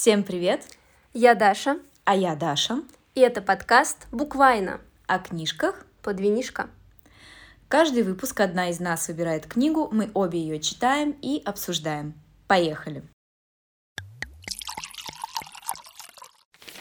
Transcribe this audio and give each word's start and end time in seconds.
Всем 0.00 0.22
привет! 0.22 0.64
Я 1.12 1.34
Даша, 1.34 1.80
А 2.04 2.14
я 2.14 2.36
Даша. 2.36 2.84
и 3.16 3.20
это 3.20 3.42
подкаст 3.42 4.06
«Буквально» 4.12 4.80
О 5.08 5.18
книжках. 5.18 5.84
под 6.04 6.20
винишко. 6.20 6.70
Каждый 7.66 8.04
выпуск 8.04 8.38
одна 8.38 8.70
из 8.70 8.78
нас 8.78 9.08
выбирает 9.08 9.46
книгу, 9.46 9.88
мы 9.90 10.12
обе 10.14 10.38
ее 10.38 10.60
читаем 10.60 11.16
и 11.20 11.42
обсуждаем. 11.44 12.14
Поехали! 12.46 13.02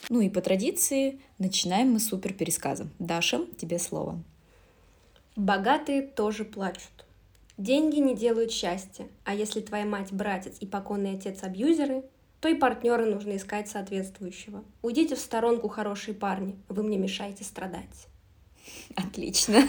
Ну 0.10 0.22
и 0.22 0.30
по 0.30 0.40
традиции 0.40 1.20
начинаем 1.40 1.94
мы 1.94 2.00
супер 2.00 2.34
пересказом. 2.34 2.92
Даша, 3.00 3.48
тебе 3.58 3.80
слово. 3.80 4.24
Богатые 5.36 6.04
тоже 6.04 6.46
плачут. 6.46 7.08
Деньги 7.58 7.98
не 7.98 8.16
делают 8.16 8.52
счастья, 8.52 9.08
а 9.24 9.34
если 9.34 9.62
твоя 9.62 9.86
мать 9.86 10.14
братец 10.14 10.58
и 10.60 10.68
покойный 10.68 11.16
отец 11.16 11.42
абьюзеры, 11.42 12.04
то 12.40 12.48
и 12.50 12.56
партнера 12.56 13.06
нужно 13.06 13.36
искать 13.36 13.68
соответствующего. 13.68 14.64
Уйдите 14.82 15.16
в 15.16 15.20
сторонку, 15.20 15.68
хорошие 15.70 16.14
парни, 16.14 16.56
вы 16.70 16.84
мне 16.84 16.98
мешаете 16.98 17.44
страдать. 17.44 18.08
Отлично. 18.96 19.62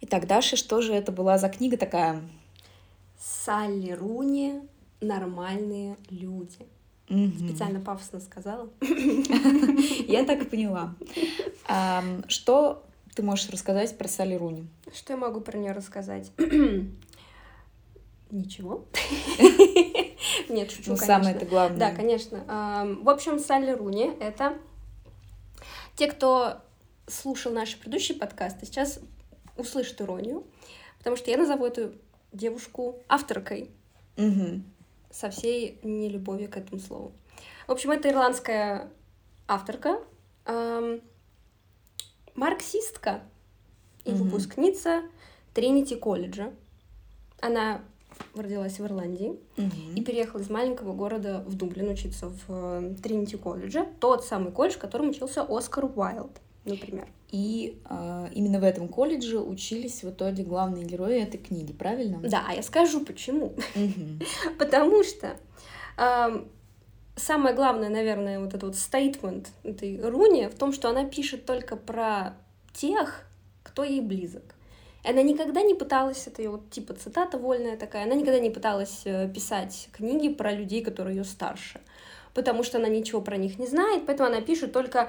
Итак, 0.00 0.26
Даша, 0.26 0.56
что 0.56 0.80
же 0.82 0.92
это 0.92 1.10
была 1.10 1.36
за 1.36 1.48
книга 1.48 1.76
такая? 1.76 2.22
Салли 3.18 3.90
Руни 3.90 4.60
«Нормальные 5.00 5.96
люди». 6.10 6.66
Мгм. 7.08 7.38
Специально 7.38 7.80
пафосно 7.80 8.20
сказала. 8.20 8.68
Я 8.80 10.24
так 10.24 10.42
и 10.42 10.44
поняла. 10.44 10.94
Что 12.28 12.85
ты 13.16 13.22
можешь 13.22 13.48
рассказать 13.48 13.96
про 13.96 14.06
Салли 14.08 14.34
Руни? 14.34 14.68
Что 14.94 15.14
я 15.14 15.16
могу 15.16 15.40
про 15.40 15.56
нее 15.56 15.72
рассказать? 15.72 16.30
Ничего. 18.30 18.84
Нет, 20.50 20.70
шучу, 20.70 20.90
Ну, 20.90 20.96
конечно. 20.96 21.06
самое 21.06 21.34
это 21.34 21.46
главное. 21.46 21.78
Да, 21.78 21.94
конечно. 21.94 22.44
В 23.00 23.08
общем, 23.08 23.38
Салли 23.38 23.70
Руни— 23.70 24.12
это 24.20 24.58
те, 25.96 26.08
кто 26.08 26.60
слушал 27.06 27.52
наши 27.52 27.78
предыдущие 27.78 28.18
подкасты, 28.18 28.66
сейчас 28.66 29.00
услышат 29.56 30.02
иронию, 30.02 30.44
потому 30.98 31.16
что 31.16 31.30
я 31.30 31.38
назову 31.38 31.64
эту 31.64 31.92
девушку 32.32 33.02
авторкой 33.08 33.70
со 35.10 35.30
всей 35.30 35.80
нелюбовью 35.82 36.50
к 36.50 36.58
этому 36.58 36.80
слову. 36.80 37.12
В 37.66 37.72
общем, 37.72 37.92
это 37.92 38.10
ирландская 38.10 38.90
авторка, 39.48 40.00
марксистка 42.36 43.22
и 44.04 44.10
Мгм. 44.12 44.24
выпускница 44.24 45.02
Тринити 45.54 45.94
колледжа. 45.96 46.52
Она 47.40 47.80
родилась 48.34 48.78
в 48.78 48.84
Ирландии 48.86 49.38
Мгм. 49.56 49.94
и 49.94 50.02
переехала 50.02 50.40
из 50.40 50.48
маленького 50.50 50.92
города 50.94 51.42
в 51.46 51.54
Дублин 51.54 51.88
учиться 51.90 52.28
в 52.28 52.42
э, 52.48 52.94
Тринити 53.02 53.36
колледже. 53.36 53.86
Тот 54.00 54.24
самый 54.24 54.52
колледж, 54.52 54.74
в 54.74 54.78
котором 54.78 55.10
учился 55.10 55.42
Оскар 55.48 55.84
Уайлд, 55.86 56.40
например. 56.64 57.08
И 57.32 57.80
а, 57.84 58.30
именно 58.32 58.60
в 58.60 58.64
этом 58.64 58.86
колледже 58.88 59.40
учились 59.40 60.04
в 60.04 60.10
итоге 60.10 60.44
главные 60.44 60.84
герои 60.84 61.20
этой 61.20 61.38
книги, 61.38 61.72
правильно? 61.72 62.18
Да, 62.20 62.44
а 62.48 62.54
я 62.54 62.62
скажу 62.62 63.04
почему. 63.04 63.54
Мгм. 63.74 64.20
Потому 64.58 65.02
что 65.02 65.36
ам, 65.96 66.46
самое 67.16 67.54
главное, 67.54 67.88
наверное, 67.88 68.38
вот 68.38 68.50
этот 68.50 68.62
вот 68.62 68.76
стейтмент 68.76 69.50
этой 69.64 70.00
Руни 70.00 70.46
в 70.48 70.54
том, 70.54 70.72
что 70.72 70.88
она 70.88 71.04
пишет 71.04 71.44
только 71.46 71.76
про 71.76 72.36
тех, 72.72 73.24
кто 73.62 73.82
ей 73.82 74.00
близок. 74.00 74.54
Она 75.02 75.22
никогда 75.22 75.62
не 75.62 75.74
пыталась, 75.74 76.26
это 76.26 76.42
ее 76.42 76.50
вот 76.50 76.70
типа 76.70 76.94
цитата 76.94 77.38
вольная 77.38 77.76
такая, 77.76 78.04
она 78.04 78.14
никогда 78.14 78.40
не 78.40 78.50
пыталась 78.50 79.02
э, 79.04 79.28
писать 79.32 79.88
книги 79.92 80.28
про 80.28 80.52
людей, 80.52 80.82
которые 80.82 81.16
ее 81.16 81.24
старше, 81.24 81.80
потому 82.34 82.64
что 82.64 82.78
она 82.78 82.88
ничего 82.88 83.20
про 83.20 83.36
них 83.36 83.58
не 83.58 83.66
знает, 83.66 84.04
поэтому 84.04 84.28
она 84.28 84.40
пишет 84.40 84.72
только 84.72 85.08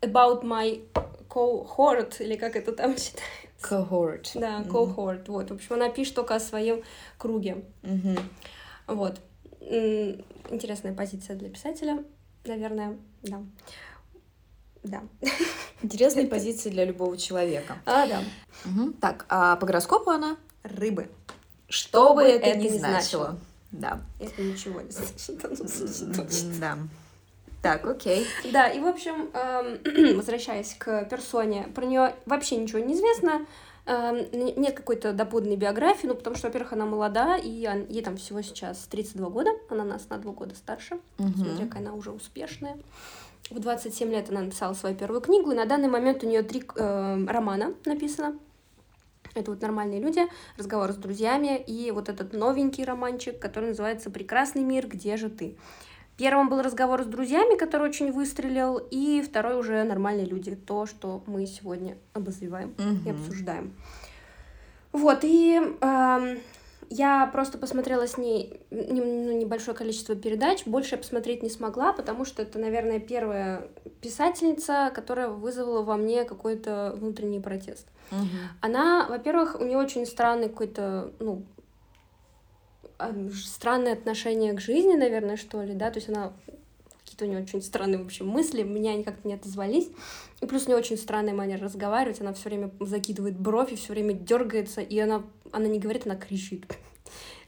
about 0.00 0.42
my 0.42 0.82
cohort, 1.28 2.16
или 2.20 2.36
как 2.36 2.56
это 2.56 2.72
там 2.72 2.94
читается. 2.96 3.22
Cohort. 3.62 4.28
Да, 4.34 4.62
cohort, 4.62 5.24
вот. 5.28 5.50
В 5.50 5.54
общем, 5.54 5.74
она 5.74 5.88
пишет 5.88 6.14
только 6.14 6.34
о 6.34 6.40
своем 6.40 6.82
круге. 7.16 7.64
Мгм. 7.82 8.18
Вот. 8.86 9.20
Интересная 10.50 10.94
позиция 10.94 11.36
для 11.36 11.48
писателя, 11.48 12.04
наверное, 12.44 12.96
да. 13.22 13.42
Да. 14.82 15.02
Интересные 15.82 16.26
позиции 16.28 16.70
для 16.70 16.84
любого 16.84 17.16
человека. 17.18 17.78
А, 17.84 18.06
да. 18.06 18.22
Мгм. 18.64 18.92
Так, 18.94 19.26
а 19.28 19.56
по 19.56 19.66
гороскопу 19.66 20.10
она? 20.10 20.36
Рыбы. 20.62 21.08
Что 21.68 22.14
бы 22.14 22.22
это, 22.22 22.46
это 22.46 22.58
ни 22.58 22.68
ни 22.68 22.78
значило. 22.78 23.38
Да. 23.72 24.00
Это 24.20 24.40
ничего 24.42 24.80
не 24.80 24.90
значит. 24.90 26.60
Да. 26.60 26.78
Так, 27.62 27.84
окей. 27.84 28.26
Да, 28.52 28.68
и, 28.68 28.78
в 28.78 28.86
общем, 28.86 29.28
эм, 29.34 30.16
возвращаясь 30.16 30.74
к 30.78 31.04
персоне, 31.06 31.64
про 31.74 31.84
нее 31.84 32.14
вообще 32.24 32.56
ничего 32.56 32.78
не 32.78 32.94
известно. 32.94 33.44
Нет 33.86 34.76
какой-то 34.76 35.12
доподлинной 35.12 35.56
биографии, 35.56 36.08
ну, 36.08 36.14
потому 36.14 36.34
что, 36.34 36.48
во-первых, 36.48 36.72
она 36.72 36.86
молода, 36.86 37.36
и 37.36 37.48
ей 37.88 38.02
там 38.02 38.16
всего 38.16 38.42
сейчас 38.42 38.78
32 38.90 39.30
года, 39.30 39.50
она 39.70 39.84
нас 39.84 40.08
на 40.08 40.18
два 40.18 40.32
года 40.32 40.56
старше. 40.56 40.98
Мгм. 41.18 41.34
смотря 41.34 41.66
какая 41.66 41.82
она 41.82 41.94
уже 41.94 42.10
успешная. 42.10 42.76
В 43.48 43.60
27 43.60 44.10
лет 44.10 44.28
она 44.28 44.40
написала 44.40 44.74
свою 44.74 44.96
первую 44.96 45.20
книгу, 45.20 45.52
и 45.52 45.54
на 45.54 45.66
данный 45.66 45.88
момент 45.88 46.24
у 46.24 46.26
нее 46.26 46.42
три 46.42 46.64
э, 46.74 47.24
романа 47.28 47.74
написано. 47.84 48.36
Это 49.34 49.50
вот 49.50 49.60
«Нормальные 49.60 50.00
люди», 50.00 50.26
«Разговор 50.56 50.92
с 50.92 50.96
друзьями» 50.96 51.58
и 51.58 51.90
вот 51.90 52.08
этот 52.08 52.32
новенький 52.32 52.84
романчик, 52.84 53.38
который 53.38 53.68
называется 53.68 54.10
«Прекрасный 54.10 54.62
мир, 54.62 54.88
где 54.88 55.16
же 55.16 55.28
ты?». 55.28 55.56
Первым 56.16 56.48
был 56.48 56.62
разговор 56.62 57.02
с 57.02 57.06
друзьями, 57.06 57.56
который 57.58 57.88
очень 57.90 58.10
выстрелил, 58.10 58.78
и 58.90 59.20
второй 59.22 59.58
уже 59.58 59.82
«Нормальные 59.84 60.26
люди», 60.26 60.54
то, 60.54 60.86
что 60.86 61.22
мы 61.26 61.46
сегодня 61.46 61.98
обозреваем 62.14 62.74
и 62.78 62.82
Мгм. 63.10 63.10
обсуждаем. 63.10 63.74
Вот, 64.92 65.18
и 65.24 65.60
эм, 65.82 66.38
я 66.88 67.26
просто 67.26 67.58
посмотрела 67.58 68.06
с 68.06 68.16
ней 68.16 68.60
не- 68.70 69.02
ну, 69.02 69.32
небольшое 69.38 69.76
количество 69.76 70.16
передач, 70.16 70.64
больше 70.64 70.94
я 70.94 70.98
посмотреть 70.98 71.42
не 71.42 71.50
смогла, 71.50 71.92
потому 71.92 72.24
что 72.24 72.40
это, 72.40 72.58
наверное, 72.58 72.98
первая 72.98 73.68
писательница, 74.00 74.90
которая 74.94 75.28
вызвала 75.28 75.82
во 75.82 75.96
мне 75.98 76.24
какой-то 76.24 76.94
внутренний 76.96 77.40
протест. 77.40 77.88
Мгм. 78.10 78.28
Она, 78.62 79.06
во-первых, 79.10 79.60
у 79.60 79.64
нее 79.64 79.76
очень 79.76 80.06
странный 80.06 80.48
какой-то, 80.48 81.10
ну, 81.18 81.42
странное 83.32 83.92
отношение 83.92 84.52
к 84.52 84.60
жизни, 84.60 84.94
наверное, 84.94 85.36
что 85.36 85.62
ли, 85.62 85.74
да, 85.74 85.90
то 85.90 85.98
есть 85.98 86.08
она 86.08 86.32
какие-то 86.98 87.24
у 87.24 87.28
нее 87.28 87.40
очень 87.40 87.62
странные, 87.62 88.02
в 88.02 88.06
общем, 88.06 88.26
мысли, 88.26 88.62
меня 88.62 88.92
они 88.92 89.04
как-то 89.04 89.26
не 89.28 89.34
отозвались. 89.34 89.88
И 90.40 90.46
плюс 90.46 90.64
у 90.64 90.68
нее 90.68 90.78
очень 90.78 90.96
странная 90.96 91.34
манера 91.34 91.64
разговаривать, 91.64 92.20
она 92.20 92.32
все 92.32 92.48
время 92.48 92.70
закидывает 92.80 93.38
бровь 93.38 93.72
и 93.72 93.76
все 93.76 93.92
время 93.92 94.12
дергается, 94.12 94.80
и 94.80 94.98
она, 94.98 95.22
она 95.52 95.66
не 95.66 95.78
говорит, 95.78 96.06
она 96.06 96.16
кричит. 96.16 96.66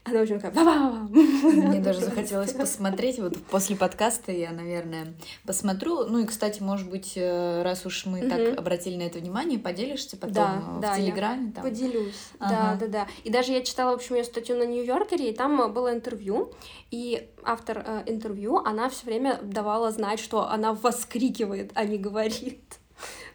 Она 0.03 0.21
очень 0.21 0.39
такая... 0.39 0.63
Мне 0.63 1.79
даже 1.79 1.99
захотелось 1.99 2.53
посмотреть. 2.53 3.19
Вот 3.19 3.37
после 3.45 3.75
подкаста 3.75 4.31
я, 4.31 4.51
наверное, 4.51 5.13
посмотрю. 5.45 6.05
Ну 6.05 6.19
и, 6.19 6.25
кстати, 6.25 6.61
может 6.61 6.89
быть, 6.89 7.13
э, 7.15 7.61
раз 7.63 7.85
уж 7.85 8.05
мы 8.05 8.27
так 8.27 8.57
обратили 8.57 8.95
на 8.95 9.03
это 9.03 9.19
внимание, 9.19 9.59
поделишься 9.59 10.17
потом 10.17 10.81
э, 10.83 10.87
в 10.87 10.95
Телеграме. 10.95 11.51
Там. 11.53 11.63
Поделюсь. 11.63 12.29
Да, 12.39 12.77
да, 12.79 12.87
да. 12.87 13.07
И 13.23 13.29
даже 13.29 13.51
я 13.51 13.61
читала, 13.61 13.91
в 13.91 13.95
общем, 13.95 14.15
ее 14.15 14.23
статью 14.23 14.57
на 14.57 14.65
Нью-Йоркере, 14.65 15.29
и 15.29 15.33
там 15.33 15.61
э, 15.61 15.67
было 15.67 15.93
интервью, 15.93 16.53
и 16.91 17.27
автор 17.43 18.03
интервью, 18.05 18.57
она 18.57 18.89
все 18.89 19.05
время 19.05 19.39
давала 19.43 19.91
знать, 19.91 20.19
что 20.19 20.49
она 20.49 20.73
воскрикивает, 20.73 21.71
а 21.75 21.85
не 21.85 21.97
говорит. 21.97 22.79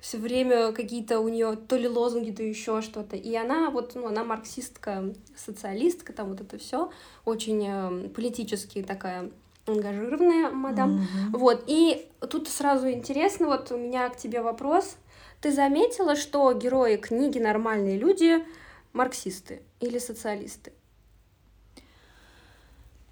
Все 0.05 0.19
время 0.19 0.73
какие-то 0.73 1.19
у 1.21 1.29
нее 1.29 1.57
то 1.57 1.77
ли 1.77 1.89
лозунги, 1.89 2.31
то 2.31 2.43
еще 2.43 2.83
что-то. 2.83 3.17
И 3.17 3.35
она 3.35 3.71
вот, 3.71 3.95
ну, 3.95 4.07
она 4.07 4.23
марксистка, 4.23 5.15
социалистка, 5.35 6.13
там 6.13 6.29
вот 6.29 6.43
это 6.43 6.59
все 6.59 6.91
очень 7.25 7.65
э, 7.67 8.09
политически 8.11 8.83
такая 8.83 9.31
ангажированная 9.67 10.51
мадам. 10.51 10.97
Мгм. 10.97 11.33
Вот, 11.33 11.65
и 11.67 12.07
тут 12.29 12.51
сразу 12.51 12.91
интересно, 12.91 13.47
вот 13.47 13.73
у 13.73 13.79
меня 13.79 14.07
к 14.11 14.19
тебе 14.19 14.43
вопрос. 14.43 14.99
Ты 15.41 15.51
заметила, 15.51 16.17
что 16.17 16.53
герои 16.53 16.97
книги 16.97 17.39
«Нормальные 17.39 17.97
люди» 17.97 18.45
марксисты 18.93 19.63
или 19.81 19.97
социалисты? 19.97 20.75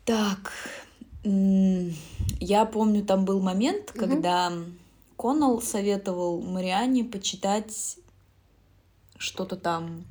Так, 0.04 0.52
я 1.24 2.66
помню, 2.66 3.02
там 3.02 3.24
был 3.24 3.40
момент, 3.40 3.94
Мгм. 3.94 4.10
когда 4.10 4.52
Коннелл 5.22 5.62
советовал 5.62 6.42
Марианне 6.42 7.04
почитать 7.04 7.96
что-то 9.16 9.54
там 9.54 10.04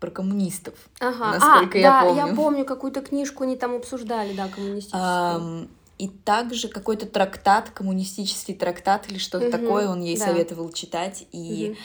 про 0.00 0.10
коммунистов. 0.10 0.74
Ага, 0.98 1.38
Насколько 1.38 1.78
а, 1.78 1.80
я 1.80 1.90
да, 1.90 2.02
помню. 2.02 2.26
я 2.26 2.34
помню, 2.34 2.64
какую-то 2.64 3.02
книжку 3.02 3.44
они 3.44 3.54
там 3.54 3.76
обсуждали, 3.76 4.32
да, 4.34 4.48
коммунистическую. 4.48 5.00
Ам, 5.00 5.68
И 5.98 6.08
также 6.08 6.66
какой-то 6.66 7.06
трактат, 7.06 7.70
коммунистический 7.70 8.54
трактат 8.54 9.08
или 9.08 9.18
что-то 9.18 9.46
Мгм, 9.46 9.52
такое 9.52 9.88
он 9.88 10.00
ей 10.00 10.18
да. 10.18 10.26
советовал 10.26 10.72
читать. 10.72 11.28
И 11.30 11.68
Мгм. 11.68 11.78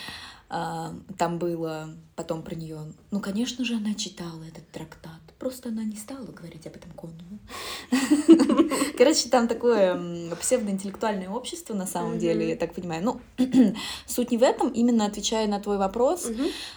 А, 0.50 0.96
там 1.20 1.38
было 1.38 1.90
потом 2.16 2.42
про 2.42 2.56
нее. 2.56 2.92
Ну, 3.12 3.20
конечно 3.20 3.64
же, 3.64 3.76
она 3.76 3.94
читала 3.94 4.42
этот 4.46 4.68
трактат. 4.72 5.22
Просто 5.40 5.70
она 5.70 5.84
не 5.84 5.96
стала 5.96 6.26
говорить 6.26 6.66
об 6.66 6.76
этом 6.76 6.92
Коннелу. 6.94 7.40
Короче, 8.98 9.30
там 9.30 9.48
такое 9.48 10.36
псевдоинтеллектуальное 10.40 11.30
общество 11.30 11.74
на 11.76 11.86
самом 11.86 12.18
деле, 12.18 12.50
я 12.50 12.56
так 12.56 12.74
понимаю. 12.74 13.04
Ну, 13.04 13.22
суть 14.08 14.32
не 14.32 14.38
в 14.38 14.44
этом, 14.44 14.70
именно 14.70 15.06
отвечая 15.06 15.48
на 15.48 15.60
твой 15.60 15.78
вопрос, 15.78 16.28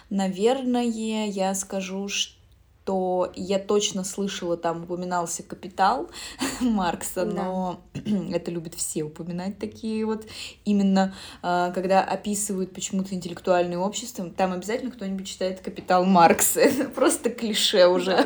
наверное, 0.09 0.83
я 0.83 1.55
скажу, 1.55 2.07
что 2.07 2.40
то 2.85 3.31
я 3.35 3.59
точно 3.59 4.03
слышала, 4.03 4.57
там 4.57 4.83
упоминался 4.83 5.43
«Капитал» 5.43 6.09
Маркса, 6.61 7.25
но 7.25 7.81
это 8.31 8.51
любят 8.51 8.75
все 8.75 9.03
упоминать 9.03 9.59
такие 9.59 10.05
вот. 10.05 10.25
Именно 10.65 11.13
э, 11.43 11.71
когда 11.73 12.03
описывают 12.03 12.73
почему-то 12.73 13.13
интеллектуальное 13.13 13.77
общество, 13.77 14.29
там 14.29 14.53
обязательно 14.53 14.91
кто-нибудь 14.91 15.27
читает 15.27 15.61
«Капитал» 15.61 16.05
Маркса. 16.05 16.59
Это 16.61 16.85
просто 16.85 17.29
клише 17.29 17.87
уже. 17.87 18.17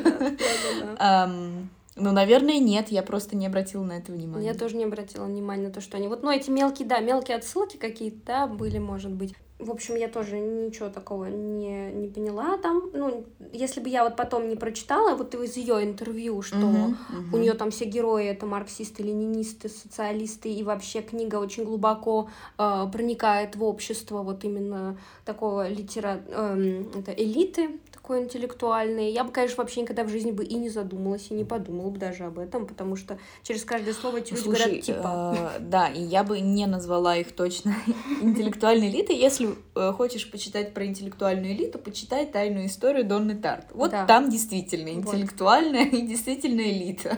Ну, 1.98 2.12
наверное, 2.12 2.60
нет, 2.60 2.90
я 2.90 3.02
просто 3.04 3.38
не 3.38 3.48
обратила 3.48 3.82
на 3.82 3.94
это 3.94 4.12
внимания. 4.12 4.46
Я 4.46 4.54
тоже 4.54 4.76
не 4.76 4.84
обратила 4.84 5.24
внимания 5.24 5.68
на 5.68 5.74
то, 5.74 5.80
что 5.80 5.96
они... 5.96 6.10
Вот, 6.10 6.24
ну, 6.24 6.30
эти 6.30 6.50
мелкие, 6.50 6.86
да, 6.86 7.00
мелкие 7.00 7.38
отсылки 7.38 7.78
какие-то, 7.78 8.20
да, 8.26 8.48
были, 8.48 8.80
может 8.80 9.12
быть. 9.12 9.34
В 9.58 9.72
общем, 9.72 9.96
я 9.96 10.10
тоже 10.10 10.38
ничего 10.38 10.90
такого 10.90 11.26
не, 11.26 11.90
не 11.92 12.10
поняла 12.10 12.58
там. 12.58 12.90
Ну, 12.92 13.26
если 13.54 13.80
бы 13.80 13.88
я 13.88 14.04
вот 14.04 14.18
потом 14.18 14.50
не 14.50 14.58
прочитала 14.58 15.16
вот 15.16 15.34
из 15.34 15.56
ее 15.56 15.82
интервью, 15.82 16.42
что 16.42 16.58
uh-huh, 16.58 16.90
uh-huh. 16.90 17.34
у 17.34 17.38
нее 17.38 17.54
там 17.54 17.72
все 17.72 17.86
герои 17.86 18.26
это 18.26 18.46
марксисты, 18.46 19.04
ленинисты, 19.04 19.70
социалисты, 19.70 20.52
и 20.52 20.62
вообще 20.62 21.02
книга 21.02 21.38
очень 21.38 21.64
глубоко 21.64 22.30
э, 22.58 22.86
проникает 22.92 23.56
в 23.56 23.64
общество 23.64 24.24
вот 24.24 24.44
именно 24.44 24.98
такого 25.24 25.70
литера... 25.70 26.22
Э, 26.28 26.84
это 26.94 27.12
элиты, 27.12 27.80
такой 28.06 28.22
интеллектуальный. 28.22 29.12
Я 29.12 29.24
бы, 29.24 29.32
конечно, 29.32 29.58
вообще 29.58 29.82
никогда 29.82 30.04
в 30.04 30.10
жизни 30.10 30.30
бы 30.30 30.44
и 30.44 30.54
не 30.56 30.70
задумалась, 30.70 31.26
и 31.32 31.34
не 31.34 31.44
подумала 31.44 31.90
бы 31.90 31.98
даже 31.98 32.26
об 32.26 32.38
этом, 32.38 32.68
потому 32.68 32.96
что 32.96 33.18
через 33.42 33.66
каждое 33.66 33.96
слово 33.96 34.18
эти 34.18 34.34
люди 34.34 34.44
Слушай, 34.44 34.64
говорят 34.66 34.84
типа. 34.84 35.38
Э, 35.56 35.60
да, 35.60 35.88
и 35.88 36.04
я 36.04 36.24
бы 36.24 36.40
не 36.40 36.68
назвала 36.68 37.18
их 37.18 37.32
точно 37.32 37.76
интеллектуальной 38.22 38.90
элитой. 38.90 39.16
Если 39.16 39.56
э, 39.76 39.92
хочешь 39.92 40.30
почитать 40.30 40.76
про 40.76 40.86
интеллектуальную 40.86 41.54
элиту, 41.54 41.80
почитай 41.80 42.28
тайную 42.28 42.68
историю 42.68 43.06
Донны 43.06 43.36
Тарт. 43.38 43.70
Вот 43.74 43.90
да. 43.90 44.06
там 44.06 44.30
действительно 44.30 44.90
интеллектуальная 44.90 45.86
вот. 45.86 45.94
и 45.94 46.02
действительно 46.04 46.62
элита. 46.62 47.18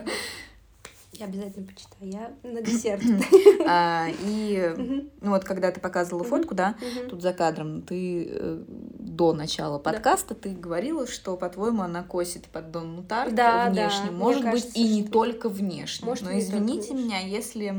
Я 1.20 1.26
обязательно 1.26 1.66
почитаю. 1.66 2.12
Я 2.12 2.34
на 2.44 2.62
десерт. 2.62 3.04
А, 3.70 4.08
и 4.24 4.74
ну 5.20 5.32
вот 5.32 5.44
когда 5.44 5.72
ты 5.72 5.82
показывала 5.82 6.24
фотку, 6.24 6.56
да, 6.56 6.76
тут 7.10 7.22
за 7.22 7.34
кадром, 7.34 7.82
ты 7.82 8.30
э, 8.32 8.64
до 8.68 9.34
начала 9.34 9.78
подкаста 9.78 10.36
ты 10.36 10.52
говорила, 10.52 11.06
что, 11.06 11.36
по-твоему, 11.36 11.82
она 11.82 12.02
косит 12.04 12.46
под 12.46 12.72
Дон 12.72 13.04
Тарт 13.06 13.34
внешне. 13.34 14.12
Может 14.12 14.50
быть, 14.50 14.72
и 14.74 14.88
не 14.88 15.04
только 15.04 15.50
внешне. 15.50 16.08
Но 16.22 16.40
извините 16.40 16.94
меня, 16.94 17.20
если 17.20 17.76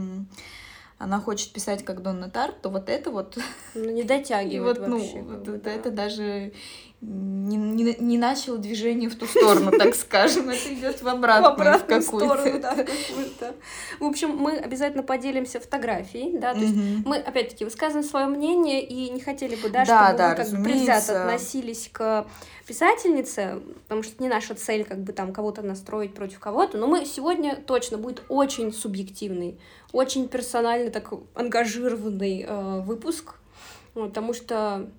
она 0.99 1.21
хочет 1.21 1.53
писать 1.53 1.85
как 1.85 2.03
Донна 2.03 2.29
Тарт, 2.29 2.61
то 2.61 2.71
вот 2.71 2.89
это 2.89 3.11
вот... 3.11 3.39
Ну, 3.75 3.91
не 3.91 4.03
дотягивает 4.05 4.79
вот, 4.79 4.89
вообще. 4.89 5.23
Ну, 5.23 5.39
вот, 5.39 5.67
это 5.67 5.91
даже 5.91 6.53
не, 7.01 7.57
не, 7.57 7.95
не 7.95 8.19
начало 8.19 8.59
движение 8.59 9.09
в 9.09 9.15
ту 9.15 9.27
сторону, 9.27 9.71
так 9.71 9.95
скажем, 9.95 10.51
это 10.51 10.75
идет 10.75 11.01
в 11.01 11.07
обратную, 11.07 11.51
в 11.51 11.55
обратную 11.55 12.01
в 12.01 12.05
сторону, 12.05 12.61
да, 12.61 12.73
в 12.73 12.77
какую-то. 12.77 13.55
В 14.01 14.05
общем, 14.05 14.31
мы 14.37 14.57
обязательно 14.57 15.05
поделимся 15.05 15.61
фотографией, 15.61 16.39
да, 16.39 16.55
то 16.55 16.61
есть 16.61 16.75
мы, 17.05 17.19
опять-таки, 17.19 17.65
высказываем 17.65 18.07
свое 18.07 18.27
мнение 18.27 18.85
и 18.85 19.11
не 19.11 19.21
хотели 19.21 19.55
бы, 19.55 19.69
да, 19.69 19.85
чтобы 19.85 20.19
да, 20.19 20.31
вы 20.31 20.35
как 20.37 20.51
бы 20.51 20.65
предвзято 20.65 21.23
относились 21.23 21.89
к 21.93 22.27
писательнице, 22.67 23.61
потому 23.85 24.03
что 24.03 24.21
не 24.21 24.29
наша 24.29 24.57
цель 24.57 24.85
как 24.85 24.99
бы 24.99 25.13
там 25.13 25.33
кого-то 25.33 25.63
настроить 25.63 26.15
против 26.15 26.41
кого-то, 26.41 26.79
но 26.79 26.89
мы 26.89 27.07
сегодня 27.07 27.57
точно 27.57 27.97
будет 27.97 28.25
очень 28.29 28.73
субъективный, 28.73 29.61
очень 29.93 30.29
персональный, 30.29 30.91
так 30.91 31.13
ангажированный 31.35 32.45
э, 32.47 32.81
выпуск, 32.81 33.37
потому 33.95 34.35
что 34.35 34.91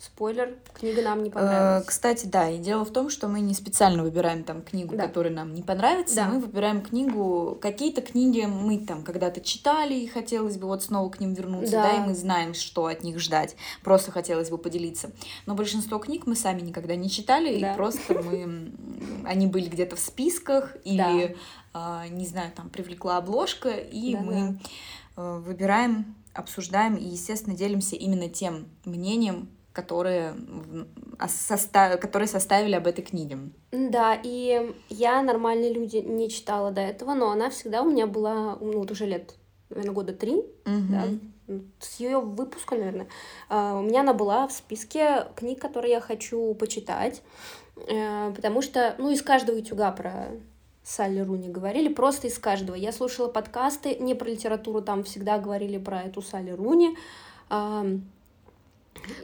Спойлер, 0.00 0.56
книга 0.72 1.02
нам 1.02 1.22
не 1.22 1.28
э, 1.28 1.32
понравилась. 1.32 1.84
Кстати, 1.84 2.24
да, 2.24 2.48
и 2.48 2.56
дело 2.56 2.86
в 2.86 2.90
том, 2.90 3.10
что 3.10 3.28
мы 3.28 3.40
не 3.40 3.52
специально 3.52 4.02
выбираем 4.02 4.44
там 4.44 4.62
книгу, 4.62 4.96
да. 4.96 5.06
которая 5.06 5.30
нам 5.30 5.52
не 5.52 5.60
понравится, 5.60 6.16
да. 6.16 6.28
мы 6.28 6.40
выбираем 6.40 6.80
книгу, 6.80 7.58
какие-то 7.60 8.00
книги 8.00 8.46
мы 8.46 8.78
там 8.78 9.02
когда-то 9.02 9.42
читали, 9.42 9.92
и 9.92 10.06
хотелось 10.06 10.56
бы 10.56 10.68
вот 10.68 10.82
снова 10.82 11.10
к 11.10 11.20
ним 11.20 11.34
вернуться, 11.34 11.72
да. 11.72 11.82
да, 11.82 11.96
и 11.96 12.00
мы 12.00 12.14
знаем, 12.14 12.54
что 12.54 12.86
от 12.86 13.04
них 13.04 13.18
ждать, 13.18 13.56
просто 13.84 14.10
хотелось 14.10 14.48
бы 14.48 14.56
поделиться. 14.56 15.10
Но 15.44 15.54
большинство 15.54 15.98
книг 15.98 16.26
мы 16.26 16.34
сами 16.34 16.62
никогда 16.62 16.96
не 16.96 17.10
читали, 17.10 17.60
да. 17.60 17.74
и 17.74 17.76
просто 17.76 18.14
мы, 18.14 18.72
они 19.26 19.48
были 19.48 19.68
где-то 19.68 19.96
в 19.96 20.00
списках, 20.00 20.78
или, 20.82 21.36
да. 21.74 22.08
не 22.08 22.24
знаю, 22.24 22.52
там 22.56 22.70
привлекла 22.70 23.18
обложка, 23.18 23.68
и 23.68 24.14
да, 24.14 24.20
мы 24.20 24.32
да. 24.32 24.54
Э, 25.16 25.38
выбираем, 25.40 26.14
обсуждаем 26.32 26.96
и, 26.96 27.04
естественно, 27.04 27.54
делимся 27.54 27.96
именно 27.96 28.30
тем 28.30 28.66
мнением, 28.86 29.50
которые, 29.72 30.34
состав... 31.28 32.00
которые 32.00 32.28
составили 32.28 32.74
об 32.74 32.86
этой 32.86 33.02
книге. 33.02 33.38
Да, 33.70 34.18
и 34.22 34.74
я 34.88 35.22
«Нормальные 35.22 35.72
люди» 35.72 35.98
не 35.98 36.28
читала 36.28 36.70
до 36.70 36.80
этого, 36.80 37.14
но 37.14 37.30
она 37.30 37.50
всегда 37.50 37.82
у 37.82 37.90
меня 37.90 38.06
была, 38.06 38.56
ну, 38.60 38.78
вот 38.78 38.90
уже 38.90 39.06
лет, 39.06 39.34
наверное, 39.68 39.94
года 39.94 40.12
три, 40.12 40.34
угу. 40.34 40.44
да, 40.66 41.04
с 41.80 42.00
ее 42.00 42.18
выпуска, 42.20 42.74
наверное. 42.74 43.08
А, 43.48 43.78
у 43.78 43.82
меня 43.82 44.00
она 44.00 44.14
была 44.14 44.46
в 44.48 44.52
списке 44.52 45.26
книг, 45.36 45.60
которые 45.60 45.92
я 45.92 46.00
хочу 46.00 46.54
почитать, 46.54 47.22
э, 47.76 48.32
потому 48.34 48.62
что, 48.62 48.94
ну, 48.98 49.10
из 49.10 49.22
каждого 49.22 49.58
утюга 49.58 49.90
про 49.92 50.30
Салли 50.82 51.20
Руни 51.20 51.48
говорили, 51.48 51.92
просто 51.92 52.26
из 52.26 52.38
каждого. 52.38 52.74
Я 52.74 52.92
слушала 52.92 53.28
подкасты, 53.28 53.96
не 53.96 54.14
про 54.14 54.28
литературу, 54.28 54.82
там 54.82 55.04
всегда 55.04 55.38
говорили 55.38 55.78
про 55.78 56.02
эту 56.02 56.22
Салли 56.22 56.50
Руни, 56.50 56.96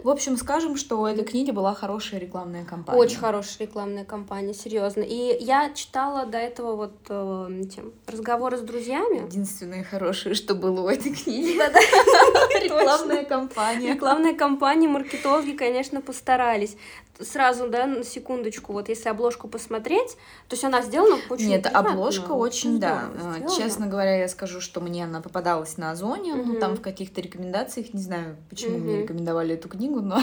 в 0.02 0.08
общем, 0.08 0.36
скажем, 0.36 0.76
что 0.76 1.00
у 1.00 1.06
этой 1.06 1.24
книги 1.24 1.50
была 1.50 1.74
хорошая 1.74 2.20
рекламная 2.20 2.64
кампания. 2.64 2.98
Очень 2.98 3.18
хорошая 3.18 3.66
рекламная 3.66 4.04
кампания, 4.04 4.54
серьезно. 4.54 5.02
И 5.02 5.36
я 5.44 5.72
читала 5.74 6.26
до 6.26 6.38
этого 6.38 6.76
вот 6.76 6.94
э, 7.08 7.62
тем, 7.74 7.92
разговоры 8.06 8.56
с 8.58 8.60
друзьями. 8.60 9.26
Единственное 9.26 9.84
хорошее, 9.84 10.34
что 10.34 10.54
было 10.54 10.82
у 10.82 10.88
этой 10.88 11.12
книги. 11.12 11.56
Рекламная 12.62 13.24
кампания. 13.24 13.94
Рекламная 13.94 14.34
кампания, 14.34 14.88
маркетологи, 14.88 15.52
конечно, 15.52 16.00
постарались 16.00 16.76
сразу, 17.20 17.68
да, 17.68 17.86
на 17.86 18.04
секундочку, 18.04 18.72
вот 18.72 18.88
если 18.88 19.08
обложку 19.08 19.48
посмотреть, 19.48 20.16
то 20.48 20.54
есть 20.54 20.64
она 20.64 20.82
сделана 20.82 21.16
очень 21.30 21.48
Нет, 21.48 21.66
обложка 21.72 22.32
очень, 22.32 22.78
да. 22.78 23.10
Сделана. 23.14 23.56
Честно 23.56 23.86
говоря, 23.86 24.16
я 24.16 24.28
скажу, 24.28 24.60
что 24.60 24.80
мне 24.80 25.04
она 25.04 25.20
попадалась 25.20 25.76
на 25.76 25.92
Озоне, 25.92 26.34
угу. 26.34 26.52
ну, 26.52 26.60
там 26.60 26.76
в 26.76 26.80
каких-то 26.80 27.20
рекомендациях, 27.20 27.94
не 27.94 28.00
знаю, 28.00 28.36
почему 28.50 28.76
угу. 28.76 28.84
мне 28.84 29.02
рекомендовали 29.02 29.54
эту 29.54 29.68
книгу, 29.68 30.00
но 30.00 30.22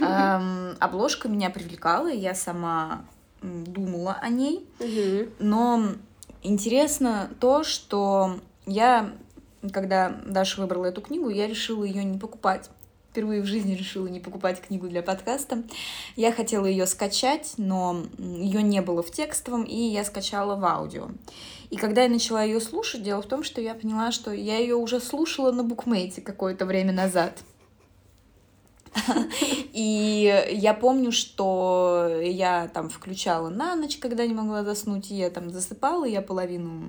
обложка 0.80 1.28
меня 1.28 1.50
привлекала, 1.50 2.08
я 2.08 2.34
сама 2.34 3.04
думала 3.42 4.18
о 4.20 4.28
ней, 4.28 4.66
но 5.38 5.92
интересно 6.42 7.30
то, 7.40 7.64
что 7.64 8.38
я, 8.66 9.12
когда 9.72 10.20
Даша 10.26 10.60
выбрала 10.60 10.86
эту 10.86 11.00
книгу, 11.00 11.28
я 11.28 11.46
решила 11.46 11.84
ее 11.84 12.04
не 12.04 12.18
покупать 12.18 12.70
впервые 13.16 13.40
в 13.40 13.46
жизни 13.46 13.74
решила 13.74 14.08
не 14.08 14.20
покупать 14.20 14.60
книгу 14.60 14.88
для 14.88 15.02
подкаста. 15.02 15.62
Я 16.16 16.32
хотела 16.32 16.66
ее 16.66 16.86
скачать, 16.86 17.54
но 17.56 18.02
ее 18.18 18.62
не 18.62 18.82
было 18.82 19.02
в 19.02 19.10
текстовом, 19.10 19.62
и 19.62 19.74
я 19.74 20.04
скачала 20.04 20.54
в 20.54 20.62
аудио. 20.66 21.08
И 21.70 21.76
когда 21.76 22.02
я 22.02 22.10
начала 22.10 22.42
ее 22.42 22.60
слушать, 22.60 23.02
дело 23.02 23.22
в 23.22 23.26
том, 23.26 23.42
что 23.42 23.62
я 23.62 23.74
поняла, 23.74 24.12
что 24.12 24.32
я 24.32 24.58
ее 24.58 24.74
уже 24.74 25.00
слушала 25.00 25.50
на 25.50 25.64
букмейте 25.64 26.20
какое-то 26.20 26.66
время 26.66 26.92
назад. 26.92 27.38
И 29.72 30.46
я 30.52 30.74
помню, 30.74 31.10
что 31.10 32.20
я 32.22 32.68
там 32.68 32.90
включала 32.90 33.48
на 33.48 33.76
ночь, 33.76 33.96
когда 33.96 34.26
не 34.26 34.34
могла 34.34 34.62
заснуть, 34.62 35.10
и 35.10 35.14
я 35.14 35.30
там 35.30 35.48
засыпала, 35.48 36.04
я 36.04 36.20
половину 36.20 36.84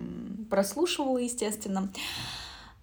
прослушивала, 0.49 1.19
естественно. 1.19 1.89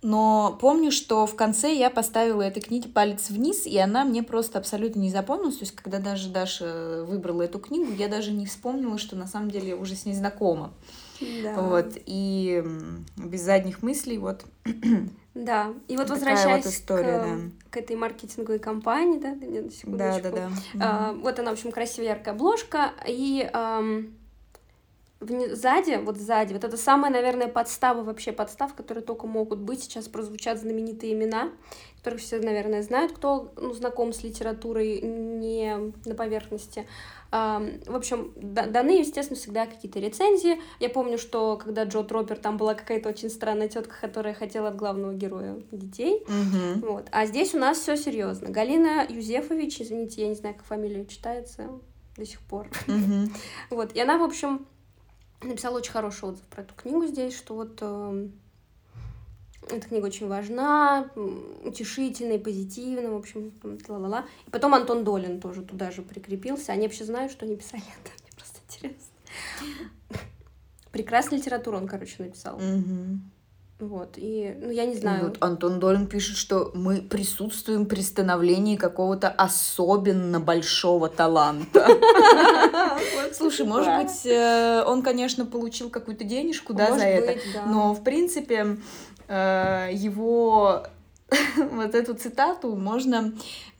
Но 0.04 0.58
помню, 0.60 0.92
что 0.92 1.26
в 1.26 1.34
конце 1.34 1.74
я 1.74 1.88
поставила 1.88 2.42
этой 2.42 2.60
книге 2.60 2.90
палец 2.90 3.30
вниз, 3.30 3.64
и 3.64 3.78
она 3.78 4.04
мне 4.04 4.22
просто 4.22 4.58
абсолютно 4.58 5.00
не 5.00 5.08
запомнилась. 5.08 5.56
То 5.56 5.62
есть, 5.64 5.74
когда 5.74 5.98
даже 5.98 6.28
Даша 6.28 7.04
выбрала 7.08 7.40
эту 7.40 7.58
книгу, 7.58 7.90
я 7.90 8.08
даже 8.08 8.32
не 8.32 8.44
вспомнила, 8.44 8.98
что 8.98 9.16
на 9.16 9.26
самом 9.26 9.50
деле 9.50 9.68
я 9.68 9.76
уже 9.76 9.94
с 9.94 10.04
ней 10.04 10.12
знакома. 10.12 10.74
Да. 11.42 11.54
Вот, 11.54 11.94
и 12.04 12.62
без 13.16 13.40
задних 13.40 13.82
мыслей, 13.82 14.18
вот. 14.18 14.44
Да, 15.34 15.74
и 15.88 15.96
вот 15.96 16.10
возвращаясь 16.10 16.64
вот 16.64 16.72
история, 16.72 17.18
к, 17.18 17.24
да. 17.24 17.36
к 17.70 17.76
этой 17.78 17.96
маркетинговой 17.96 18.60
кампании, 18.60 19.18
да, 19.18 19.30
мне 19.30 19.62
на 19.62 19.70
секундочку. 19.70 20.22
Да, 20.22 20.30
да, 20.30 20.50
да. 20.74 20.80
А, 20.80 21.12
вот 21.12 21.40
она, 21.40 21.50
в 21.50 21.54
общем, 21.54 21.72
красивая 21.72 22.10
яркая 22.10 22.34
обложка, 22.34 22.92
и... 23.08 23.48
Ам 23.52 24.14
сзади, 25.28 26.00
вот 26.02 26.16
сзади, 26.16 26.52
вот 26.52 26.64
это 26.64 26.76
самая, 26.76 27.10
наверное, 27.10 27.48
подстава, 27.48 28.02
вообще 28.02 28.32
подстав, 28.32 28.74
которые 28.74 29.04
только 29.04 29.26
могут 29.26 29.58
быть. 29.58 29.82
Сейчас 29.82 30.08
прозвучат 30.08 30.60
знаменитые 30.60 31.12
имена, 31.12 31.50
которых 31.98 32.20
все, 32.20 32.38
наверное, 32.38 32.82
знают, 32.82 33.12
кто 33.12 33.52
ну, 33.56 33.72
знаком 33.72 34.12
с 34.12 34.22
литературой 34.22 35.00
не 35.00 35.92
на 36.04 36.14
поверхности. 36.14 36.86
В 37.30 37.96
общем, 37.96 38.32
даны, 38.36 39.00
естественно, 39.00 39.36
всегда 39.36 39.66
какие-то 39.66 39.98
рецензии. 39.98 40.60
Я 40.78 40.88
помню, 40.88 41.18
что 41.18 41.56
когда 41.56 41.82
Джо 41.82 42.04
Тропер, 42.04 42.38
там 42.38 42.56
была 42.56 42.74
какая-то 42.74 43.08
очень 43.08 43.28
странная 43.28 43.68
тетка, 43.68 43.96
которая 44.00 44.34
хотела 44.34 44.68
от 44.68 44.76
главного 44.76 45.14
героя 45.14 45.56
детей. 45.72 46.22
Угу. 46.28 46.86
Вот. 46.86 47.08
А 47.10 47.26
здесь 47.26 47.52
у 47.54 47.58
нас 47.58 47.78
все 47.78 47.96
серьезно. 47.96 48.50
Галина 48.50 49.04
Юзефович, 49.08 49.80
извините, 49.80 50.22
я 50.22 50.28
не 50.28 50.36
знаю, 50.36 50.54
как 50.54 50.64
фамилия 50.64 51.06
читается 51.06 51.70
до 52.16 52.24
сих 52.24 52.40
пор. 52.40 52.68
Угу. 52.86 53.30
Вот. 53.70 53.96
И 53.96 54.00
она, 54.00 54.18
в 54.18 54.22
общем, 54.22 54.66
написала 55.48 55.78
очень 55.78 55.92
хороший 55.92 56.28
отзыв 56.28 56.44
про 56.46 56.62
эту 56.62 56.74
книгу 56.74 57.06
здесь, 57.06 57.36
что 57.36 57.54
вот 57.54 57.78
э, 57.80 58.28
эта 59.70 59.88
книга 59.88 60.06
очень 60.06 60.28
важна, 60.28 61.10
утешительная, 61.64 62.38
позитивная, 62.38 63.10
в 63.10 63.16
общем, 63.16 63.52
ла-ла-ла. 63.88 64.26
И 64.46 64.50
потом 64.50 64.74
Антон 64.74 65.04
Долин 65.04 65.40
тоже 65.40 65.62
туда 65.62 65.90
же 65.90 66.02
прикрепился. 66.02 66.72
Они 66.72 66.86
вообще 66.86 67.04
знают, 67.04 67.32
что 67.32 67.46
они 67.46 67.56
писали 67.56 67.82
это. 68.02 68.10
Мне 68.22 68.32
просто 68.36 68.58
интересно. 68.68 69.14
Прекрасная 70.90 71.38
литература 71.38 71.76
он, 71.76 71.88
короче, 71.88 72.22
написал. 72.22 72.56
Угу. 72.56 73.20
Вот, 73.80 74.14
и, 74.16 74.56
ну, 74.60 74.70
я 74.70 74.86
не 74.86 74.94
знаю. 74.94 75.24
Вот 75.24 75.38
Антон 75.40 75.80
Долин 75.80 76.06
пишет, 76.06 76.36
что 76.36 76.70
мы 76.74 77.02
присутствуем 77.02 77.86
при 77.86 78.02
становлении 78.02 78.76
какого-то 78.76 79.28
особенно 79.28 80.38
большого 80.38 81.08
таланта. 81.08 81.86
Слушай, 83.32 83.66
может 83.66 83.96
быть, 83.96 84.26
э, 84.26 84.84
он, 84.86 85.02
конечно, 85.02 85.44
получил 85.44 85.90
какую-то 85.90 86.24
денежку, 86.24 86.72
да, 86.72 86.96
за 86.96 87.04
это, 87.04 87.40
но, 87.66 87.94
в 87.94 88.04
принципе, 88.04 88.78
э, 89.26 89.90
его 89.92 90.86
вот 91.72 91.94
эту 91.94 92.14
цитату 92.14 92.76
можно 92.76 93.32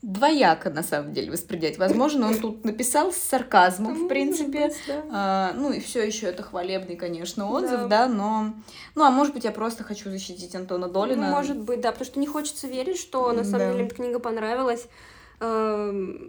двояко, 0.03 0.71
на 0.71 0.83
самом 0.83 1.13
деле, 1.13 1.31
воспринять. 1.31 1.79
Возможно, 1.79 2.29
он 2.29 2.39
тут 2.39 2.65
написал 2.65 3.13
с 3.13 3.17
сарказмом, 3.17 4.05
в 4.05 4.09
принципе. 4.09 4.73
А, 5.11 5.53
ну, 5.55 5.73
и 5.73 5.81
все 5.81 6.03
еще 6.03 6.27
это 6.27 6.43
хвалебный, 6.43 6.97
конечно, 6.97 7.51
отзыв, 7.51 7.89
да. 7.89 8.09
но... 8.09 8.55
Ну, 8.95 9.05
а 9.05 9.11
может 9.11 9.35
быть, 9.35 9.45
я 9.45 9.53
просто 9.53 9.85
хочу 9.85 10.11
защитить 10.11 10.55
Антона 10.55 10.89
Долина. 10.89 11.29
Ну, 11.29 11.31
может 11.31 11.59
быть, 11.59 11.81
да, 11.81 11.93
потому 11.93 12.07
что 12.07 12.21
не 12.21 12.27
хочется 12.27 12.67
верить, 12.67 12.99
что 12.99 13.33
на 13.33 13.45
самом 13.45 13.77
деле 13.77 13.89
книга 13.89 14.19
понравилась. 14.19 14.87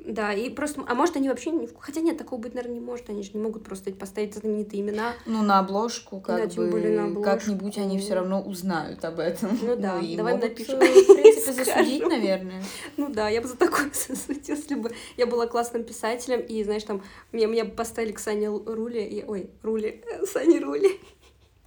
Да, 0.05 0.34
и 0.34 0.50
просто, 0.50 0.84
а 0.88 0.95
может 0.95 1.15
они 1.15 1.29
вообще, 1.29 1.51
не... 1.51 1.69
хотя 1.79 2.01
нет, 2.01 2.17
такого 2.17 2.39
быть, 2.39 2.53
наверное, 2.53 2.79
не 2.79 2.86
может, 2.86 3.10
они 3.10 3.24
же 3.24 3.31
не 3.34 3.41
могут 3.41 3.63
просто 3.63 3.91
поставить 3.91 4.36
знаменитые 4.36 4.81
имена. 4.81 5.13
Ну, 5.25 5.43
на 5.43 5.60
обложку, 5.60 6.19
как 6.19 6.50
да, 6.50 6.55
бы, 6.55 6.69
более 6.69 7.00
на 7.00 7.05
обложку. 7.05 7.24
как-нибудь 7.24 7.77
они 7.77 8.00
все 8.00 8.15
равно 8.15 8.41
узнают 8.41 9.03
об 9.05 9.19
этом. 9.19 9.57
Ну 9.62 9.75
да, 9.75 10.00
ну, 10.01 10.15
давай 10.15 10.38
напишем. 10.38 10.77
В 10.77 10.79
принципе, 10.79 11.53
засудить, 11.53 12.07
наверное. 12.07 12.63
Ну 12.98 13.10
да, 13.10 13.29
я 13.29 13.41
бы 13.41 13.48
за 13.48 13.57
такое 13.57 13.89
засудила, 13.93 14.55
если 14.55 14.75
бы 14.75 14.91
я 15.17 15.25
была 15.27 15.48
классным 15.48 15.84
писателем, 15.84 16.39
и, 16.39 16.63
знаешь, 16.63 16.84
там, 16.84 17.01
меня, 17.31 17.48
меня 17.48 17.65
поставили 17.65 18.12
к 18.12 18.19
Сане 18.19 18.50
Руле, 18.50 19.07
и, 19.07 19.24
ой, 19.24 19.50
Руле, 19.63 20.03
Сане 20.31 20.60
Руле, 20.60 20.91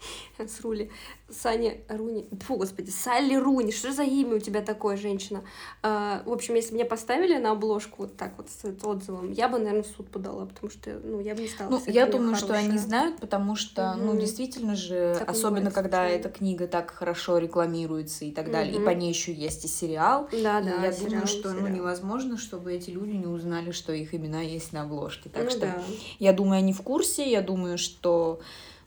с 0.39 0.61
Рули, 0.61 0.91
Саня 1.31 1.79
Руни, 1.89 2.29
фу, 2.41 2.57
господи, 2.57 2.91
Салли 2.91 3.35
Руни, 3.35 3.73
что 3.73 3.93
за 3.93 4.03
имя 4.03 4.37
у 4.37 4.39
тебя 4.39 4.63
такое, 4.63 4.97
женщина? 4.97 5.45
А, 5.83 6.23
в 6.25 6.33
общем, 6.33 6.55
если 6.55 6.75
меня 6.75 6.85
поставили 6.85 7.37
на 7.39 7.53
обложку 7.53 8.03
вот 8.03 8.17
так 8.17 8.35
вот 8.37 8.49
с 8.49 8.85
отзывом, 8.85 9.33
я 9.33 9.49
бы, 9.49 9.59
наверное, 9.59 9.83
в 9.83 9.87
суд 9.87 10.09
подала, 10.11 10.47
потому 10.47 10.71
что, 10.71 11.01
ну, 11.03 11.21
я 11.21 11.35
бы 11.35 11.43
не 11.43 11.49
стала. 11.49 11.71
Ну, 11.71 11.83
я 11.87 12.07
думаю, 12.07 12.35
хорошая. 12.35 12.61
что 12.61 12.69
они 12.69 12.79
знают, 12.79 13.21
потому 13.21 13.57
что, 13.57 13.93
угу. 13.93 14.07
ну, 14.07 14.21
действительно 14.21 14.77
же, 14.77 15.17
так 15.19 15.29
особенно 15.29 15.71
когда 15.71 16.07
эта 16.07 16.29
книга 16.29 16.67
так 16.67 16.91
хорошо 16.91 17.39
рекламируется 17.39 18.25
и 18.25 18.33
так 18.33 18.51
далее, 18.51 18.81
и 18.81 18.85
по 18.85 18.91
ней 18.91 19.09
еще 19.09 19.33
есть 19.33 19.65
и 19.65 19.69
сериал. 19.69 20.29
Да, 20.33 20.61
да. 20.61 20.85
Я 20.85 20.93
сериал, 20.93 21.11
думаю, 21.11 21.27
что, 21.27 21.51
сериал. 21.51 21.61
ну, 21.61 21.69
невозможно, 21.69 22.39
чтобы 22.39 22.73
эти 22.73 22.91
люди 22.91 23.13
не 23.13 23.27
узнали, 23.27 23.71
что 23.73 23.93
их 23.93 24.15
имена 24.15 24.41
есть 24.41 24.73
на 24.73 24.83
обложке. 24.83 25.29
Так 25.29 25.45
ну, 25.45 25.51
что, 25.51 25.61
да. 25.61 25.83
я 26.19 26.33
думаю, 26.33 26.59
они 26.59 26.73
в 26.73 26.83
курсе, 26.83 27.31
я 27.31 27.43
думаю, 27.43 27.79
что, 27.79 28.41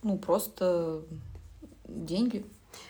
ну, 0.03 0.17
просто 0.17 1.03
деньги. 1.87 2.45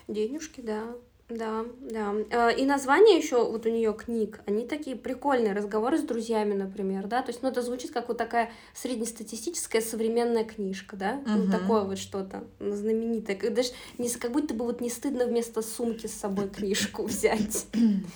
Денежки, 0.07 0.61
да. 0.61 0.95
Да, 1.29 1.65
да. 1.79 2.13
А, 2.31 2.49
и 2.49 2.65
названия 2.65 3.17
еще 3.17 3.49
вот 3.49 3.65
у 3.65 3.69
нее 3.69 3.93
книг, 3.93 4.41
они 4.45 4.67
такие 4.67 4.97
прикольные, 4.97 5.53
разговоры 5.53 5.97
с 5.97 6.01
друзьями, 6.01 6.53
например, 6.53 7.07
да, 7.07 7.21
то 7.21 7.29
есть, 7.29 7.41
ну, 7.41 7.49
это 7.49 7.61
звучит 7.61 7.91
как 7.91 8.09
вот 8.09 8.17
такая 8.17 8.51
среднестатистическая 8.73 9.81
современная 9.81 10.43
книжка, 10.43 10.97
да, 10.97 11.21
угу. 11.25 11.43
ну, 11.43 11.51
такое 11.51 11.83
вот 11.83 11.97
что-то 11.97 12.43
знаменитое, 12.59 13.37
даже 13.49 13.69
не, 13.97 14.09
как 14.09 14.33
будто 14.33 14.53
бы 14.53 14.65
вот 14.65 14.81
не 14.81 14.89
стыдно 14.89 15.25
вместо 15.25 15.61
сумки 15.61 16.07
с 16.07 16.13
собой 16.13 16.49
книжку 16.49 17.03
взять, 17.05 17.65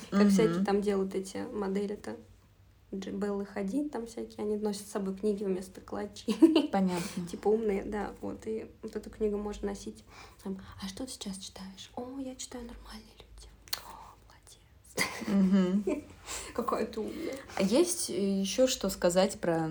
как 0.10 0.28
всякие 0.30 0.66
там 0.66 0.82
делают 0.82 1.16
эти 1.16 1.38
модели-то. 1.54 2.18
Беллы 2.92 3.46
ходить 3.46 3.92
там 3.92 4.08
всякие, 4.08 4.46
они 4.46 4.58
носят 4.58 4.88
с 4.88 4.92
собой 4.92 5.15
книги 5.15 5.44
вместо 5.44 5.82
клатчей. 5.82 6.36
Понятно. 6.72 7.27
типа 7.32 7.50
умные, 7.50 7.84
да, 7.84 8.13
вот, 8.22 8.46
и 8.48 8.68
вот 8.82 8.96
эту 8.96 9.10
книгу 9.10 9.38
можно 9.38 9.70
носить. 9.70 10.04
Там, 10.44 10.62
а 10.82 10.88
что 10.88 11.06
ты 11.06 11.12
сейчас 11.12 11.38
читаешь? 11.38 11.92
О, 11.96 12.20
я 12.20 12.36
читаю 12.36 12.65
нормальные 12.65 13.12
люди. 13.20 13.50
О, 13.84 15.27
молодец. 15.27 16.04
Какая 16.54 16.86
ты 16.86 17.00
умная. 17.00 17.36
А 17.56 17.63
есть 17.63 18.10
еще 18.10 18.68
что 18.68 18.89
сказать 18.89 19.39
про 19.39 19.70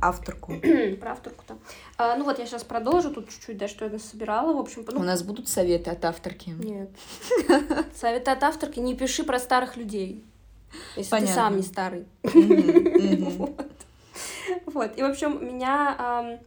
авторку. 0.00 0.54
Про 1.00 1.12
авторку-то. 1.12 1.58
А, 1.96 2.16
ну 2.16 2.24
вот 2.24 2.38
я 2.38 2.46
сейчас 2.46 2.64
продолжу 2.64 3.10
тут 3.10 3.28
чуть-чуть, 3.28 3.56
да, 3.58 3.68
что 3.68 3.86
я 3.86 3.98
собирала. 3.98 4.52
В 4.52 4.58
общем, 4.58 4.84
ну... 4.90 5.00
У 5.00 5.02
нас 5.02 5.22
будут 5.22 5.48
советы 5.48 5.90
от 5.90 6.04
авторки. 6.04 6.50
Нет. 6.50 6.90
Советы 7.94 8.30
от 8.30 8.42
авторки 8.42 8.78
не 8.78 8.94
пиши 8.94 9.24
про 9.24 9.38
старых 9.38 9.76
людей. 9.76 10.24
Если 10.96 11.10
Понятно. 11.10 11.34
ты 11.34 11.34
сам 11.34 11.56
не 11.56 11.62
старый. 11.62 12.06
Вот. 14.66 14.96
И, 14.96 15.02
в 15.02 15.06
общем, 15.06 15.46
меня... 15.46 16.38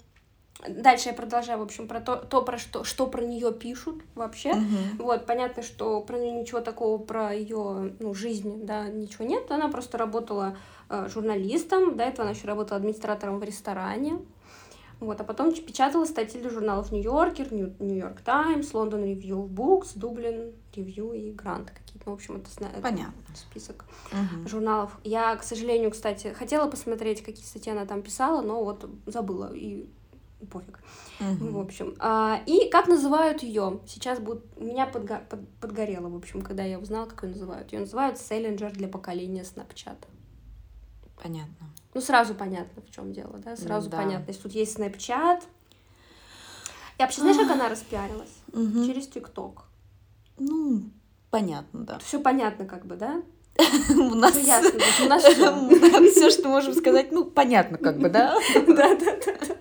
Дальше 0.68 1.10
я 1.10 1.14
продолжаю, 1.14 1.60
в 1.60 1.64
общем, 1.64 1.90
про 1.90 2.00
то, 2.00 2.16
то 2.16 2.42
про 2.42 2.58
что, 2.58 2.86
что 2.86 3.08
про 3.08 3.22
нее 3.22 3.52
пишут 3.52 4.02
вообще. 4.16 4.52
Uh-huh. 4.52 5.04
Вот, 5.04 5.26
понятно, 5.26 5.62
что 5.62 6.00
про 6.00 6.18
нее 6.18 6.32
ничего 6.32 6.62
такого 6.62 6.98
про 6.98 7.34
ее 7.34 7.94
ну, 8.00 8.14
жизнь, 8.14 8.66
да, 8.66 8.88
ничего 8.88 9.26
нет. 9.26 9.52
Она 9.52 9.68
просто 9.68 9.98
работала 9.98 10.56
э, 10.90 11.10
журналистом, 11.10 11.98
до 11.98 12.04
этого 12.06 12.30
она 12.30 12.32
еще 12.32 12.48
работала 12.48 12.78
администратором 12.78 13.40
в 13.40 13.44
ресторане. 13.44 14.20
Вот, 15.04 15.20
а 15.20 15.24
потом 15.24 15.54
печатала 15.54 16.06
статьи 16.06 16.40
для 16.40 16.50
журналов 16.50 16.92
Нью-Йоркер, 16.92 17.52
Нью-Йорк 17.54 18.22
Таймс, 18.22 18.74
Лондон 18.74 19.04
Ревью 19.04 19.44
Букс, 19.44 19.94
Дублин 19.94 20.54
Ревью 20.74 21.14
и 21.14 21.32
Грант 21.32 21.72
какие-то. 21.72 22.04
Ну, 22.06 22.12
в 22.12 22.16
общем, 22.16 22.36
это, 22.36 22.82
Понятно. 22.82 23.14
список 23.36 23.86
угу. 24.12 24.48
журналов. 24.48 24.98
Я, 25.04 25.36
к 25.36 25.44
сожалению, 25.44 25.92
кстати, 25.92 26.28
хотела 26.34 26.70
посмотреть, 26.70 27.24
какие 27.24 27.46
статьи 27.46 27.72
она 27.72 27.86
там 27.86 28.02
писала, 28.02 28.42
но 28.42 28.64
вот 28.64 28.90
забыла 29.06 29.54
и 29.54 29.86
пофиг. 30.52 30.80
Угу. 31.20 31.52
В 31.52 31.60
общем. 31.60 31.96
А, 32.00 32.42
и 32.46 32.70
как 32.70 32.88
называют 32.88 33.44
ее? 33.44 33.80
Сейчас 33.88 34.20
будет. 34.20 34.44
У 34.58 34.64
меня 34.64 34.86
подго... 34.86 35.22
под... 35.30 35.48
подгорело, 35.60 36.10
в 36.10 36.16
общем, 36.16 36.42
когда 36.42 36.64
я 36.64 36.80
узнала, 36.80 37.06
как 37.06 37.24
ее 37.24 37.30
называют. 37.32 37.72
Ее 37.72 37.80
называют 37.80 38.18
Селлинджер 38.18 38.72
для 38.72 38.88
поколения 38.88 39.44
Снапчата. 39.44 40.08
Понятно. 41.22 41.68
Ну, 41.94 42.02
сразу 42.02 42.34
понятно, 42.34 42.82
в 42.82 42.92
чем 42.92 43.14
дело, 43.14 43.38
да? 43.38 43.56
Сразу 43.56 43.90
да. 43.90 43.98
понятно. 43.98 44.26
Если 44.28 44.42
тут 44.42 44.54
есть 44.54 44.78
Snapchat. 44.78 45.42
И 46.98 47.02
вообще, 47.02 47.22
знаешь, 47.22 47.38
как 47.38 47.52
она 47.52 47.70
распиарилась? 47.70 48.34
Угу. 48.52 48.86
Через 48.86 49.08
ТикТок. 49.08 49.66
Ну, 50.38 50.84
понятно, 51.30 51.82
да. 51.82 52.00
Все 52.00 52.20
понятно, 52.20 52.66
как 52.66 52.86
бы, 52.86 52.96
да? 52.96 53.22
У 53.90 54.16
нас 54.16 54.34
все, 54.36 56.30
что 56.32 56.50
можем 56.50 56.74
сказать, 56.74 57.12
ну, 57.12 57.26
понятно, 57.26 57.78
как 57.78 58.00
бы, 58.00 58.10
да? 58.10 58.36
Да, 58.56 58.96
да, 58.96 58.96
да. 58.96 59.56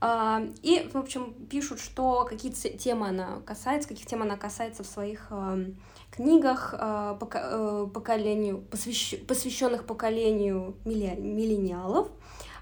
А, 0.00 0.42
и, 0.62 0.88
в 0.92 0.96
общем, 0.96 1.34
пишут, 1.50 1.80
что 1.80 2.24
какие 2.28 2.52
темы 2.52 3.08
она 3.08 3.40
касается, 3.44 3.88
каких 3.88 4.06
тем 4.06 4.22
она 4.22 4.36
касается 4.36 4.84
в 4.84 4.86
своих 4.86 5.32
книгах, 6.16 6.74
э, 6.78 7.16
э, 7.20 7.86
поколению, 7.92 8.64
посвященных 9.26 9.84
поколению 9.84 10.74
миллениалов. 10.84 12.08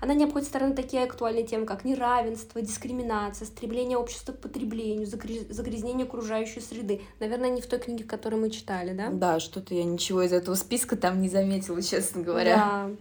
Она 0.04 0.12
не 0.12 0.24
обходит 0.24 0.48
стороны 0.48 0.74
такие 0.74 1.04
актуальные 1.04 1.46
темы, 1.46 1.64
как 1.64 1.86
неравенство, 1.86 2.60
дискриминация, 2.60 3.46
стремление 3.46 3.96
общества 3.96 4.32
к 4.32 4.38
потреблению, 4.38 5.06
загрязнение 5.06 6.04
окружающей 6.04 6.60
среды. 6.60 7.00
Наверное, 7.20 7.48
не 7.48 7.62
в 7.62 7.66
той 7.66 7.78
книге, 7.78 8.04
которую 8.04 8.42
мы 8.42 8.50
читали, 8.50 8.92
да? 8.92 9.08
Да, 9.08 9.40
что-то 9.40 9.74
я 9.74 9.82
ничего 9.82 10.20
из 10.20 10.34
этого 10.34 10.56
списка 10.56 10.96
там 10.96 11.22
не 11.22 11.30
заметила, 11.30 11.80
честно 11.82 12.22
говоря. 12.22 12.56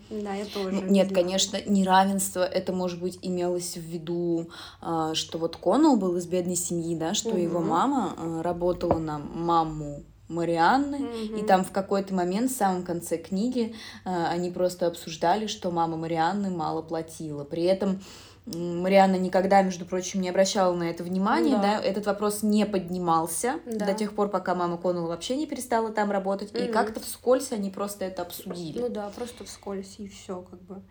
Да, 0.09 0.17
да, 0.21 0.33
я 0.33 0.45
тоже. 0.45 0.71
Ну, 0.71 0.81
нет, 0.83 1.13
конечно, 1.13 1.59
неравенство, 1.65 2.45
это, 2.45 2.71
может 2.71 3.01
быть, 3.01 3.19
имелось 3.21 3.75
в 3.75 3.81
виду, 3.81 4.47
а, 4.79 5.13
что 5.13 5.39
вот 5.39 5.57
Коннелл 5.57 5.97
был 5.97 6.15
из 6.15 6.25
бедной 6.25 6.55
семьи, 6.55 6.95
да, 6.95 7.13
что 7.13 7.31
угу. 7.31 7.37
его 7.37 7.59
мама 7.59 8.13
а, 8.15 8.41
работала 8.43 8.97
на 8.97 9.17
маму 9.17 10.03
Марианны, 10.33 10.95
mm-hmm. 10.95 11.39
и 11.39 11.45
там 11.45 11.63
в 11.63 11.71
какой-то 11.71 12.13
момент, 12.13 12.51
в 12.51 12.55
самом 12.55 12.83
конце 12.83 13.17
книги, 13.17 13.75
э, 14.05 14.25
они 14.27 14.51
просто 14.51 14.87
обсуждали, 14.87 15.47
что 15.47 15.71
мама 15.71 15.97
Марианны 15.97 16.49
мало 16.49 16.81
платила. 16.81 17.43
При 17.43 17.63
этом 17.63 18.01
Марианна 18.45 19.15
никогда, 19.15 19.61
между 19.61 19.85
прочим, 19.85 20.19
не 20.21 20.29
обращала 20.29 20.73
на 20.75 20.83
это 20.83 21.03
внимания, 21.03 21.55
да. 21.55 21.79
да? 21.79 21.81
Этот 21.81 22.05
вопрос 22.05 22.43
не 22.43 22.65
поднимался 22.65 23.59
да. 23.65 23.85
до 23.85 23.93
тех 23.93 24.13
пор, 24.13 24.29
пока 24.29 24.53
мама 24.53 24.77
Коннелла 24.77 25.07
вообще 25.07 25.37
не 25.37 25.47
перестала 25.47 25.91
там 25.91 26.11
работать, 26.11 26.51
mm-hmm. 26.51 26.69
и 26.69 26.71
как-то 26.71 26.99
вскользь 26.99 27.51
они 27.53 27.69
просто 27.69 28.05
это 28.05 28.23
обсудили. 28.23 28.79
Ну 28.79 28.89
да, 28.89 29.09
просто 29.15 29.45
вскользь, 29.45 29.95
и 29.99 30.09
все 30.09 30.41
как 30.41 30.61
бы. 30.63 30.81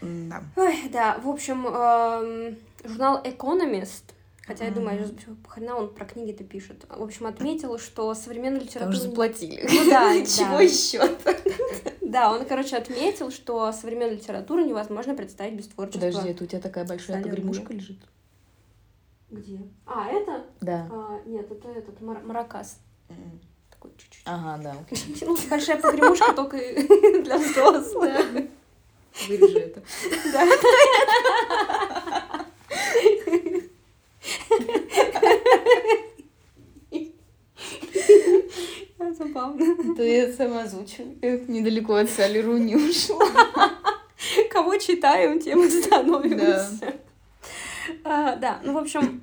Да. 0.00 0.42
Ой, 0.56 0.88
да, 0.92 1.18
в 1.22 1.28
общем, 1.28 1.66
эм, 1.66 2.58
журнал 2.84 3.22
Economist 3.22 4.02
Хотя 4.46 4.64
я 4.64 4.70
думаю, 4.70 5.06
хрена 5.46 5.76
он 5.76 5.94
про 5.94 6.04
книги-то 6.04 6.44
пишет. 6.44 6.84
В 6.88 7.02
общем, 7.02 7.26
отметил, 7.26 7.78
что 7.78 8.14
современная 8.14 8.60
литература... 8.60 8.96
Там 8.96 9.08
заплатили. 9.08 9.68
Ну 9.70 9.90
да, 9.90 10.14
Чего 10.26 10.60
еще 10.60 11.00
Да, 12.00 12.32
он, 12.32 12.44
короче, 12.44 12.76
отметил, 12.76 13.30
что 13.30 13.70
современную 13.72 14.16
литературу 14.16 14.64
невозможно 14.64 15.14
представить 15.14 15.54
без 15.54 15.68
творчества. 15.68 16.00
Подожди, 16.00 16.30
это 16.30 16.44
у 16.44 16.46
тебя 16.46 16.60
такая 16.60 16.84
большая 16.84 17.22
погремушка 17.22 17.72
лежит? 17.72 17.98
Где? 19.30 19.60
А, 19.86 20.08
это? 20.08 20.44
Да. 20.60 20.88
А, 20.90 21.20
нет, 21.24 21.48
это 21.50 21.68
этот 21.68 22.00
маракас. 22.00 22.78
Такой 23.70 23.92
чуть-чуть. 23.96 24.22
Ага, 24.24 24.60
да. 24.62 24.74
Ну, 25.20 25.36
большая 25.48 25.80
погремушка 25.80 26.32
только 26.32 26.56
для 26.56 27.38
взрослых. 27.38 28.48
Вырежи 29.28 29.58
это. 29.58 29.82
Да. 30.32 30.46
Забавно. 38.98 39.94
То 39.96 40.02
я 40.02 40.32
сама 40.32 40.62
озвучиваю. 40.62 41.16
Недалеко 41.48 41.94
от 41.94 42.10
Сали 42.10 42.38
Руни 42.38 42.76
ушла. 42.76 43.18
Кого 44.50 44.76
читаем, 44.76 45.40
тем 45.40 45.64
и 45.64 45.68
становимся. 45.68 46.78
Да. 46.80 46.92
А, 48.04 48.36
да, 48.36 48.60
ну, 48.62 48.74
в 48.74 48.78
общем, 48.78 49.20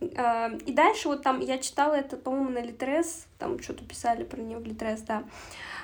а, 0.16 0.50
и 0.66 0.72
дальше 0.72 1.08
вот 1.08 1.22
там 1.22 1.40
я 1.40 1.58
читала 1.58 1.94
это, 1.94 2.16
по-моему, 2.16 2.50
на 2.50 2.62
Литрес, 2.62 3.26
там 3.38 3.60
что-то 3.60 3.84
писали 3.84 4.24
про 4.24 4.40
нее 4.40 4.58
в 4.58 4.64
Литрес, 4.64 5.00
да, 5.02 5.24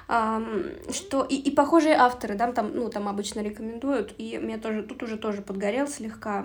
а, 0.09 0.43
что 0.91 1.25
и, 1.25 1.37
и 1.37 1.51
похожие 1.51 1.95
авторы, 1.95 2.35
да, 2.35 2.53
там, 2.53 2.75
ну, 2.75 2.91
там 2.91 3.09
обычно 3.09 3.41
рекомендуют, 3.41 4.15
и 4.19 4.37
меня 4.37 4.59
тоже, 4.59 4.83
тут 4.83 5.03
уже 5.03 5.17
тоже 5.17 5.43
подгорел 5.43 5.89
слегка, 5.89 6.45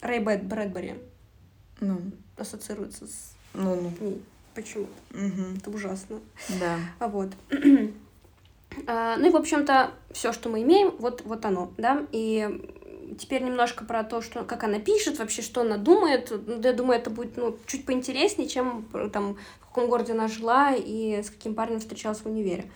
Рэй 0.00 0.20
Брэдбери, 0.20 0.94
ну. 1.80 2.00
ассоциируется 2.36 3.06
с 3.06 3.34
ну, 3.54 3.74
ну. 3.74 4.06
ней 4.06 4.22
почему-то. 4.54 4.92
Угу. 5.18 5.58
Это 5.58 5.70
ужасно. 5.70 6.20
Да. 6.60 6.78
А 6.98 7.08
вот. 7.08 7.30
а, 8.86 9.16
ну 9.16 9.26
и, 9.26 9.30
в 9.30 9.36
общем-то, 9.36 9.92
все, 10.12 10.32
что 10.32 10.48
мы 10.48 10.62
имеем, 10.62 10.94
вот, 10.98 11.22
вот 11.24 11.44
оно, 11.44 11.72
да, 11.76 12.06
и 12.12 12.62
теперь 13.18 13.42
немножко 13.42 13.84
про 13.84 14.04
то, 14.04 14.22
что, 14.22 14.44
как 14.44 14.64
она 14.64 14.78
пишет, 14.78 15.18
вообще, 15.18 15.42
что 15.42 15.62
она 15.62 15.76
думает. 15.76 16.32
Я 16.62 16.72
думаю, 16.72 16.98
это 16.98 17.10
будет 17.10 17.36
ну, 17.36 17.56
чуть 17.66 17.84
поинтереснее, 17.84 18.48
чем 18.48 18.88
там, 19.12 19.36
в 19.60 19.66
каком 19.66 19.88
городе 19.88 20.12
она 20.12 20.28
жила 20.28 20.74
и 20.74 21.22
с 21.22 21.30
каким 21.30 21.54
парнем 21.54 21.80
встречалась 21.80 22.20
в 22.20 22.26
универе. 22.26 22.70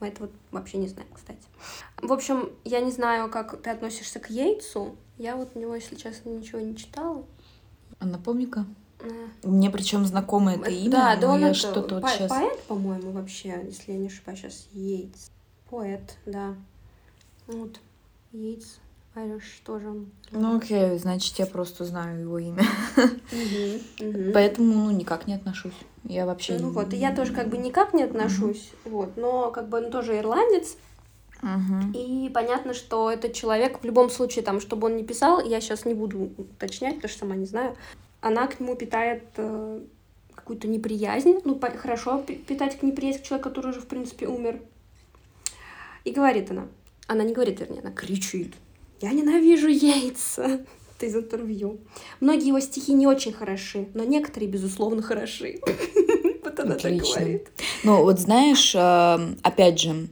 Мы 0.00 0.08
это 0.08 0.22
вот 0.22 0.32
вообще 0.50 0.78
не 0.78 0.88
знаем, 0.88 1.08
кстати. 1.14 1.42
В 2.00 2.12
общем, 2.12 2.50
я 2.64 2.80
не 2.80 2.90
знаю, 2.90 3.30
как 3.30 3.60
ты 3.62 3.70
относишься 3.70 4.18
к 4.18 4.30
Йейтсу. 4.30 4.96
Я 5.18 5.36
вот 5.36 5.50
у 5.54 5.58
него, 5.58 5.74
если 5.74 5.94
честно, 5.94 6.30
ничего 6.30 6.60
не 6.60 6.76
читала. 6.76 7.24
А 8.02 8.06
напомни-ка. 8.06 8.66
А. 9.00 9.48
Мне 9.48 9.70
причем 9.70 10.04
знакомо 10.04 10.54
это 10.54 10.70
имя, 10.70 10.90
да, 10.90 11.16
да, 11.16 11.28
но 11.28 11.38
я 11.38 11.54
что-то 11.54 12.00
вот 12.00 12.10
сейчас... 12.10 12.28
Поэт, 12.28 12.60
по-моему, 12.64 13.12
вообще, 13.12 13.62
если 13.64 13.92
я 13.92 13.98
не 13.98 14.08
ошибаюсь, 14.08 14.40
сейчас 14.40 14.66
Йейтс. 14.72 15.30
Поэт, 15.70 16.16
да. 16.26 16.56
Вот, 17.46 17.78
Йейтс. 18.32 18.78
Irish 19.14 19.60
тоже. 19.62 20.06
Ну 20.30 20.56
окей, 20.56 20.98
значит, 20.98 21.38
я 21.38 21.46
просто 21.46 21.84
знаю 21.84 22.22
его 22.22 22.38
имя. 22.38 22.64
Поэтому, 24.32 24.72
ну, 24.72 24.90
никак 24.90 25.26
не 25.26 25.34
отношусь. 25.34 25.74
Я 26.04 26.24
вообще... 26.24 26.58
Ну 26.58 26.70
вот, 26.70 26.92
и 26.94 26.96
я 26.96 27.14
тоже 27.14 27.32
как 27.34 27.48
бы 27.48 27.58
никак 27.58 27.92
не 27.94 28.02
отношусь, 28.02 28.72
вот, 28.84 29.16
но 29.16 29.50
как 29.50 29.68
бы 29.68 29.78
он 29.78 29.90
тоже 29.92 30.18
ирландец, 30.18 30.76
Угу. 31.42 31.98
И 31.98 32.30
понятно, 32.30 32.72
что 32.72 33.10
этот 33.10 33.32
человек 33.32 33.80
в 33.80 33.84
любом 33.84 34.10
случае, 34.10 34.44
там, 34.44 34.60
чтобы 34.60 34.86
он 34.86 34.96
не 34.96 35.02
писал, 35.02 35.44
я 35.44 35.60
сейчас 35.60 35.84
не 35.84 35.94
буду 35.94 36.30
уточнять, 36.38 36.96
потому 36.96 37.10
что 37.10 37.18
сама 37.20 37.34
не 37.34 37.46
знаю, 37.46 37.76
она 38.20 38.46
к 38.46 38.60
нему 38.60 38.76
питает 38.76 39.24
э, 39.36 39.80
какую-то 40.34 40.68
неприязнь. 40.68 41.40
Ну, 41.44 41.56
по- 41.56 41.70
хорошо 41.70 42.22
питать 42.22 42.78
к 42.78 42.82
неприязнь 42.82 43.20
к 43.20 43.22
человеку, 43.22 43.48
который 43.48 43.70
уже, 43.70 43.80
в 43.80 43.86
принципе, 43.86 44.28
умер. 44.28 44.60
И 46.04 46.12
говорит 46.12 46.50
она, 46.50 46.68
она 47.08 47.24
не 47.24 47.32
говорит, 47.32 47.60
вернее, 47.60 47.80
она 47.80 47.90
кричит. 47.90 48.54
Я 49.00 49.10
ненавижу 49.10 49.68
яйца. 49.68 50.64
Это 50.96 51.06
из 51.06 51.16
интервью. 51.16 51.80
Многие 52.20 52.48
его 52.48 52.60
стихи 52.60 52.92
не 52.92 53.08
очень 53.08 53.32
хороши, 53.32 53.88
но 53.94 54.04
некоторые, 54.04 54.48
безусловно, 54.48 55.02
хороши. 55.02 55.60
Вот 56.44 56.58
она 56.58 56.74
так 56.74 56.92
говорит. 56.92 57.48
Ну, 57.84 58.02
вот 58.02 58.18
знаешь, 58.18 58.74
э, 58.74 59.34
опять 59.42 59.80
же, 59.80 60.08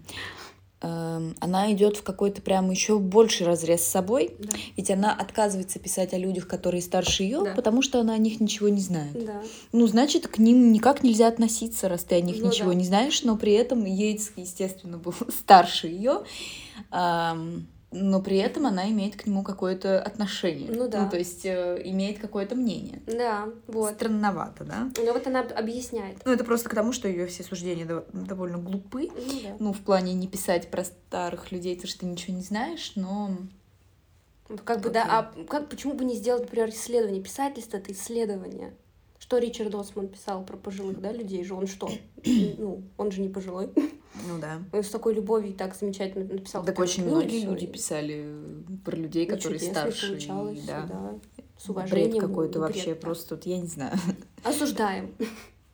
она 1.41 1.73
идет 1.73 1.97
в 1.97 2.03
какой-то 2.03 2.43
прям 2.43 2.71
еще 2.71 2.99
больший 2.99 3.47
разрез 3.47 3.83
с 3.83 3.89
собой, 3.89 4.35
да. 4.39 4.51
ведь 4.77 4.91
она 4.91 5.13
отказывается 5.13 5.79
писать 5.79 6.13
о 6.13 6.19
людях, 6.19 6.47
которые 6.47 6.83
старше 6.83 7.23
ее, 7.23 7.43
да. 7.45 7.55
потому 7.55 7.83
что 7.83 8.01
она 8.01 8.15
о 8.15 8.19
них 8.19 8.41
ничего 8.41 8.69
не 8.69 8.81
знает. 8.81 9.25
Да. 9.25 9.43
Ну, 9.73 9.87
значит, 9.87 10.27
к 10.29 10.39
ним 10.39 10.73
никак 10.73 11.03
нельзя 11.03 11.29
относиться, 11.29 11.89
раз 11.89 12.05
ты 12.05 12.17
о 12.17 12.21
них 12.21 12.37
ну, 12.41 12.49
ничего 12.49 12.71
да. 12.71 12.75
не 12.75 12.85
знаешь, 12.85 13.23
но 13.23 13.37
при 13.37 13.53
этом 13.53 13.85
Йейтс, 13.85 14.31
естественно, 14.37 14.99
был 14.99 15.15
старше 15.29 15.89
ее. 15.89 16.23
Но 17.93 18.23
при 18.23 18.37
этом 18.37 18.67
она 18.67 18.89
имеет 18.91 19.17
к 19.17 19.27
нему 19.27 19.43
какое-то 19.43 20.01
отношение. 20.01 20.71
Ну 20.71 20.89
да. 20.89 21.05
Ну, 21.05 21.11
то 21.11 21.19
есть 21.19 21.45
э, 21.45 21.83
имеет 21.85 22.21
какое-то 22.21 22.55
мнение. 22.55 23.03
Да, 23.07 23.49
вот. 23.67 23.95
Странновато, 23.95 24.65
да? 24.65 24.91
Ну 24.97 25.13
вот 25.13 25.27
она 25.27 25.41
объясняет. 25.41 26.19
Ну 26.25 26.33
это 26.33 26.45
просто 26.45 26.69
к 26.69 26.75
тому, 26.75 26.93
что 26.93 27.09
ее 27.09 27.27
все 27.27 27.43
суждения 27.43 27.85
дов- 27.85 28.07
довольно 28.13 28.59
глупы. 28.59 29.09
Ну, 29.09 29.41
да. 29.43 29.57
ну 29.59 29.73
в 29.73 29.81
плане 29.81 30.15
не 30.15 30.29
писать 30.29 30.71
про 30.71 30.85
старых 30.85 31.51
людей, 31.51 31.75
то 31.79 31.89
что 31.89 32.01
ты 32.01 32.07
ничего 32.07 32.37
не 32.37 32.43
знаешь, 32.43 32.93
но... 32.95 33.37
Как 34.65 34.81
бы, 34.81 34.91
да, 34.91 35.07
а 35.09 35.45
как, 35.45 35.69
почему 35.69 35.95
бы 35.95 36.05
не 36.05 36.15
сделать, 36.15 36.43
например, 36.43 36.71
исследование? 36.71 37.23
Писательство— 37.23 37.77
это 37.79 37.93
исследование. 37.93 38.75
Что 39.19 39.39
Ричард 39.39 39.75
Осман 39.75 40.09
писал 40.09 40.45
про 40.45 40.57
пожилых, 40.57 41.01
да, 41.01 41.13
людей 41.13 41.45
же? 41.45 41.55
Он 41.55 41.67
что? 41.67 41.89
ну, 42.25 42.83
он 42.97 43.13
же 43.13 43.21
не 43.21 43.29
пожилой. 43.29 43.71
Ну 44.29 44.39
да. 44.41 44.59
Он 44.73 44.83
с 44.83 44.89
такой 44.89 45.15
любовью 45.15 45.51
и 45.51 45.55
так 45.55 45.75
замечательно 45.75 46.25
написал. 46.25 46.65
Так 46.65 46.79
очень 46.79 47.07
многие 47.07 47.45
люди 47.45 47.67
писали 47.67 48.27
про 48.85 48.97
людей, 48.97 49.27
Ну, 49.29 49.37
которые 49.37 49.59
чудесно 49.59 49.91
старше. 49.91 50.17
и, 50.17 50.67
да. 50.67 50.87
да. 50.89 51.15
С 51.59 51.69
уважением. 51.69 52.11
Бред 52.11 52.21
какой-то 52.21 52.61
вообще, 52.61 52.91
бред, 52.91 53.01
просто 53.01 53.35
вот 53.35 53.47
я 53.47 53.59
не 53.59 53.67
знаю. 53.67 53.97
Осуждаем. 54.45 55.15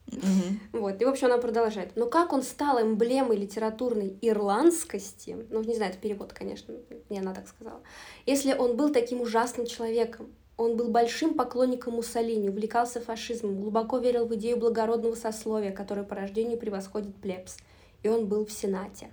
Мгм. 0.07 0.61
Вот, 0.73 1.03
и, 1.03 1.05
в 1.05 1.09
общем, 1.09 1.27
она 1.27 1.39
продолжает. 1.39 1.97
Но 1.97 2.07
как 2.07 2.33
он 2.33 2.43
стал 2.43 2.81
эмблемой 2.81 3.37
литературной 3.37 4.17
ирландскости, 4.21 5.37
ну, 5.51 5.63
не 5.63 5.75
знаю, 5.75 5.93
это 5.93 6.01
перевод, 6.01 6.33
конечно, 6.33 6.75
не 7.11 7.19
она 7.19 7.35
так 7.35 7.49
сказала, 7.49 7.81
если 8.25 8.55
он 8.55 8.77
был 8.77 8.93
таким 8.93 9.21
ужасным 9.21 9.67
человеком, 9.67 10.29
он 10.57 10.77
был 10.77 10.89
большим 10.89 11.35
поклонником 11.35 11.95
Муссолини, 11.95 12.49
увлекался 12.49 13.01
фашизмом, 13.01 13.61
глубоко 13.61 13.99
верил 13.99 14.27
в 14.27 14.35
идею 14.37 14.57
благородного 14.57 15.15
сословия, 15.15 15.71
которое 15.71 16.03
по 16.05 16.15
рождению 16.15 16.59
превосходит 16.59 17.15
плебс. 17.17 17.57
И 18.07 18.09
он 18.09 18.27
был 18.27 18.47
в 18.47 18.53
Сенате. 18.53 19.11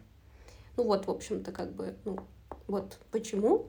Ну 0.77 0.83
вот, 0.83 1.07
в 1.07 1.09
общем-то, 1.09 1.51
как 1.51 1.71
бы, 1.71 1.95
ну, 2.05 2.19
вот 2.67 2.99
почему 3.09 3.65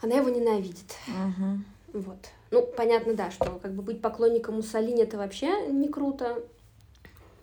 она 0.00 0.14
его 0.14 0.28
ненавидит. 0.28 0.94
Мгм. 1.08 1.64
Вот. 1.92 2.28
Ну, 2.52 2.64
понятно, 2.76 3.14
да, 3.14 3.32
что 3.32 3.58
как 3.60 3.72
бы 3.72 3.82
быть 3.82 4.00
поклонником 4.00 4.54
Муссолини 4.54 5.02
это 5.02 5.18
вообще 5.18 5.66
не 5.66 5.88
круто. 5.88 6.44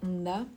Да. 0.02 0.48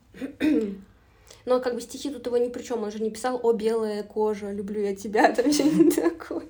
Но 1.45 1.59
как 1.59 1.75
бы 1.75 1.81
стихи 1.81 2.11
тут 2.11 2.25
его 2.27 2.39
ни 2.39 2.49
при 2.49 2.63
чем. 2.63 2.85
Он 2.85 2.93
же 2.93 3.01
не 3.01 3.11
писал 3.11 3.41
«О, 3.43 3.53
белая 3.53 4.05
кожа, 4.05 4.53
люблю 4.53 4.81
я 4.81 4.95
тебя», 4.95 5.35
там 5.35 5.53
что-нибудь 5.53 5.97
такое. 5.97 6.47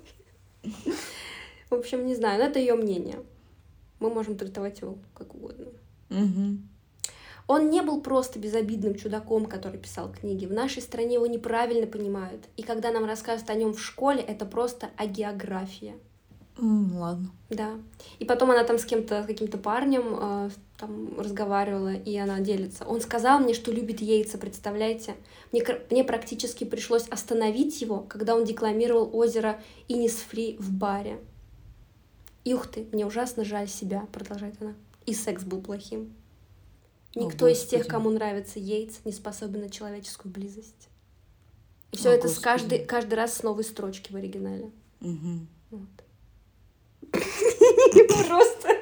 В 1.71 1.73
общем, 1.73 2.05
не 2.05 2.13
знаю, 2.13 2.37
но 2.37 2.45
это 2.45 2.59
ее 2.59 2.75
мнение. 2.75 3.17
Мы 3.99 4.11
можем 4.11 4.37
трактовать 4.37 4.81
его 4.81 4.99
как 5.15 5.33
угодно. 5.33 5.65
Мгм. 6.09 6.69
Он 7.49 7.71
не 7.71 7.81
был 7.81 7.99
просто 7.99 8.37
безобидным 8.37 8.93
чудаком, 8.93 9.47
который 9.47 9.79
писал 9.79 10.11
книги. 10.11 10.45
В 10.45 10.53
нашей 10.53 10.83
стране 10.83 11.15
его 11.15 11.25
неправильно 11.25 11.87
понимают. 11.87 12.43
И 12.57 12.61
когда 12.61 12.91
нам 12.91 13.05
рассказывают 13.05 13.49
о 13.49 13.55
нем 13.55 13.73
в 13.73 13.81
школе, 13.81 14.21
это 14.21 14.45
просто 14.45 14.91
агеография. 14.97 15.95
М, 16.59 16.95
Ладно. 16.95 17.31
Да. 17.49 17.71
И 18.19 18.25
потом 18.25 18.51
она 18.51 18.63
там 18.65 18.77
с 18.77 18.85
кем-то, 18.85 19.23
с 19.23 19.25
каким-то 19.25 19.57
парнем 19.57 20.15
э, 20.19 20.49
там 20.77 21.19
разговаривала, 21.19 21.93
и 21.93 22.15
она 22.17 22.39
делится. 22.39 22.85
Он 22.85 23.01
сказал 23.01 23.39
мне, 23.39 23.55
что 23.55 23.71
любит 23.71 23.99
яйца, 23.99 24.37
представляете? 24.37 25.15
Мне, 25.51 25.63
мне 25.89 26.03
практически 26.03 26.65
пришлось 26.65 27.07
остановить 27.07 27.81
его, 27.81 28.01
когда 28.07 28.35
он 28.35 28.45
декламировал 28.45 29.09
озеро 29.11 29.59
Инисфри 29.87 30.55
в 30.59 30.71
баре. 30.71 31.19
Ух 32.45 32.67
ты, 32.67 32.85
мне 32.91 33.07
ужасно 33.07 33.43
жаль 33.43 33.67
себя, 33.67 34.05
продолжает 34.11 34.53
она. 34.61 34.75
И 35.07 35.15
секс 35.15 35.43
был 35.43 35.61
плохим. 35.61 36.13
О, 37.15 37.21
Никто 37.21 37.47
из 37.47 37.65
тех, 37.65 37.87
кому 37.87 38.09
нравится 38.09 38.59
яйц, 38.59 38.99
не 39.05 39.11
способен 39.11 39.61
на 39.61 39.69
человеческую 39.69 40.31
близость. 40.31 40.89
И 41.91 41.97
все 41.97 42.09
О, 42.09 42.13
это 42.13 42.27
с 42.27 42.35
Господи. 42.35 42.43
каждый, 42.43 42.79
каждый 42.85 43.13
раз 43.15 43.33
с 43.35 43.43
новой 43.43 43.63
строчки 43.63 44.11
в 44.11 44.15
оригинале. 44.15 44.71
Вот. 44.99 45.89
Просто. 48.27 48.77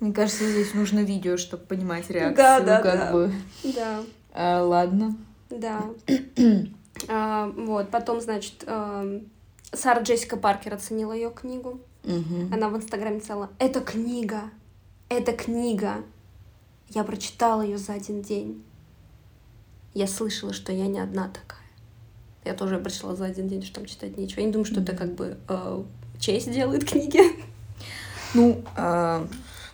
Мне 0.00 0.12
кажется, 0.12 0.48
здесь 0.50 0.74
нужно 0.74 1.00
видео, 1.00 1.36
чтобы 1.36 1.64
понимать 1.64 2.10
реакцию. 2.10 2.36
Да, 2.36 2.60
да, 2.60 2.82
как 2.82 2.98
да. 2.98 3.12
бы. 3.12 3.32
Да. 3.64 4.04
А, 4.32 4.62
ладно. 4.62 5.16
Да. 5.48 5.82
а, 7.08 7.48
вот, 7.56 7.90
потом, 7.90 8.20
значит, 8.20 8.64
э, 8.66 9.20
Сара 9.72 10.00
Джессика 10.02 10.36
Паркер 10.36 10.74
оценила 10.74 11.12
ее 11.12 11.30
книгу. 11.30 11.80
Угу. 12.04 12.52
Она 12.54 12.68
в 12.68 12.76
Инстаграме 12.76 13.20
писала, 13.20 13.50
это 13.58 13.80
книга, 13.80 14.42
это 15.08 15.32
книга. 15.32 16.04
Я 16.90 17.04
прочитала 17.04 17.62
ее 17.62 17.78
за 17.78 17.94
один 17.94 18.22
день. 18.22 18.62
Я 19.94 20.06
слышала, 20.06 20.52
что 20.52 20.72
я 20.72 20.86
не 20.86 21.00
одна 21.00 21.28
такая. 21.28 21.60
Я 22.44 22.54
тоже 22.54 22.78
прочитала 22.78 23.16
за 23.16 23.24
один 23.24 23.48
день, 23.48 23.62
что 23.62 23.76
там 23.76 23.86
читать 23.86 24.16
нечего. 24.16 24.40
Я 24.40 24.46
не 24.46 24.52
думаю, 24.52 24.66
что 24.66 24.80
это 24.80 24.94
как 24.94 25.14
бы 25.14 25.38
э, 25.48 25.82
честь 26.20 26.52
делает 26.52 26.88
книги. 26.88 27.20
Ну, 28.34 28.62
э, 28.76 29.26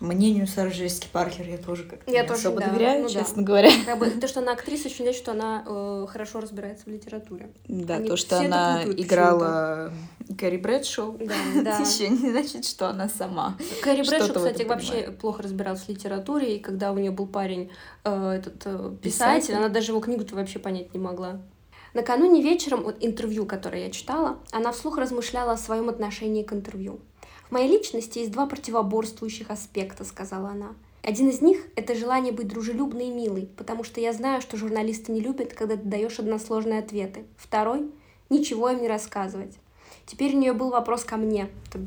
мнению 0.02 0.46
Сары 0.46 0.70
Джессики 0.70 1.08
Паркер 1.10 1.48
я 1.48 1.58
тоже 1.58 1.84
как-то 1.84 2.10
я 2.10 2.22
не 2.22 2.28
тоже, 2.28 2.40
особо 2.40 2.60
да. 2.60 2.68
доверяю, 2.68 3.02
ну, 3.02 3.08
честно 3.08 3.36
да. 3.36 3.42
говоря. 3.42 3.70
Как 3.86 3.98
бы, 3.98 4.10
то, 4.10 4.28
что 4.28 4.40
она 4.40 4.52
актриса, 4.52 4.88
очень 4.88 5.04
значит, 5.04 5.22
что 5.22 5.32
она 5.32 5.64
э, 5.66 6.06
хорошо 6.08 6.40
разбирается 6.40 6.84
в 6.86 6.88
литературе. 6.88 7.50
Да, 7.68 7.96
Они 7.96 8.08
то, 8.08 8.16
что 8.16 8.38
она 8.38 8.84
играла 8.84 9.92
Кэрри 10.38 10.58
Брэдшоу, 10.58 11.18
да, 11.18 11.34
да. 11.62 11.78
еще 11.78 12.08
не 12.08 12.30
значит, 12.30 12.64
что 12.64 12.88
она 12.88 13.08
сама. 13.08 13.56
Кэрри 13.82 14.02
Брэдшоу, 14.06 14.34
кстати, 14.34 14.62
вообще 14.62 15.10
плохо 15.10 15.42
разбиралась 15.42 15.82
в 15.82 15.88
литературе, 15.88 16.56
и 16.56 16.60
когда 16.60 16.92
у 16.92 16.98
нее 16.98 17.10
был 17.10 17.26
парень, 17.26 17.70
э, 18.04 18.30
этот 18.32 18.62
э, 18.64 18.96
писатель, 19.02 19.42
писатель, 19.42 19.54
она 19.54 19.68
даже 19.68 19.92
его 19.92 20.00
книгу-то 20.00 20.34
вообще 20.34 20.58
понять 20.58 20.92
не 20.94 21.00
могла. 21.00 21.40
Накануне 21.94 22.42
вечером 22.42 22.86
от 22.86 23.04
интервью, 23.04 23.44
которое 23.44 23.84
я 23.84 23.90
читала, 23.90 24.38
она 24.50 24.72
вслух 24.72 24.96
размышляла 24.96 25.52
о 25.52 25.56
своем 25.56 25.90
отношении 25.90 26.42
к 26.42 26.52
интервью. 26.52 27.00
Моей 27.52 27.68
личности 27.68 28.20
есть 28.20 28.32
два 28.32 28.46
противоборствующих 28.46 29.50
аспекта, 29.50 30.04
сказала 30.04 30.48
она. 30.48 30.74
Один 31.02 31.28
из 31.28 31.42
них— 31.42 31.66
это 31.76 31.94
желание 31.94 32.32
быть 32.32 32.48
дружелюбной 32.48 33.08
и 33.08 33.10
милой, 33.10 33.46
потому 33.58 33.84
что 33.84 34.00
я 34.00 34.14
знаю, 34.14 34.40
что 34.40 34.56
журналисты 34.56 35.12
не 35.12 35.20
любят, 35.20 35.52
когда 35.52 35.76
ты 35.76 35.82
даешь 35.82 36.18
односложные 36.18 36.78
ответы. 36.78 37.26
Второй— 37.36 37.90
ничего 38.30 38.70
им 38.70 38.80
не 38.80 38.88
рассказывать. 38.88 39.54
Теперь 40.06 40.34
у 40.34 40.38
нее 40.38 40.54
был 40.54 40.70
вопрос 40.70 41.04
ко 41.04 41.18
мне, 41.18 41.50
это, 41.68 41.80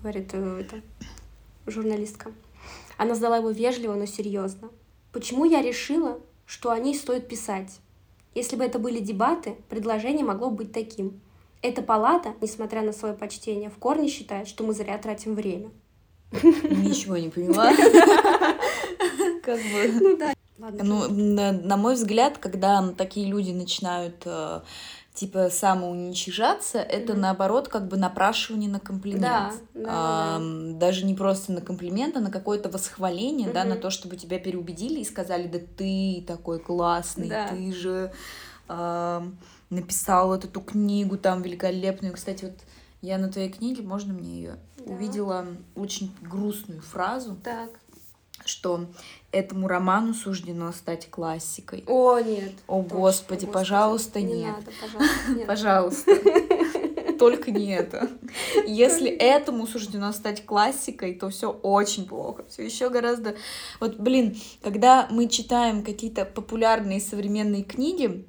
говорит 0.00 0.30
э, 0.32 0.64
это, 0.66 0.82
журналистка. 1.70 2.32
Она 2.96 3.14
задала 3.14 3.36
его 3.36 3.50
вежливо, 3.50 3.94
но 3.94 4.06
серьезно. 4.06 4.70
Почему 5.12 5.44
я 5.44 5.62
решила, 5.62 6.18
что 6.46 6.72
о 6.72 6.80
ней 6.80 6.96
стоит 6.96 7.28
писать? 7.28 7.78
Если 8.34 8.56
бы 8.56 8.64
это 8.64 8.80
были 8.80 8.98
дебаты, 8.98 9.54
предложение 9.68 10.24
могло 10.24 10.50
быть 10.50 10.72
таким. 10.72 11.20
Эта 11.62 11.80
палата, 11.80 12.34
несмотря 12.40 12.82
на 12.82 12.92
свое 12.92 13.14
почтение, 13.14 13.70
в 13.70 13.78
корне 13.78 14.08
считает, 14.08 14.48
что 14.48 14.64
мы 14.64 14.74
зря 14.74 14.98
тратим 14.98 15.34
время. 15.34 15.70
Ничего 16.32 17.16
не 17.16 17.28
поняла. 17.28 17.72
Как 19.42 19.58
бы. 19.58 19.92
Ну 20.00 20.16
да. 20.16 20.34
ну, 20.58 21.08
на, 21.08 21.52
на 21.52 21.76
мой 21.76 21.94
взгляд, 21.94 22.38
когда 22.38 22.92
такие 22.96 23.26
люди 23.26 23.50
начинают 23.50 24.22
э, 24.24 24.60
типа 25.14 25.50
самоуничижаться, 25.50 26.78
mm-hmm. 26.78 26.88
это 26.88 27.14
наоборот 27.14 27.68
как 27.68 27.88
бы 27.88 27.96
напрашивание 27.96 28.70
на 28.70 28.80
комплимент. 28.80 29.22
Да, 29.22 29.52
да, 29.74 29.88
а, 29.88 30.38
да. 30.38 30.78
Даже 30.78 31.04
не 31.04 31.14
просто 31.14 31.52
на 31.52 31.60
комплимент, 31.60 32.16
а 32.16 32.20
на 32.20 32.30
какое-то 32.30 32.68
восхваление, 32.70 33.48
mm-hmm. 33.48 33.52
да, 33.52 33.64
на 33.64 33.76
то, 33.76 33.90
чтобы 33.90 34.16
тебя 34.16 34.38
переубедили 34.38 35.00
и 35.00 35.04
сказали, 35.04 35.46
да 35.48 35.58
ты 35.76 36.24
такой 36.26 36.60
классный, 36.60 37.28
да. 37.28 37.48
ты 37.48 37.72
же 37.72 38.12
написал 39.72 40.28
вот 40.28 40.44
эту 40.44 40.60
книгу 40.60 41.16
там 41.16 41.42
великолепную. 41.42 42.14
Кстати, 42.14 42.44
вот 42.44 42.54
я 43.00 43.18
на 43.18 43.28
твоей 43.28 43.50
книге, 43.50 43.82
можно 43.82 44.12
мне 44.12 44.36
ее, 44.36 44.56
да. 44.78 44.92
увидела 44.92 45.46
очень 45.74 46.14
грустную 46.20 46.82
фразу. 46.82 47.36
Так. 47.42 47.70
Что 48.44 48.86
этому 49.30 49.68
роману 49.68 50.14
суждено 50.14 50.72
стать 50.72 51.08
классикой. 51.08 51.84
О, 51.86 52.18
нет. 52.18 52.52
О, 52.66 52.82
точно, 52.82 52.96
Господи, 52.96 53.40
Господи, 53.40 53.46
пожалуйста, 53.52 54.20
не 54.20 54.34
нет. 54.34 54.56
Надо, 54.56 54.72
пожалуйста, 54.80 55.32
нет. 55.32 55.46
Пожалуйста. 55.46 56.12
Только 57.18 57.50
не 57.52 57.72
это. 57.72 58.10
Если 58.66 59.08
этому 59.08 59.68
суждено 59.68 60.10
стать 60.10 60.44
классикой, 60.44 61.14
то 61.14 61.30
все 61.30 61.50
очень 61.52 62.06
плохо. 62.06 62.44
Все 62.48 62.64
еще 62.64 62.90
гораздо. 62.90 63.36
Вот, 63.78 63.96
блин, 63.96 64.36
когда 64.60 65.06
мы 65.08 65.28
читаем 65.28 65.84
какие-то 65.84 66.24
популярные 66.24 67.00
современные 67.00 67.62
книги, 67.62 68.26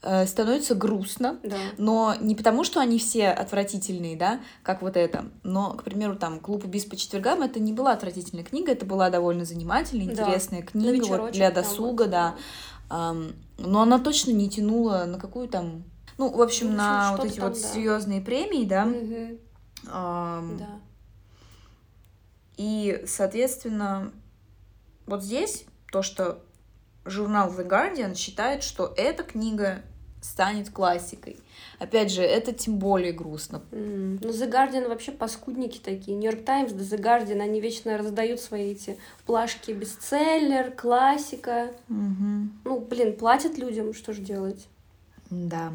становится 0.00 0.76
грустно, 0.76 1.40
да. 1.42 1.56
но 1.76 2.14
не 2.20 2.36
потому, 2.36 2.62
что 2.62 2.78
они 2.80 3.00
все 3.00 3.30
отвратительные, 3.30 4.16
да, 4.16 4.40
как 4.62 4.80
вот 4.80 4.96
это, 4.96 5.24
но, 5.42 5.72
к 5.72 5.82
примеру, 5.82 6.14
там 6.14 6.38
«Клуб 6.38 6.64
убийств 6.64 6.88
по 6.88 6.96
четвергам» 6.96 7.42
это 7.42 7.58
не 7.58 7.72
была 7.72 7.92
отвратительная 7.92 8.44
книга, 8.44 8.70
это 8.70 8.86
была 8.86 9.10
довольно 9.10 9.44
занимательная, 9.44 10.06
интересная 10.06 10.60
да. 10.60 10.66
книга 10.66 11.04
вот, 11.04 11.32
для 11.32 11.50
досуга, 11.50 12.06
да, 12.06 12.36
um, 12.90 13.34
но 13.58 13.82
она 13.82 13.98
точно 13.98 14.30
не 14.30 14.48
тянула 14.48 15.04
на 15.04 15.18
какую 15.18 15.48
там, 15.48 15.82
ну, 16.16 16.30
в 16.30 16.40
общем, 16.40 16.70
ну, 16.70 16.76
на 16.76 17.16
вот 17.16 17.26
эти 17.26 17.40
там, 17.40 17.48
вот 17.48 17.60
да. 17.60 17.68
серьезные 17.68 18.20
премии, 18.20 18.64
да, 18.64 18.84
угу. 18.84 19.38
um, 19.86 20.58
да. 20.58 20.80
И, 22.56 23.04
соответственно, 23.06 24.12
вот 25.06 25.24
здесь 25.24 25.64
то, 25.90 26.02
что 26.02 26.44
журнал 27.04 27.50
The 27.50 27.66
Guardian 27.66 28.14
считает, 28.14 28.62
что 28.62 28.92
эта 28.96 29.22
книга 29.22 29.82
станет 30.20 30.70
классикой. 30.70 31.36
Опять 31.78 32.10
же, 32.10 32.22
это 32.22 32.52
тем 32.52 32.78
более 32.78 33.12
грустно. 33.12 33.62
Mm. 33.70 34.18
Ну, 34.22 34.30
The 34.30 34.50
Guardian 34.50 34.88
вообще 34.88 35.12
паскудники 35.12 35.78
такие. 35.78 36.18
York 36.18 36.44
Times, 36.44 36.72
да 36.72 36.82
The 36.82 37.00
Guardian, 37.00 37.40
они 37.40 37.60
вечно 37.60 37.96
раздают 37.96 38.40
свои 38.40 38.72
эти 38.72 38.98
плашки 39.26 39.70
бестселлер, 39.70 40.72
классика. 40.72 41.70
Mm-hmm. 41.88 42.46
Ну, 42.64 42.80
блин, 42.80 43.16
платят 43.16 43.58
людям, 43.58 43.94
что 43.94 44.12
же 44.12 44.22
делать? 44.22 44.66
Да. 45.30 45.72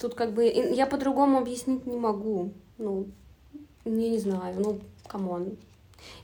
Тут 0.00 0.14
как 0.14 0.32
бы 0.32 0.44
я 0.44 0.86
по-другому 0.86 1.38
объяснить 1.38 1.86
не 1.86 1.96
могу. 1.96 2.52
Ну, 2.78 3.06
я 3.84 3.90
не 3.90 4.18
знаю, 4.18 4.56
ну, 4.58 4.80
come 5.06 5.35
on. 5.35 5.56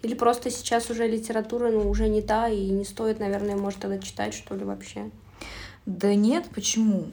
Или 0.02 0.14
просто 0.14 0.50
сейчас 0.50 0.90
уже 0.90 1.06
литература, 1.06 1.70
ну, 1.70 1.88
уже 1.88 2.08
не 2.08 2.22
та, 2.22 2.48
и 2.48 2.70
не 2.70 2.84
стоит, 2.84 3.18
наверное, 3.20 3.56
может, 3.56 3.80
тогда 3.80 3.98
читать, 3.98 4.34
что 4.34 4.54
ли, 4.54 4.64
вообще? 4.64 5.10
Да 5.86 6.14
нет, 6.14 6.46
почему? 6.54 7.06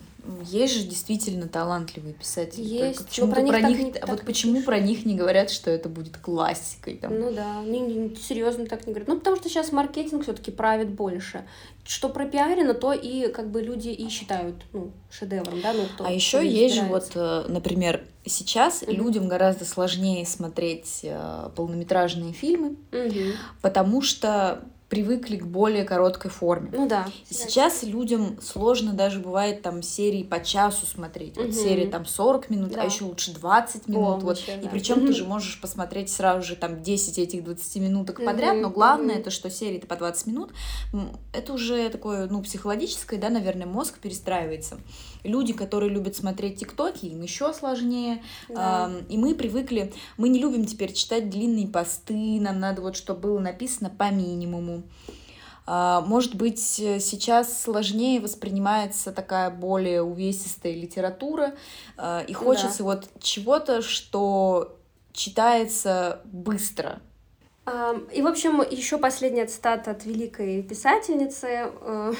Есть 0.43 0.73
же 0.73 0.83
действительно 0.83 1.47
талантливые 1.47 2.13
писатели. 2.13 2.63
Есть. 2.63 3.05
Почему 3.05 3.31
про, 3.31 3.45
про 3.45 3.61
них, 3.61 3.79
не, 3.79 3.93
вот 4.05 4.21
почему 4.23 4.61
про 4.61 4.79
них 4.79 5.05
не 5.05 5.15
говорят, 5.15 5.49
что 5.49 5.69
это 5.69 5.89
будет 5.89 6.17
классикой? 6.17 6.97
Там? 6.97 7.19
Ну 7.19 7.33
да, 7.33 7.61
не, 7.63 7.79
не, 7.79 8.15
серьезно 8.15 8.65
так 8.65 8.85
не 8.85 8.93
говорят. 8.93 9.07
Ну 9.07 9.17
потому 9.17 9.35
что 9.37 9.49
сейчас 9.49 9.71
маркетинг 9.71 10.23
все-таки 10.23 10.51
правит 10.51 10.89
больше. 10.89 11.45
Что 11.83 12.09
пропиарено, 12.09 12.73
то 12.73 12.93
и 12.93 13.29
как 13.31 13.49
бы 13.49 13.61
люди 13.61 13.89
и 13.89 14.09
считают 14.09 14.55
ну, 14.73 14.91
шедевром, 15.09 15.61
да, 15.61 15.73
ну 15.73 15.85
кто. 15.93 16.05
А 16.05 16.11
еще 16.11 16.45
есть 16.45 16.75
же 16.75 16.81
вот, 16.83 17.11
э, 17.15 17.45
например, 17.47 18.03
сейчас 18.25 18.83
mm-hmm. 18.83 18.93
людям 18.93 19.27
гораздо 19.27 19.65
сложнее 19.65 20.25
смотреть 20.25 21.01
э, 21.03 21.49
полнометражные 21.55 22.33
фильмы, 22.33 22.75
mm-hmm. 22.91 23.33
потому 23.61 24.01
что 24.01 24.65
привыкли 24.89 25.35
к 25.35 25.45
более 25.45 25.83
короткой 25.83 26.31
форме. 26.31 26.69
Ну 26.71 26.87
да. 26.87 27.07
Сейчас 27.29 27.81
да. 27.81 27.87
людям 27.87 28.39
сложно 28.41 28.93
даже 28.93 29.19
бывает 29.19 29.61
там 29.61 29.81
серии 29.81 30.23
по 30.23 30.41
часу 30.41 30.85
смотреть. 30.85 31.35
Вот 31.35 31.47
угу. 31.47 31.53
серия 31.53 31.87
там 31.87 32.05
40 32.05 32.49
минут, 32.49 32.71
а 32.73 32.75
да. 32.75 32.81
а 32.83 32.85
еще 32.85 33.03
лучше 33.03 33.33
20 33.33 33.87
минут. 33.89 34.01
О, 34.01 34.11
вот. 34.15 34.23
Вообще, 34.23 34.55
да. 34.55 34.67
И 34.67 34.69
причем 34.69 35.05
ты 35.05 35.13
же 35.13 35.25
можешь 35.25 35.59
посмотреть 35.59 36.09
сразу 36.09 36.47
же 36.47 36.55
там 36.55 36.81
10 36.81 37.19
этих 37.19 37.43
20 37.43 37.75
минуток 37.77 38.23
подряд, 38.23 38.57
но 38.57 38.69
главное 38.69 39.15
угу. 39.15 39.21
это, 39.21 39.29
что 39.29 39.49
серии-то 39.49 39.87
по 39.87 39.97
20 39.97 40.27
минут, 40.27 40.51
это 41.33 41.53
уже 41.53 41.89
такое, 41.89 42.27
ну, 42.27 42.41
психологическое, 42.41 43.17
да, 43.17 43.29
наверное, 43.29 43.67
мозг 43.67 43.99
перестраивается. 43.99 44.77
Люди, 45.27 45.53
которые 45.53 45.89
любят 45.89 46.15
смотреть 46.15 46.59
тиктоки, 46.59 47.05
им 47.05 47.21
еще 47.21 47.53
сложнее. 47.53 48.23
Да. 48.49 48.89
Э, 48.89 49.03
и 49.09 49.17
мы 49.17 49.35
привыкли, 49.35 49.93
мы 50.17 50.29
не 50.29 50.39
любим 50.39 50.65
теперь 50.65 50.93
читать 50.93 51.29
длинные 51.29 51.67
посты, 51.67 52.39
нам 52.39 52.59
надо 52.59 52.81
вот, 52.81 52.95
чтобы 52.95 53.21
было 53.21 53.39
написано 53.39 53.89
по 53.89 54.09
минимуму 54.09 54.83
а, 55.69 55.99
может 55.99 56.35
быть, 56.35 56.61
сейчас 56.61 57.61
сложнее 57.61 58.21
воспринимается 58.21 59.11
такая 59.11 59.49
более 59.49 60.01
увесистая 60.01 60.73
литература, 60.73 61.55
а, 61.97 62.21
и 62.21 62.31
хочется 62.31 62.79
да. 62.79 62.83
вот 62.85 63.09
чего-то, 63.19 63.81
что 63.81 64.77
читается 65.11 66.21
быстро. 66.23 67.01
И, 68.13 68.21
в 68.21 68.27
общем, 68.27 68.61
еще 68.61 68.97
последняя 68.97 69.45
цитата 69.45 69.91
от 69.91 70.05
великой 70.05 70.63
писательницы 70.63 71.69
э, 71.81 72.13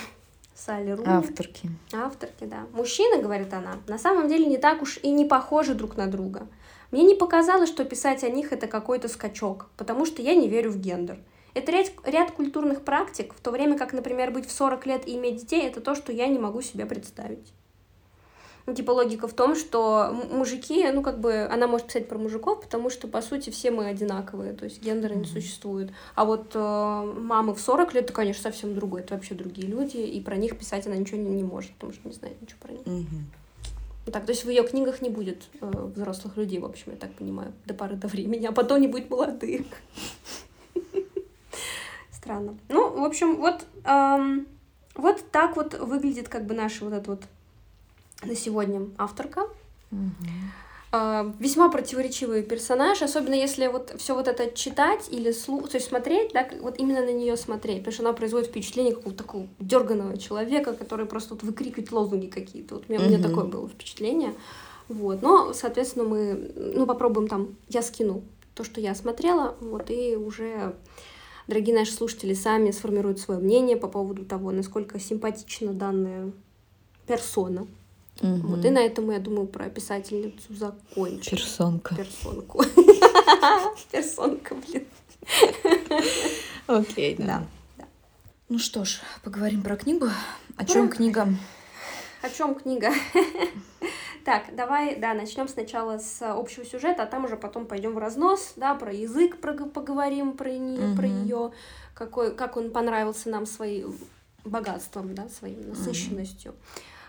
Салли 0.57 0.91
Руни. 0.91 1.07
Авторки. 1.07 1.69
Авторки, 1.93 2.45
да. 2.45 2.65
Мужчины, 2.73 3.21
говорит 3.21 3.53
она, 3.53 3.77
на 3.87 3.99
самом 3.99 4.27
деле 4.27 4.47
не 4.47 4.57
так 4.57 4.81
уж 4.81 4.97
и 5.03 5.11
не 5.11 5.23
похожи 5.23 5.75
друг 5.75 5.97
на 5.97 6.07
друга. 6.07 6.47
Мне 6.91 7.03
не 7.03 7.15
показалось, 7.15 7.69
что 7.69 7.85
писать 7.85 8.23
о 8.23 8.29
них 8.29 8.51
это 8.51 8.67
какой-то 8.67 9.07
скачок, 9.07 9.69
потому 9.77 10.05
что 10.05 10.21
я 10.21 10.33
не 10.33 10.47
верю 10.47 10.71
в 10.71 10.79
гендер. 10.79 11.19
Это 11.53 11.71
ряд, 11.71 11.91
ряд 12.05 12.31
культурных 12.31 12.83
практик, 12.83 13.33
в 13.33 13.39
то 13.41 13.51
время 13.51 13.77
как, 13.77 13.93
например, 13.93 14.31
быть 14.31 14.47
в 14.47 14.51
40 14.51 14.85
лет 14.85 15.07
и 15.07 15.15
иметь 15.15 15.37
детей– 15.37 15.61
это 15.67 15.79
то, 15.79 15.95
что 15.95 16.11
я 16.11 16.27
не 16.27 16.39
могу 16.39 16.61
себе 16.61 16.85
представить. 16.85 17.53
Ну, 18.67 18.73
типа 18.73 18.91
логика 18.91 19.29
в 19.29 19.33
том, 19.33 19.55
что 19.55 20.13
мужики, 20.29 20.85
ну 20.91 21.01
как 21.01 21.21
бы 21.21 21.47
она 21.49 21.67
может 21.67 21.87
писать 21.87 22.09
про 22.09 22.17
мужиков, 22.17 22.59
потому 22.59 22.89
что 22.89 23.07
по 23.07 23.21
сути 23.21 23.49
все 23.49 23.71
мы 23.71 23.85
одинаковые, 23.85 24.51
то 24.51 24.65
есть 24.65 24.83
гендера 24.83 25.13
не 25.13 25.23
существует. 25.23 25.91
А 26.15 26.25
вот 26.25 26.51
э, 26.53 27.13
мамы 27.17 27.55
в 27.55 27.61
40 27.61 27.93
лет, 27.93 28.03
это, 28.03 28.13
конечно, 28.13 28.43
совсем 28.43 28.75
другое, 28.75 29.03
это 29.03 29.13
вообще 29.15 29.35
другие 29.35 29.69
люди, 29.69 29.95
и 29.95 30.19
про 30.19 30.35
них 30.35 30.59
писать 30.59 30.85
она 30.85 30.97
ничего 30.97 31.17
не, 31.17 31.29
не 31.29 31.43
может, 31.43 31.71
потому 31.75 31.93
что 31.93 32.09
не 32.09 32.13
знает 32.13 32.41
ничего 32.41 32.59
про 32.59 32.73
них. 32.73 32.81
Mm-hmm. 32.81 34.11
Так, 34.11 34.25
то 34.25 34.33
есть 34.33 34.43
в 34.43 34.49
ее 34.49 34.67
книгах 34.67 35.01
не 35.01 35.09
будет 35.09 35.43
э, 35.61 35.71
взрослых 35.95 36.35
людей, 36.35 36.59
в 36.59 36.65
общем, 36.65 36.91
я 36.91 36.97
так 36.97 37.13
понимаю, 37.13 37.53
до 37.65 37.73
поры 37.73 37.95
до 37.95 38.09
времени, 38.09 38.47
а 38.47 38.51
потом 38.51 38.81
не 38.81 38.89
будет 38.89 39.09
молодых. 39.09 39.65
Странно. 42.11 42.57
Ну, 42.67 42.99
в 42.99 43.05
общем, 43.05 43.37
вот 43.37 43.65
вот 44.97 45.23
так 45.31 45.55
вот 45.55 45.73
выглядит 45.79 46.27
как 46.27 46.45
бы 46.45 46.53
наша 46.53 46.83
вот 46.83 46.93
эта 46.93 47.11
вот 47.11 47.23
на 48.23 48.35
сегодня 48.35 48.87
авторка. 48.97 49.47
Uh, 50.93 51.33
весьма 51.37 51.69
противоречивый 51.69 52.43
персонаж, 52.43 53.01
особенно 53.01 53.33
если 53.33 53.67
вот 53.67 53.93
все 53.97 54.15
вот 54.15 54.29
это 54.29 54.49
читать 54.55 55.09
или 55.11 55.33
слушать, 55.33 55.71
то 55.71 55.77
есть 55.77 55.89
смотреть, 55.89 56.31
да, 56.31 56.47
вот 56.61 56.79
именно 56.79 57.01
на 57.01 57.11
нее 57.11 57.35
смотреть, 57.35 57.79
потому 57.79 57.93
что 57.93 58.03
она 58.03 58.13
производит 58.13 58.47
впечатление 58.47 58.95
какого-то 58.95 59.23
такого 59.23 59.47
дерганого 59.59 60.17
человека, 60.17 60.73
который 60.73 61.05
просто 61.05 61.33
вот 61.33 61.43
выкрикивает 61.43 61.91
лозунги 61.91 62.27
какие-то. 62.27 62.75
Вот 62.75 62.85
у 62.87 62.91
меня, 62.91 63.03
uh-huh. 63.03 63.07
у 63.07 63.09
меня 63.09 63.21
такое 63.21 63.43
было 63.43 63.67
впечатление. 63.67 64.33
Вот, 64.87 65.21
но, 65.21 65.51
соответственно, 65.51 66.05
мы, 66.05 66.51
ну, 66.55 66.85
попробуем 66.85 67.27
там, 67.27 67.57
я 67.67 67.81
скину 67.81 68.23
то, 68.55 68.63
что 68.63 68.79
я 68.79 68.95
смотрела, 68.95 69.55
вот, 69.59 69.91
и 69.91 70.15
уже 70.15 70.73
дорогие 71.47 71.75
наши 71.75 71.91
слушатели 71.91 72.33
сами 72.33 72.71
сформируют 72.71 73.19
свое 73.19 73.41
мнение 73.41 73.75
по 73.75 73.89
поводу 73.89 74.23
того, 74.23 74.51
насколько 74.51 74.99
симпатична 75.01 75.73
данная 75.73 76.31
персона. 77.05 77.67
Угу. 78.21 78.47
Вот 78.47 78.65
и 78.65 78.69
на 78.69 78.79
этом, 78.79 79.11
я 79.11 79.19
думаю, 79.19 79.47
про 79.47 79.69
писательницу 79.69 80.53
закончим. 80.55 81.37
Персонка. 81.37 81.95
Персонку. 81.95 82.63
Персонка, 83.91 84.55
блин. 84.55 84.87
Окей, 86.67 87.15
да. 87.17 87.45
Ну 88.49 88.59
что 88.59 88.85
ж, 88.85 88.99
поговорим 89.23 89.61
про 89.61 89.75
книгу. 89.75 90.07
О 90.55 90.65
чем 90.65 90.89
книга? 90.89 91.27
О 92.21 92.29
чем 92.29 92.55
книга? 92.55 92.91
Так, 94.25 94.53
давай, 94.57 94.97
да, 94.97 95.13
начнем 95.13 95.47
сначала 95.47 95.99
с 95.99 96.21
общего 96.21 96.65
сюжета, 96.65 97.03
а 97.03 97.05
там 97.05 97.23
уже 97.23 97.37
потом 97.37 97.65
пойдем 97.65 97.93
в 97.93 97.97
разнос, 97.97 98.55
да, 98.57 98.75
про 98.75 98.91
язык 98.91 99.39
про 99.39 99.53
поговорим, 99.53 100.33
про, 100.33 100.49
не, 100.49 100.77
угу. 100.77 100.97
про 100.97 101.07
ее, 101.07 101.51
какой, 101.93 102.35
как 102.35 102.57
он 102.57 102.71
понравился 102.71 103.29
нам 103.29 103.45
своим 103.45 103.97
богатством, 104.43 105.15
да, 105.15 105.29
своей 105.29 105.63
насыщенностью. 105.63 106.51
Угу. 106.51 106.57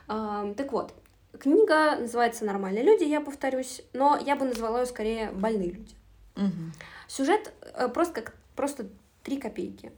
Так 0.08 0.72
вот, 0.72 0.94
книга 1.38 1.96
называется 1.96 2.44
«Нормальные 2.44 2.82
люди», 2.82 3.04
я 3.04 3.20
повторюсь, 3.20 3.82
но 3.92 4.18
я 4.18 4.36
бы 4.36 4.46
назвала 4.46 4.80
ее 4.80 4.86
скорее 4.86 5.30
«Больные 5.30 5.70
люди». 5.70 5.94
Угу. 6.36 6.72
Сюжет 7.08 7.52
э, 7.74 7.88
просто 7.88 8.14
как 8.22 8.34
просто 8.54 8.86
три 9.22 9.38
копейки. 9.38 9.92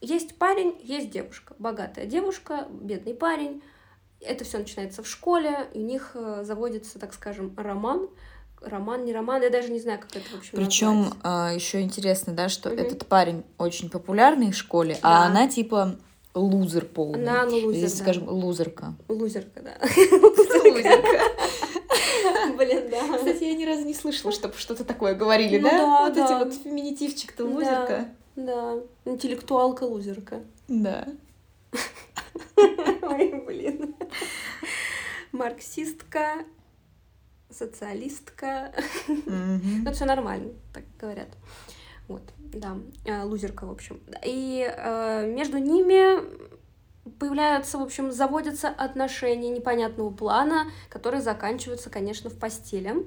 Есть 0.00 0.36
парень, 0.36 0.74
есть 0.82 1.10
девушка. 1.10 1.54
Богатая 1.58 2.06
девушка, 2.06 2.66
бедный 2.70 3.14
парень. 3.14 3.62
Это 4.20 4.44
все 4.44 4.58
начинается 4.58 5.02
в 5.02 5.08
школе, 5.08 5.68
и 5.74 5.78
у 5.78 5.82
них 5.82 6.12
э, 6.14 6.42
заводится, 6.44 6.98
так 6.98 7.12
скажем, 7.14 7.54
роман. 7.56 8.08
Роман, 8.62 9.04
не 9.04 9.14
роман, 9.14 9.42
я 9.42 9.48
даже 9.48 9.70
не 9.70 9.80
знаю, 9.80 10.00
как 10.00 10.14
это 10.14 10.34
вообще 10.34 10.54
Причем 10.54 11.14
а, 11.22 11.50
еще 11.54 11.80
интересно, 11.80 12.34
да, 12.34 12.50
что 12.50 12.68
угу. 12.70 12.78
этот 12.78 13.06
парень 13.06 13.42
очень 13.56 13.88
популярный 13.88 14.50
в 14.52 14.56
школе, 14.56 14.98
а 15.00 15.08
да. 15.08 15.22
а 15.22 15.26
она 15.26 15.48
типа 15.48 15.96
лузер 16.34 16.84
полный. 16.86 17.22
Она 17.22 17.44
ну, 17.46 17.56
лузер, 17.56 17.78
Здесь, 17.78 17.98
да. 17.98 18.04
скажем, 18.04 18.28
лузерка. 18.28 18.94
Лузерка, 19.08 19.62
да. 19.62 19.78
Лузерка. 20.64 21.22
Блин, 22.56 22.90
да. 22.90 23.16
Кстати, 23.16 23.44
я 23.44 23.54
ни 23.54 23.64
разу 23.64 23.84
не 23.84 23.94
слышала, 23.94 24.32
чтобы 24.32 24.54
что-то 24.56 24.84
такое 24.84 25.14
говорили, 25.14 25.58
ну, 25.58 25.68
да? 25.68 25.78
да? 25.78 26.00
Вот 26.04 26.14
да. 26.14 26.24
эти 26.24 26.44
вот 26.44 26.54
феминитивчик-то 26.54 27.44
лузерка. 27.44 28.08
Да, 28.36 28.76
да. 29.04 29.10
Интеллектуалка-лузерка. 29.10 30.42
Да. 30.68 31.08
Ой, 32.56 33.42
блин. 33.44 33.96
Марксистка, 35.32 36.44
социалистка. 37.50 38.72
Mm-hmm. 39.08 39.82
Ну, 39.84 39.92
все 39.92 40.04
нормально, 40.04 40.52
так 40.72 40.84
говорят. 40.98 41.28
Вот, 42.06 42.22
да, 42.52 42.76
э, 43.04 43.22
лузерка, 43.22 43.66
в 43.66 43.70
общем. 43.70 44.00
И 44.24 44.66
э, 44.68 45.26
между 45.26 45.58
ними 45.58 46.20
появляются, 47.18 47.78
в 47.78 47.82
общем, 47.82 48.12
заводятся 48.12 48.68
отношения 48.68 49.50
непонятного 49.50 50.10
плана, 50.10 50.66
которые 50.88 51.22
заканчиваются, 51.22 51.90
конечно, 51.90 52.30
в 52.30 52.38
постели. 52.38 53.06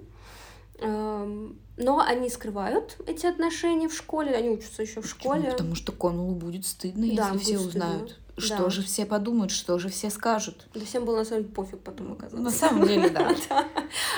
Эм, 0.79 1.59
но 1.77 1.99
они 1.99 2.29
скрывают 2.29 2.97
эти 3.07 3.25
отношения 3.25 3.87
в 3.87 3.93
школе, 3.93 4.35
они 4.35 4.49
учатся 4.49 4.81
еще 4.81 5.01
в 5.01 5.07
школе. 5.07 5.41
Почему? 5.41 5.51
Потому 5.51 5.75
что 5.75 5.91
Коннеллу 5.91 6.35
будет 6.35 6.65
стыдно, 6.65 7.05
если 7.05 7.17
да, 7.17 7.37
все 7.37 7.57
узнают. 7.57 8.11
Стыдно. 8.11 8.23
Что 8.35 8.63
да. 8.63 8.69
же 8.71 8.81
все 8.81 9.05
подумают, 9.05 9.51
что 9.51 9.77
же 9.77 9.89
все 9.89 10.09
скажут. 10.09 10.67
Да 10.73 10.83
всем 10.83 11.05
было 11.05 11.17
на 11.17 11.25
самом 11.25 11.43
деле 11.43 11.53
пофиг 11.53 11.79
потом 11.81 12.13
оказалось. 12.13 12.43
На 12.43 12.51
самом 12.51 12.87
деле, 12.87 13.09
да. 13.11 13.31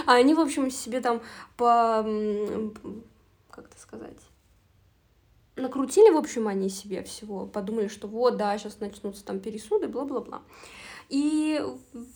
А 0.05 0.13
они, 0.13 0.33
в 0.33 0.39
общем, 0.39 0.71
себе 0.71 1.01
там 1.01 1.21
по... 1.57 2.01
Как 3.51 3.65
это 3.65 3.79
сказать? 3.79 4.17
Накрутили, 5.55 6.11
в 6.11 6.17
общем, 6.17 6.47
они 6.47 6.69
себе 6.69 7.03
всего, 7.03 7.45
подумали, 7.45 7.87
что 7.87 8.07
вот, 8.07 8.37
да, 8.37 8.57
сейчас 8.57 8.79
начнутся 8.79 9.25
там 9.25 9.39
пересуды, 9.39 9.87
бла-бла-бла. 9.87 10.41
И 11.09 11.61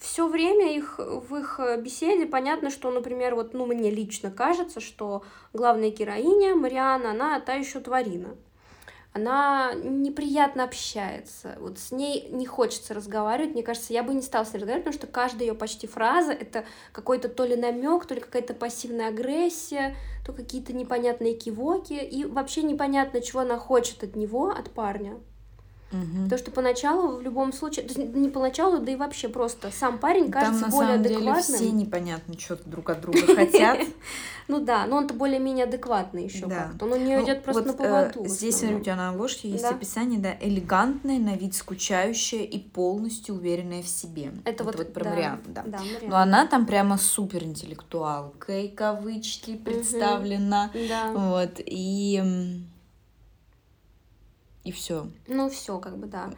все 0.02 0.28
время 0.28 0.76
их, 0.76 0.98
в 0.98 1.36
их 1.36 1.60
беседе 1.80 2.26
понятно, 2.26 2.72
что, 2.72 2.90
например, 2.90 3.36
вот, 3.36 3.54
ну, 3.54 3.66
мне 3.66 3.92
лично 3.92 4.32
кажется, 4.32 4.80
что 4.80 5.24
главная 5.54 5.92
героиня, 5.92 6.56
Мариана, 6.56 7.12
она 7.12 7.40
та 7.40 7.54
еще 7.54 7.80
тварина 7.80 8.36
она 9.20 9.74
неприятно 9.74 10.64
общается. 10.64 11.58
Вот 11.60 11.78
с 11.78 11.92
ней 11.92 12.28
не 12.32 12.46
хочется 12.46 12.94
разговаривать. 12.94 13.54
Мне 13.54 13.64
кажется, 13.64 13.94
я 13.94 14.02
бы 14.02 14.14
не 14.14 14.22
стала 14.22 14.46
с 14.46 14.54
ней 14.54 14.60
разговаривать, 14.60 14.86
потому 14.86 15.02
что 15.02 15.08
каждая 15.08 15.48
ее 15.48 15.54
почти 15.54 15.88
фраза 15.88 16.32
это 16.32 16.66
какой-то 16.92 17.30
то 17.30 17.46
ли 17.46 17.56
намек, 17.56 18.06
то 18.06 18.16
ли 18.16 18.22
какая-то 18.22 18.54
пассивная 18.54 19.10
агрессия, 19.10 19.96
то 20.26 20.34
какие-то 20.34 20.74
непонятные 20.74 21.34
кивоки. 21.34 21.94
И 21.94 22.26
вообще 22.26 22.64
непонятно, 22.64 23.22
чего 23.22 23.42
она 23.42 23.58
хочет 23.58 24.04
от 24.04 24.16
него, 24.16 24.50
от 24.50 24.72
парня. 24.72 25.20
Угу. 25.92 26.24
Потому 26.24 26.40
что 26.40 26.52
поначалу, 26.52 27.18
в 27.18 27.22
любом 27.22 27.52
случае, 27.52 27.88
не 27.96 28.30
поначалу, 28.30 28.80
да 28.80 28.92
и 28.92 28.96
вообще 28.96 29.28
просто 29.28 29.72
сам 29.72 29.98
парень 29.98 30.32
кажется 30.32 30.62
Там, 30.62 30.70
на 30.70 30.76
более 30.76 30.94
самом 30.94 31.06
адекватным. 31.06 31.34
Деле, 31.34 31.58
все 31.58 31.72
непонятно, 31.72 32.40
что 32.40 32.60
друг 32.66 32.90
от 32.90 33.02
друга 33.02 33.36
хотят. 33.36 33.80
Ну 34.50 34.60
да, 34.60 34.88
но 34.88 34.98
он-то 34.98 35.14
более-менее 35.14 35.66
адекватный 35.66 36.24
еще 36.24 36.50
как-то. 36.50 36.86
Он 36.86 36.94
у 36.94 36.96
нее 36.96 37.24
идет 37.24 37.44
просто 37.44 37.66
на 37.66 37.72
э, 37.72 37.74
поводу. 37.76 38.28
Здесь, 38.28 38.58
смотрю, 38.58 38.80
у 38.80 38.82
тебя 38.82 38.96
на 38.96 39.10
обложке 39.10 39.48
есть 39.48 39.64
описание, 39.64 40.20
да, 40.20 40.36
элегантная, 40.42 41.20
на 41.20 41.36
вид 41.36 41.54
скучающая 41.54 42.42
и 42.42 42.58
полностью 42.58 43.36
уверенная 43.36 43.84
в 43.84 43.88
себе. 43.88 44.32
Это 44.46 44.64
вот 44.64 44.92
про 44.92 45.08
Мариану, 45.08 45.42
да. 45.46 45.64
Но 46.02 46.18
она 46.18 46.48
там 46.48 46.66
прямо 46.66 46.98
супер 46.98 47.44
интеллектуалка, 47.44 48.58
и 48.58 48.70
кавычки 48.70 49.56
представлена. 49.56 50.72
Вот, 51.14 51.60
и 51.60 52.64
и 54.70 54.72
все. 54.72 55.08
Ну, 55.28 55.50
все, 55.50 55.80
как 55.80 55.98
бы, 55.98 56.06
да. 56.06 56.30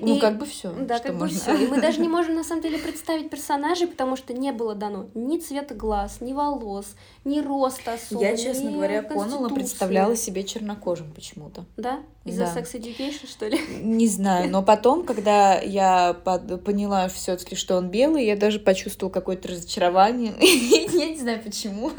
Ну, 0.00 0.18
как 0.20 0.38
бы 0.38 0.46
все. 0.46 0.72
Да, 0.72 1.00
как 1.00 1.18
бы 1.18 1.28
все. 1.28 1.54
И 1.54 1.66
мы 1.66 1.80
даже 1.80 2.00
не 2.00 2.08
можем 2.16 2.34
на 2.34 2.44
самом 2.44 2.62
деле 2.62 2.78
представить 2.78 3.28
персонажей, 3.28 3.88
потому 3.88 4.16
что 4.16 4.32
не 4.32 4.52
было 4.52 4.74
дано 4.74 5.06
ни 5.14 5.38
цвета 5.38 5.74
глаз, 5.74 6.20
ни 6.20 6.32
волос, 6.32 6.94
ни 7.24 7.40
роста 7.40 7.94
особо. 7.94 8.22
Я, 8.22 8.36
честно 8.36 8.70
говоря, 8.70 9.02
Коннелла 9.02 9.48
представляла 9.48 10.16
себе 10.16 10.44
чернокожим 10.44 11.12
почему-то. 11.12 11.64
Да? 11.76 12.00
Из-за 12.24 12.44
Sex 12.44 12.72
Education, 12.74 13.28
что 13.28 13.48
ли? 13.48 13.60
Не 13.82 14.06
знаю, 14.06 14.50
но 14.50 14.62
потом, 14.62 15.04
когда 15.04 15.60
я 15.60 16.14
поняла 16.14 17.08
все-таки, 17.08 17.56
что 17.56 17.76
он 17.76 17.90
белый, 17.90 18.24
я 18.24 18.36
даже 18.36 18.60
почувствовала 18.60 19.12
какое-то 19.12 19.48
разочарование. 19.48 20.34
Я 20.40 21.10
не 21.10 21.18
знаю 21.18 21.42
почему. 21.42 21.90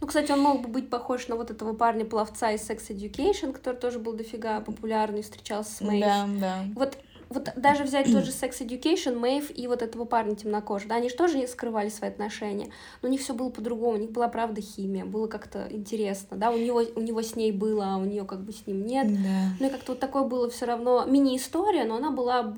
Ну, 0.00 0.06
кстати, 0.06 0.30
он 0.32 0.40
мог 0.40 0.62
бы 0.62 0.68
быть 0.68 0.90
похож 0.90 1.28
на 1.28 1.36
вот 1.36 1.50
этого 1.50 1.72
парня-пловца 1.72 2.52
из 2.52 2.68
Sex 2.68 2.88
Education, 2.90 3.52
который 3.52 3.76
тоже 3.76 3.98
был 3.98 4.12
дофига 4.12 4.60
популярный, 4.60 5.22
встречался 5.22 5.74
с 5.74 5.80
Мэйв. 5.80 6.04
Да, 6.04 6.26
да. 6.38 6.64
Вот 6.74 6.98
вот 7.28 7.50
даже 7.56 7.82
взять 7.82 8.10
тот 8.12 8.24
же 8.24 8.30
Sex 8.30 8.60
Education, 8.60 9.18
Мэйв 9.18 9.50
и 9.52 9.66
вот 9.66 9.82
этого 9.82 10.04
парня 10.04 10.36
темнокожего, 10.36 10.90
да, 10.90 10.96
они 10.96 11.08
же 11.08 11.16
тоже 11.16 11.38
не 11.38 11.46
скрывали 11.48 11.88
свои 11.88 12.10
отношения, 12.10 12.70
но 13.02 13.08
у 13.08 13.10
них 13.10 13.20
все 13.20 13.34
было 13.34 13.50
по-другому, 13.50 13.96
у 13.96 14.00
них 14.00 14.12
была 14.12 14.28
правда 14.28 14.60
химия, 14.60 15.04
было 15.04 15.26
как-то 15.26 15.66
интересно, 15.70 16.36
да, 16.36 16.50
у 16.50 16.56
него, 16.56 16.82
у 16.94 17.00
него 17.00 17.22
с 17.22 17.34
ней 17.34 17.50
было, 17.50 17.94
а 17.94 17.96
у 17.96 18.04
нее 18.04 18.24
как 18.24 18.42
бы 18.42 18.52
с 18.52 18.66
ним 18.66 18.86
нет, 18.86 19.08
да. 19.12 19.56
ну 19.58 19.66
и 19.66 19.70
как-то 19.70 19.92
вот 19.92 20.00
такое 20.00 20.22
было 20.22 20.48
все 20.50 20.66
равно 20.66 21.04
мини-история, 21.04 21.84
но 21.84 21.96
она 21.96 22.12
была 22.12 22.54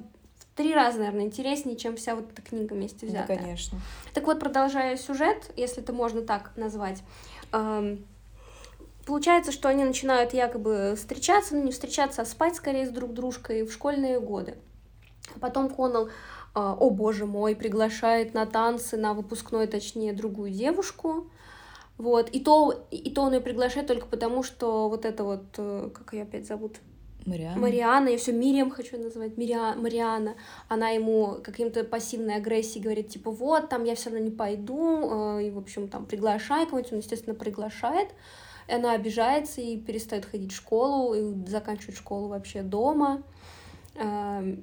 три 0.58 0.74
раза, 0.74 0.98
наверное, 0.98 1.24
интереснее, 1.24 1.76
чем 1.76 1.96
вся 1.96 2.16
вот 2.16 2.32
эта 2.32 2.42
книга 2.42 2.74
вместе 2.74 3.06
взятая. 3.06 3.38
Да, 3.38 3.42
конечно. 3.44 3.80
Так 4.12 4.26
вот, 4.26 4.40
продолжая 4.40 4.96
сюжет, 4.96 5.52
если 5.56 5.82
это 5.82 5.92
можно 5.94 6.20
так 6.20 6.52
назвать, 6.56 7.02
Получается, 9.06 9.52
что 9.52 9.70
они 9.70 9.84
начинают 9.84 10.34
якобы 10.34 10.92
встречаться, 10.94 11.56
ну 11.56 11.64
не 11.64 11.72
встречаться, 11.72 12.20
а 12.20 12.26
спать 12.26 12.56
скорее 12.56 12.86
с 12.86 12.90
друг 12.90 13.14
дружкой 13.14 13.62
в 13.62 13.72
школьные 13.72 14.20
годы. 14.20 14.58
Потом 15.40 15.70
Коннелл 15.70 16.10
а, 16.54 16.74
о 16.74 16.90
боже 16.90 17.24
мой, 17.24 17.56
приглашает 17.56 18.34
на 18.34 18.44
танцы, 18.44 18.98
на 18.98 19.14
выпускной, 19.14 19.66
точнее, 19.66 20.12
другую 20.12 20.50
девушку. 20.50 21.30
Вот, 21.96 22.28
и 22.28 22.40
то, 22.40 22.86
и 22.90 23.10
то 23.10 23.22
он 23.22 23.32
ее 23.32 23.40
приглашает 23.40 23.86
только 23.86 24.06
потому, 24.06 24.42
что 24.42 24.90
вот 24.90 25.06
это 25.06 25.24
вот, 25.24 25.44
э, 25.56 25.88
как 25.94 26.12
ее 26.12 26.24
опять 26.24 26.46
зовут? 26.46 26.76
Мариана. 27.28 27.60
Мариана, 27.60 28.08
я 28.08 28.18
все 28.18 28.32
Мириам 28.32 28.70
хочу 28.70 28.98
назвать, 28.98 29.36
Мириа, 29.36 29.74
Мариана, 29.76 30.34
она 30.68 30.90
ему 30.90 31.38
каким-то 31.42 31.84
пассивной 31.84 32.36
агрессией 32.36 32.82
говорит, 32.82 33.08
типа, 33.08 33.30
вот, 33.30 33.68
там 33.68 33.84
я 33.84 33.94
все 33.94 34.10
равно 34.10 34.24
не 34.24 34.30
пойду, 34.30 35.38
э, 35.38 35.44
и, 35.44 35.50
в 35.50 35.58
общем, 35.58 35.88
там, 35.88 36.06
приглашай 36.06 36.66
кого-нибудь, 36.66 36.92
он, 36.92 36.98
естественно, 36.98 37.34
приглашает, 37.34 38.08
и 38.68 38.72
она 38.72 38.92
обижается 38.92 39.60
и 39.60 39.76
перестает 39.78 40.24
ходить 40.24 40.52
в 40.52 40.56
школу, 40.56 41.14
и 41.14 41.48
заканчивает 41.48 41.96
школу 41.96 42.28
вообще 42.28 42.62
дома, 42.62 43.22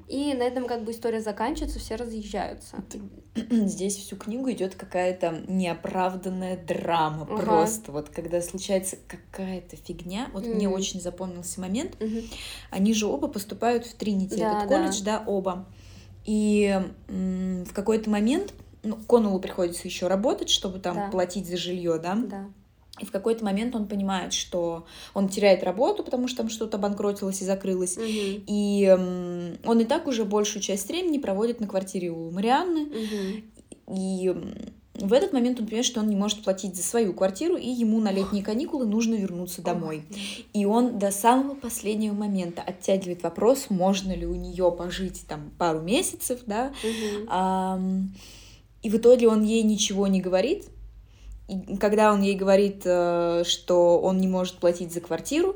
и 0.07 0.33
на 0.33 0.43
этом 0.43 0.65
как 0.65 0.83
бы 0.83 0.91
история 0.91 1.19
заканчивается, 1.19 1.79
все 1.79 1.95
разъезжаются. 1.95 2.77
Здесь 3.35 3.97
всю 3.97 4.15
книгу 4.15 4.49
идет 4.51 4.75
какая-то 4.75 5.43
неоправданная 5.47 6.57
драма 6.57 7.23
ага. 7.23 7.37
просто. 7.37 7.91
Вот 7.91 8.09
когда 8.09 8.41
случается 8.41 8.97
какая-то 9.07 9.75
фигня, 9.75 10.29
вот 10.33 10.45
mm. 10.45 10.55
мне 10.55 10.69
очень 10.69 11.01
запомнился 11.01 11.59
момент. 11.59 11.95
Mm-hmm. 11.99 12.33
Они 12.71 12.93
же 12.93 13.07
оба 13.07 13.27
поступают 13.27 13.85
в 13.85 13.95
Тринити, 13.95 14.37
да, 14.37 14.57
этот 14.57 14.69
колледж, 14.69 15.01
да, 15.03 15.19
да 15.19 15.23
оба. 15.27 15.65
И 16.23 16.81
в 17.07 17.73
какой-то 17.73 18.09
момент 18.09 18.53
ну, 18.83 18.97
Коннеллу 19.07 19.39
приходится 19.39 19.87
еще 19.87 20.07
работать, 20.07 20.49
чтобы 20.49 20.79
там 20.79 20.95
да. 20.95 21.07
платить 21.09 21.47
за 21.47 21.57
жилье, 21.57 21.99
да? 21.99 22.15
Да. 22.15 22.49
И 22.99 23.05
в 23.05 23.11
какой-то 23.11 23.43
момент 23.43 23.75
он 23.75 23.87
понимает, 23.87 24.31
что 24.31 24.85
он 25.13 25.27
теряет 25.27 25.63
работу, 25.63 26.03
потому 26.03 26.27
что 26.27 26.37
там 26.37 26.49
что-то 26.49 26.77
обанкротилось 26.77 27.41
и 27.41 27.45
закрылось. 27.45 27.97
Угу. 27.97 28.05
И 28.47 28.97
он 29.65 29.79
и 29.79 29.85
так 29.85 30.07
уже 30.07 30.23
большую 30.23 30.61
часть 30.61 30.87
времени 30.87 31.17
проводит 31.17 31.59
на 31.59 31.67
квартире 31.67 32.11
у 32.11 32.31
Марианны. 32.31 32.83
Угу. 32.83 33.95
И 33.97 34.33
в 34.93 35.11
этот 35.11 35.33
момент 35.33 35.59
он 35.59 35.65
понимает, 35.65 35.85
что 35.85 35.99
он 35.99 36.07
не 36.07 36.15
может 36.15 36.41
платить 36.43 36.77
за 36.77 36.83
свою 36.83 37.13
квартиру, 37.13 37.57
и 37.57 37.67
ему 37.67 37.99
на 37.99 38.11
летние 38.11 38.43
каникулы 38.43 38.85
нужно 38.85 39.15
вернуться 39.15 39.61
домой. 39.61 40.03
И 40.53 40.65
он 40.65 40.97
до 40.97 41.11
самого 41.11 41.55
последнего 41.55 42.13
момента 42.13 42.61
оттягивает 42.61 43.21
вопрос, 43.23 43.65
можно 43.69 44.13
ли 44.13 44.25
у 44.25 44.35
нее 44.35 44.71
пожить 44.71 45.25
там 45.27 45.51
пару 45.57 45.81
месяцев, 45.81 46.39
да. 46.45 46.73
Угу. 46.81 47.25
А, 47.27 47.79
и 48.83 48.89
в 48.89 48.95
итоге 48.95 49.27
он 49.27 49.43
ей 49.43 49.63
ничего 49.63 50.07
не 50.07 50.21
говорит, 50.21 50.65
и 51.47 51.77
когда 51.77 52.11
он 52.11 52.21
ей 52.21 52.35
говорит, 52.35 52.81
э, 52.85 53.43
что 53.45 53.99
он 53.99 54.17
не 54.17 54.27
может 54.27 54.55
платить 54.55 54.93
за 54.93 55.01
квартиру, 55.01 55.55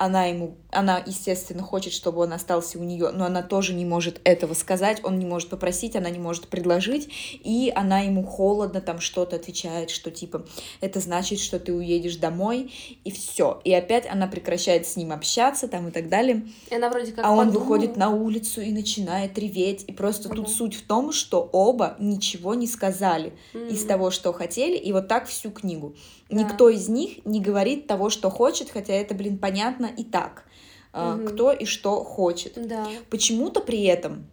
она 0.00 0.24
ему, 0.24 0.56
она, 0.70 1.02
естественно, 1.04 1.62
хочет, 1.62 1.92
чтобы 1.92 2.22
он 2.22 2.32
остался 2.32 2.78
у 2.78 2.82
нее, 2.82 3.10
но 3.10 3.26
она 3.26 3.42
тоже 3.42 3.74
не 3.74 3.84
может 3.84 4.18
этого 4.24 4.54
сказать, 4.54 5.00
он 5.04 5.18
не 5.18 5.26
может 5.26 5.50
попросить, 5.50 5.94
она 5.94 6.08
не 6.08 6.18
может 6.18 6.48
предложить, 6.48 7.10
и 7.44 7.70
она 7.76 8.00
ему 8.00 8.24
холодно 8.24 8.80
там 8.80 8.98
что-то 8.98 9.36
отвечает, 9.36 9.90
что 9.90 10.10
типа, 10.10 10.46
это 10.80 11.00
значит, 11.00 11.38
что 11.38 11.60
ты 11.60 11.74
уедешь 11.74 12.16
домой, 12.16 12.72
и 13.04 13.10
все. 13.10 13.60
И 13.62 13.74
опять 13.74 14.06
она 14.10 14.26
прекращает 14.26 14.86
с 14.86 14.96
ним 14.96 15.12
общаться 15.12 15.68
там 15.68 15.88
и 15.88 15.90
так 15.90 16.08
далее. 16.08 16.48
И 16.70 16.74
она 16.74 16.88
вроде 16.88 17.12
как 17.12 17.22
а 17.22 17.32
он 17.32 17.50
выходит 17.50 17.98
на 17.98 18.08
улицу 18.08 18.62
и 18.62 18.72
начинает 18.72 19.36
реветь, 19.38 19.84
и 19.86 19.92
просто 19.92 20.28
угу. 20.28 20.36
тут 20.36 20.50
суть 20.50 20.76
в 20.76 20.86
том, 20.86 21.12
что 21.12 21.46
оба 21.52 21.96
ничего 21.98 22.54
не 22.54 22.66
сказали 22.66 23.34
угу. 23.52 23.64
из 23.64 23.84
того, 23.84 24.10
что 24.10 24.32
хотели, 24.32 24.78
и 24.78 24.92
вот 24.94 25.08
так 25.08 25.28
всю 25.28 25.50
книгу. 25.50 25.94
Да. 26.30 26.36
Никто 26.36 26.68
из 26.68 26.88
них 26.88 27.24
не 27.24 27.40
говорит 27.40 27.86
того, 27.86 28.08
что 28.10 28.30
хочет, 28.30 28.70
хотя 28.70 28.94
это, 28.94 29.14
блин, 29.14 29.38
понятно 29.38 29.86
и 29.86 30.04
так, 30.04 30.44
угу. 30.92 31.28
кто 31.28 31.52
и 31.52 31.64
что 31.64 32.04
хочет. 32.04 32.52
Да. 32.56 32.86
Почему-то 33.10 33.60
при 33.60 33.82
этом 33.84 34.26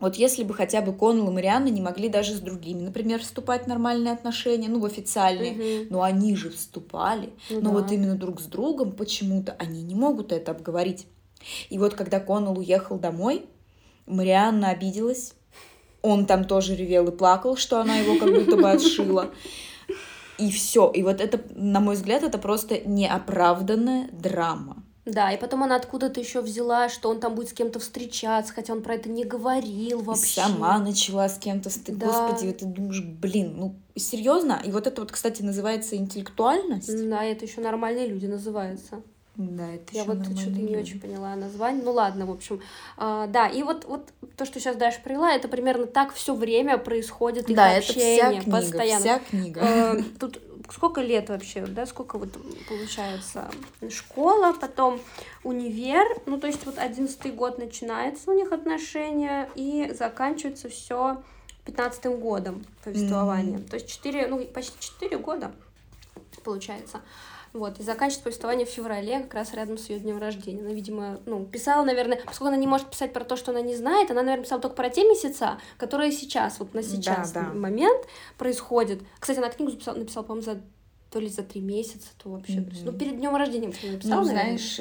вот 0.00 0.14
если 0.14 0.44
бы 0.44 0.54
хотя 0.54 0.80
бы 0.80 0.92
Коннелл 0.92 1.28
и 1.28 1.32
Марианна 1.32 1.68
не 1.68 1.80
могли 1.80 2.08
даже 2.08 2.34
с 2.34 2.40
другими, 2.40 2.82
например, 2.82 3.20
вступать 3.20 3.64
в 3.64 3.66
нормальные 3.66 4.12
отношения, 4.12 4.68
ну, 4.68 4.78
в 4.78 4.84
официальные, 4.84 5.52
угу. 5.52 5.86
но 5.90 6.02
они 6.02 6.36
же 6.36 6.50
вступали, 6.50 7.30
ну, 7.50 7.60
но 7.60 7.70
да. 7.70 7.76
вот 7.76 7.92
именно 7.92 8.14
друг 8.14 8.40
с 8.40 8.44
другом 8.44 8.92
почему-то 8.92 9.56
они 9.58 9.82
не 9.82 9.96
могут 9.96 10.30
это 10.30 10.52
обговорить. 10.52 11.06
И 11.68 11.78
вот 11.78 11.94
когда 11.94 12.20
Коннелл 12.20 12.58
уехал 12.58 12.98
домой, 12.98 13.46
Марианна 14.06 14.70
обиделась, 14.70 15.34
он 16.00 16.26
там 16.26 16.44
тоже 16.44 16.76
ревел 16.76 17.08
и 17.08 17.16
плакал, 17.16 17.56
что 17.56 17.80
она 17.80 17.96
его 17.96 18.18
как 18.18 18.32
будто 18.32 18.56
бы 18.56 18.70
отшила. 18.70 19.30
И 20.38 20.50
все. 20.50 20.90
И 20.90 21.02
вот 21.02 21.20
это, 21.20 21.40
на 21.54 21.80
мой 21.80 21.96
взгляд, 21.96 22.22
это 22.22 22.38
просто 22.38 22.80
неоправданная 22.80 24.08
драма. 24.12 24.84
Да, 25.04 25.32
и 25.32 25.38
потом 25.38 25.62
она 25.62 25.76
откуда-то 25.76 26.20
еще 26.20 26.42
взяла, 26.42 26.90
что 26.90 27.08
он 27.08 27.18
там 27.18 27.34
будет 27.34 27.48
с 27.48 27.52
кем-то 27.54 27.78
встречаться, 27.78 28.52
хотя 28.52 28.74
он 28.74 28.82
про 28.82 28.94
это 28.94 29.08
не 29.08 29.24
говорил 29.24 30.02
вообще. 30.02 30.42
И 30.42 30.44
сама 30.44 30.78
начала 30.78 31.28
с 31.28 31.38
кем-то 31.38 31.70
встречаться. 31.70 32.06
Да. 32.06 32.28
Господи, 32.28 32.52
ты 32.52 32.66
думаешь, 32.66 33.02
блин, 33.02 33.54
ну 33.56 33.76
серьезно? 33.96 34.60
И 34.64 34.70
вот 34.70 34.86
это 34.86 35.00
вот, 35.00 35.10
кстати, 35.10 35.40
называется 35.42 35.96
интеллектуальность. 35.96 37.08
Да, 37.08 37.24
это 37.24 37.46
еще 37.46 37.62
нормальные 37.62 38.06
люди 38.06 38.26
называются. 38.26 39.02
Да, 39.38 39.72
это 39.72 39.94
Я 39.94 40.02
вот 40.02 40.24
что-то 40.24 40.50
не 40.50 40.76
очень 40.76 41.00
поняла 41.00 41.36
название. 41.36 41.80
Ну 41.84 41.92
ладно, 41.92 42.26
в 42.26 42.30
общем. 42.32 42.60
А, 42.96 43.28
да, 43.28 43.46
и 43.46 43.62
вот, 43.62 43.84
вот 43.84 44.08
то, 44.36 44.44
что 44.44 44.58
сейчас 44.58 44.74
Даша 44.74 45.00
привела, 45.00 45.32
это 45.32 45.46
примерно 45.46 45.86
так 45.86 46.12
все 46.12 46.34
время 46.34 46.76
происходит 46.76 47.48
их 47.48 47.56
да, 47.56 47.76
общение. 47.76 48.16
Это 48.16 48.30
вся 48.30 48.40
книга, 48.42 48.56
постоянно. 48.56 49.00
Вся 49.00 49.18
книга. 49.20 49.60
А, 49.62 49.96
тут 50.18 50.42
сколько 50.72 51.00
лет 51.00 51.28
вообще, 51.28 51.64
да, 51.66 51.86
сколько 51.86 52.18
вот 52.18 52.30
получается 52.68 53.48
школа, 53.88 54.52
потом 54.60 55.00
универ, 55.44 56.04
ну 56.26 56.40
то 56.40 56.48
есть 56.48 56.66
вот 56.66 56.76
одиннадцатый 56.76 57.30
год 57.30 57.58
начинается 57.58 58.32
у 58.32 58.34
них 58.34 58.50
отношения 58.50 59.48
и 59.54 59.94
заканчивается 59.96 60.68
все 60.68 61.22
пятнадцатым 61.64 62.18
годом 62.18 62.66
повествования. 62.82 63.58
Mm-hmm. 63.58 63.68
То 63.68 63.74
есть 63.76 63.88
четыре, 63.88 64.26
ну 64.26 64.44
почти 64.46 64.76
четыре 64.80 65.16
года 65.16 65.52
получается. 66.42 67.00
Вот, 67.52 67.80
и 67.80 67.82
заканчивает 67.82 68.24
повествование 68.24 68.66
в 68.66 68.70
феврале, 68.70 69.20
как 69.20 69.34
раз 69.34 69.54
рядом 69.54 69.78
с 69.78 69.88
ее 69.88 69.98
днем 69.98 70.18
рождения. 70.18 70.60
Она, 70.60 70.72
видимо, 70.72 71.20
ну, 71.26 71.44
писала, 71.44 71.84
наверное, 71.84 72.20
поскольку 72.24 72.48
она 72.48 72.56
не 72.56 72.66
может 72.66 72.90
писать 72.90 73.12
про 73.12 73.24
то, 73.24 73.36
что 73.36 73.50
она 73.52 73.60
не 73.60 73.74
знает, 73.74 74.10
она, 74.10 74.22
наверное, 74.22 74.44
писала 74.44 74.60
только 74.60 74.76
про 74.76 74.90
те 74.90 75.04
месяца, 75.04 75.58
которые 75.76 76.12
сейчас, 76.12 76.58
вот 76.58 76.74
на 76.74 76.82
сейчас 76.82 77.32
да, 77.32 77.42
да. 77.42 77.52
момент 77.52 78.06
происходят. 78.36 79.00
Кстати, 79.18 79.38
она 79.38 79.48
книгу 79.48 79.72
написала, 79.72 79.96
написала 79.96 80.24
по-моему, 80.24 80.44
за 80.44 80.60
то 81.10 81.20
ли 81.20 81.28
за 81.28 81.42
три 81.42 81.62
месеца, 81.62 82.08
то 82.22 82.28
вообще. 82.28 82.54
Mm-hmm. 82.54 82.64
То 82.64 82.70
есть, 82.70 82.84
ну, 82.84 82.92
перед 82.92 83.16
днем 83.16 83.34
рождения 83.34 83.72
что 83.72 83.86
написала. 83.86 84.20
Ну, 84.20 84.24
знаешь, 84.24 84.78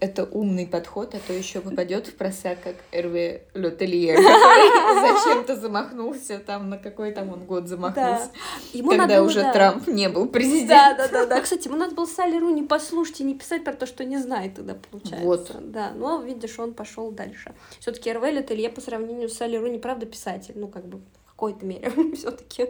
это 0.00 0.24
умный 0.24 0.66
подход, 0.66 1.14
а 1.14 1.18
то 1.24 1.32
еще 1.32 1.60
попадет 1.60 2.08
в 2.08 2.16
просак, 2.16 2.60
как 2.62 2.74
Эрве 2.90 3.44
Летелье, 3.54 4.16
который 4.16 5.14
зачем-то 5.14 5.56
замахнулся 5.56 6.40
там, 6.40 6.68
на 6.68 6.78
какой 6.78 7.12
там 7.12 7.32
он 7.32 7.44
год 7.44 7.68
замахнулся. 7.68 8.30
Ему 8.72 8.90
когда 8.90 9.22
уже 9.22 9.40
Трамп 9.52 9.86
не 9.86 10.08
был 10.08 10.26
президентом. 10.26 10.68
Да, 10.68 10.94
да, 10.96 11.08
да, 11.08 11.26
да. 11.26 11.40
Кстати, 11.40 11.68
ему 11.68 11.76
надо 11.76 11.94
было 11.94 12.06
Салли 12.06 12.38
Руни 12.38 12.62
послушать 12.62 13.20
и 13.20 13.24
не 13.24 13.36
писать 13.36 13.62
про 13.62 13.72
то, 13.72 13.86
что 13.86 14.04
не 14.04 14.18
знает 14.18 14.56
тогда, 14.56 14.76
получается. 14.90 15.24
Вот. 15.24 15.70
Да, 15.70 15.92
но, 15.94 16.20
видишь, 16.22 16.58
он 16.58 16.74
пошел 16.74 17.12
дальше. 17.12 17.54
Все-таки 17.78 18.10
Эрве 18.10 18.32
Летелье 18.32 18.68
по 18.68 18.80
сравнению 18.80 19.28
с 19.28 19.34
Салли 19.34 19.56
Руни, 19.56 19.78
правда, 19.78 20.06
писатель. 20.06 20.54
Ну, 20.56 20.66
как 20.66 20.86
бы 20.86 21.00
какой-то 21.38 21.64
мере 21.64 21.92
все-таки. 22.16 22.66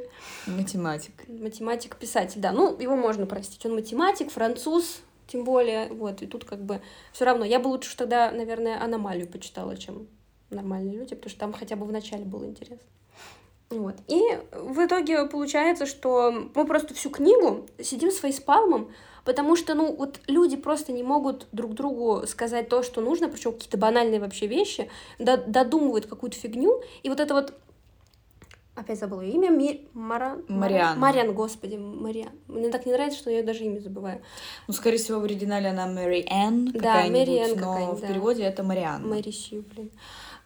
Математик. 0.47 1.27
Математик-писатель, 1.27 2.39
да. 2.39 2.53
Ну, 2.53 2.79
его 2.79 2.97
можно 2.97 3.25
простить. 3.25 3.65
Он 3.65 3.75
математик, 3.75 4.31
француз, 4.31 5.01
тем 5.27 5.45
более. 5.45 5.89
Вот, 5.89 6.21
и 6.21 6.27
тут 6.27 6.45
как 6.45 6.63
бы 6.63 6.83
все 7.13 7.25
равно. 7.25 7.47
Я 7.47 7.61
бы 7.61 7.69
лучше 7.69 7.97
тогда, 7.97 8.31
наверное, 8.31 8.83
аномалию 8.83 9.27
почитала, 9.27 9.75
чем 9.79 10.07
нормальные 10.51 10.99
люди, 10.99 11.15
потому 11.15 11.31
что 11.31 11.41
там 11.41 11.53
хотя 11.55 11.77
бы 11.77 11.87
в 11.87 11.93
начале 11.93 12.27
был 12.27 12.45
интерес. 12.45 12.79
Вот. 13.71 13.95
И 14.07 14.21
в 14.53 14.85
итоге 14.85 15.25
получается, 15.25 15.87
что 15.87 16.51
мы 16.55 16.67
просто 16.67 16.93
всю 16.93 17.09
книгу 17.09 17.67
сидим 17.81 18.11
с 18.11 18.19
фейспалмом, 18.19 18.91
потому 19.25 19.57
что, 19.57 19.75
ну, 19.75 19.95
вот 19.95 20.21
люди 20.27 20.57
просто 20.57 20.93
не 20.93 21.03
могут 21.03 21.47
друг 21.53 21.73
другу 21.73 22.27
сказать 22.27 22.69
то, 22.69 22.83
что 22.83 23.01
нужно, 23.01 23.29
причем 23.29 23.53
какие-то 23.53 23.79
банальные 23.79 24.21
вообще 24.21 24.47
вещи, 24.47 24.91
додумывают 25.19 26.07
какую-то 26.07 26.37
фигню, 26.37 26.83
и 27.03 27.09
вот 27.09 27.21
это 27.21 27.33
вот 27.33 27.55
Опять 28.79 29.01
забыла 29.01 29.23
ее 29.23 29.35
имя. 29.35 29.51
Ми... 29.51 29.89
Мара... 29.93 30.39
Мариан. 30.47 30.99
Мариан, 30.99 31.33
господи, 31.35 31.77
Мариан. 31.77 32.31
Мне 32.47 32.69
так 32.71 32.87
не 32.87 32.93
нравится, 32.93 33.19
что 33.19 33.31
я 33.31 33.43
даже 33.43 33.65
имя 33.65 33.81
забываю. 33.81 34.21
Ну, 34.69 34.75
скорее 34.75 34.99
всего, 34.99 35.19
в 35.19 35.25
оригинале 35.25 35.71
она 35.71 35.87
Мэри 35.87 36.25
Энн 36.31 36.71
Да, 36.73 37.05
Мэри 37.07 37.39
Энн 37.39 37.59
но 37.59 37.95
в 37.95 38.01
переводе 38.01 38.43
да. 38.43 38.49
это 38.49 38.63
Мариан. 38.63 39.09
Мэри 39.09 39.31
Сью, 39.31 39.65
блин. 39.75 39.91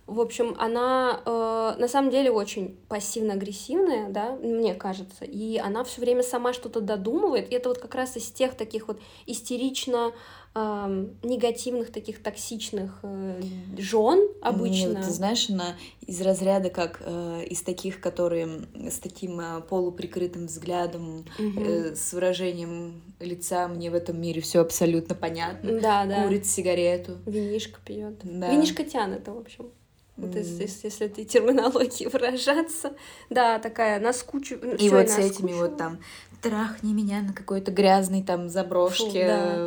В 0.07 0.21
общем, 0.21 0.57
она 0.59 1.21
э, 1.25 1.75
на 1.79 1.89
самом 1.89 2.11
деле 2.11 2.31
очень 2.31 2.77
пассивно-агрессивная, 2.89 4.09
да, 4.09 4.33
мне 4.33 4.75
кажется, 4.75 5.25
и 5.25 5.59
она 5.59 5.85
все 5.85 6.01
время 6.01 6.23
сама 6.23 6.53
что-то 6.53 6.81
додумывает. 6.81 7.53
И 7.53 7.55
это 7.55 7.69
вот 7.69 7.79
как 7.79 7.95
раз 7.95 8.17
из 8.17 8.31
тех 8.33 8.57
таких 8.57 8.89
вот 8.89 9.01
истерично 9.27 10.13
э, 10.55 11.07
негативных, 11.23 11.91
таких 11.91 12.23
токсичных 12.23 12.99
э, 13.03 13.41
жен 13.79 14.29
обычно. 14.41 14.93
Нет, 14.93 15.05
ты 15.05 15.11
знаешь, 15.11 15.49
она 15.51 15.77
из 16.07 16.21
разряда 16.21 16.71
как 16.71 17.03
э, 17.05 17.45
из 17.49 17.63
таких, 17.63 18.01
которые 18.01 18.67
с 18.75 18.99
таким 18.99 19.41
э, 19.41 19.61
полуприкрытым 19.61 20.47
взглядом, 20.47 21.25
угу. 21.39 21.61
э, 21.61 21.95
с 21.95 22.13
выражением 22.13 23.03
лица 23.21 23.69
мне 23.69 23.91
в 23.91 23.95
этом 23.95 24.21
мире 24.21 24.41
все 24.41 24.61
абсолютно 24.61 25.15
понятно. 25.15 25.81
Да, 25.81 26.05
да. 26.07 26.25
Курит 26.25 26.47
сигарету. 26.47 27.19
Винишко 27.27 27.81
пьет. 27.85 28.21
Да. 28.23 28.51
Винишко 28.51 28.85
тянет, 28.85 29.27
в 29.27 29.37
общем. 29.37 29.71
Вот 30.17 30.35
если, 30.35 30.69
если 30.83 31.07
этой 31.07 31.25
терминологии 31.25 32.07
выражаться. 32.13 32.93
Да, 33.31 33.59
такая 33.59 33.99
наскучу... 33.99 34.57
И 34.57 34.89
вот 34.91 35.09
с 35.09 35.19
этими 35.19 35.53
вот 35.53 35.79
там 35.79 35.99
трахни 36.43 36.93
меня 36.93 37.23
на 37.23 37.33
какой-то 37.33 37.71
грязной 37.71 38.23
там 38.23 38.49
заброшке. 38.49 39.05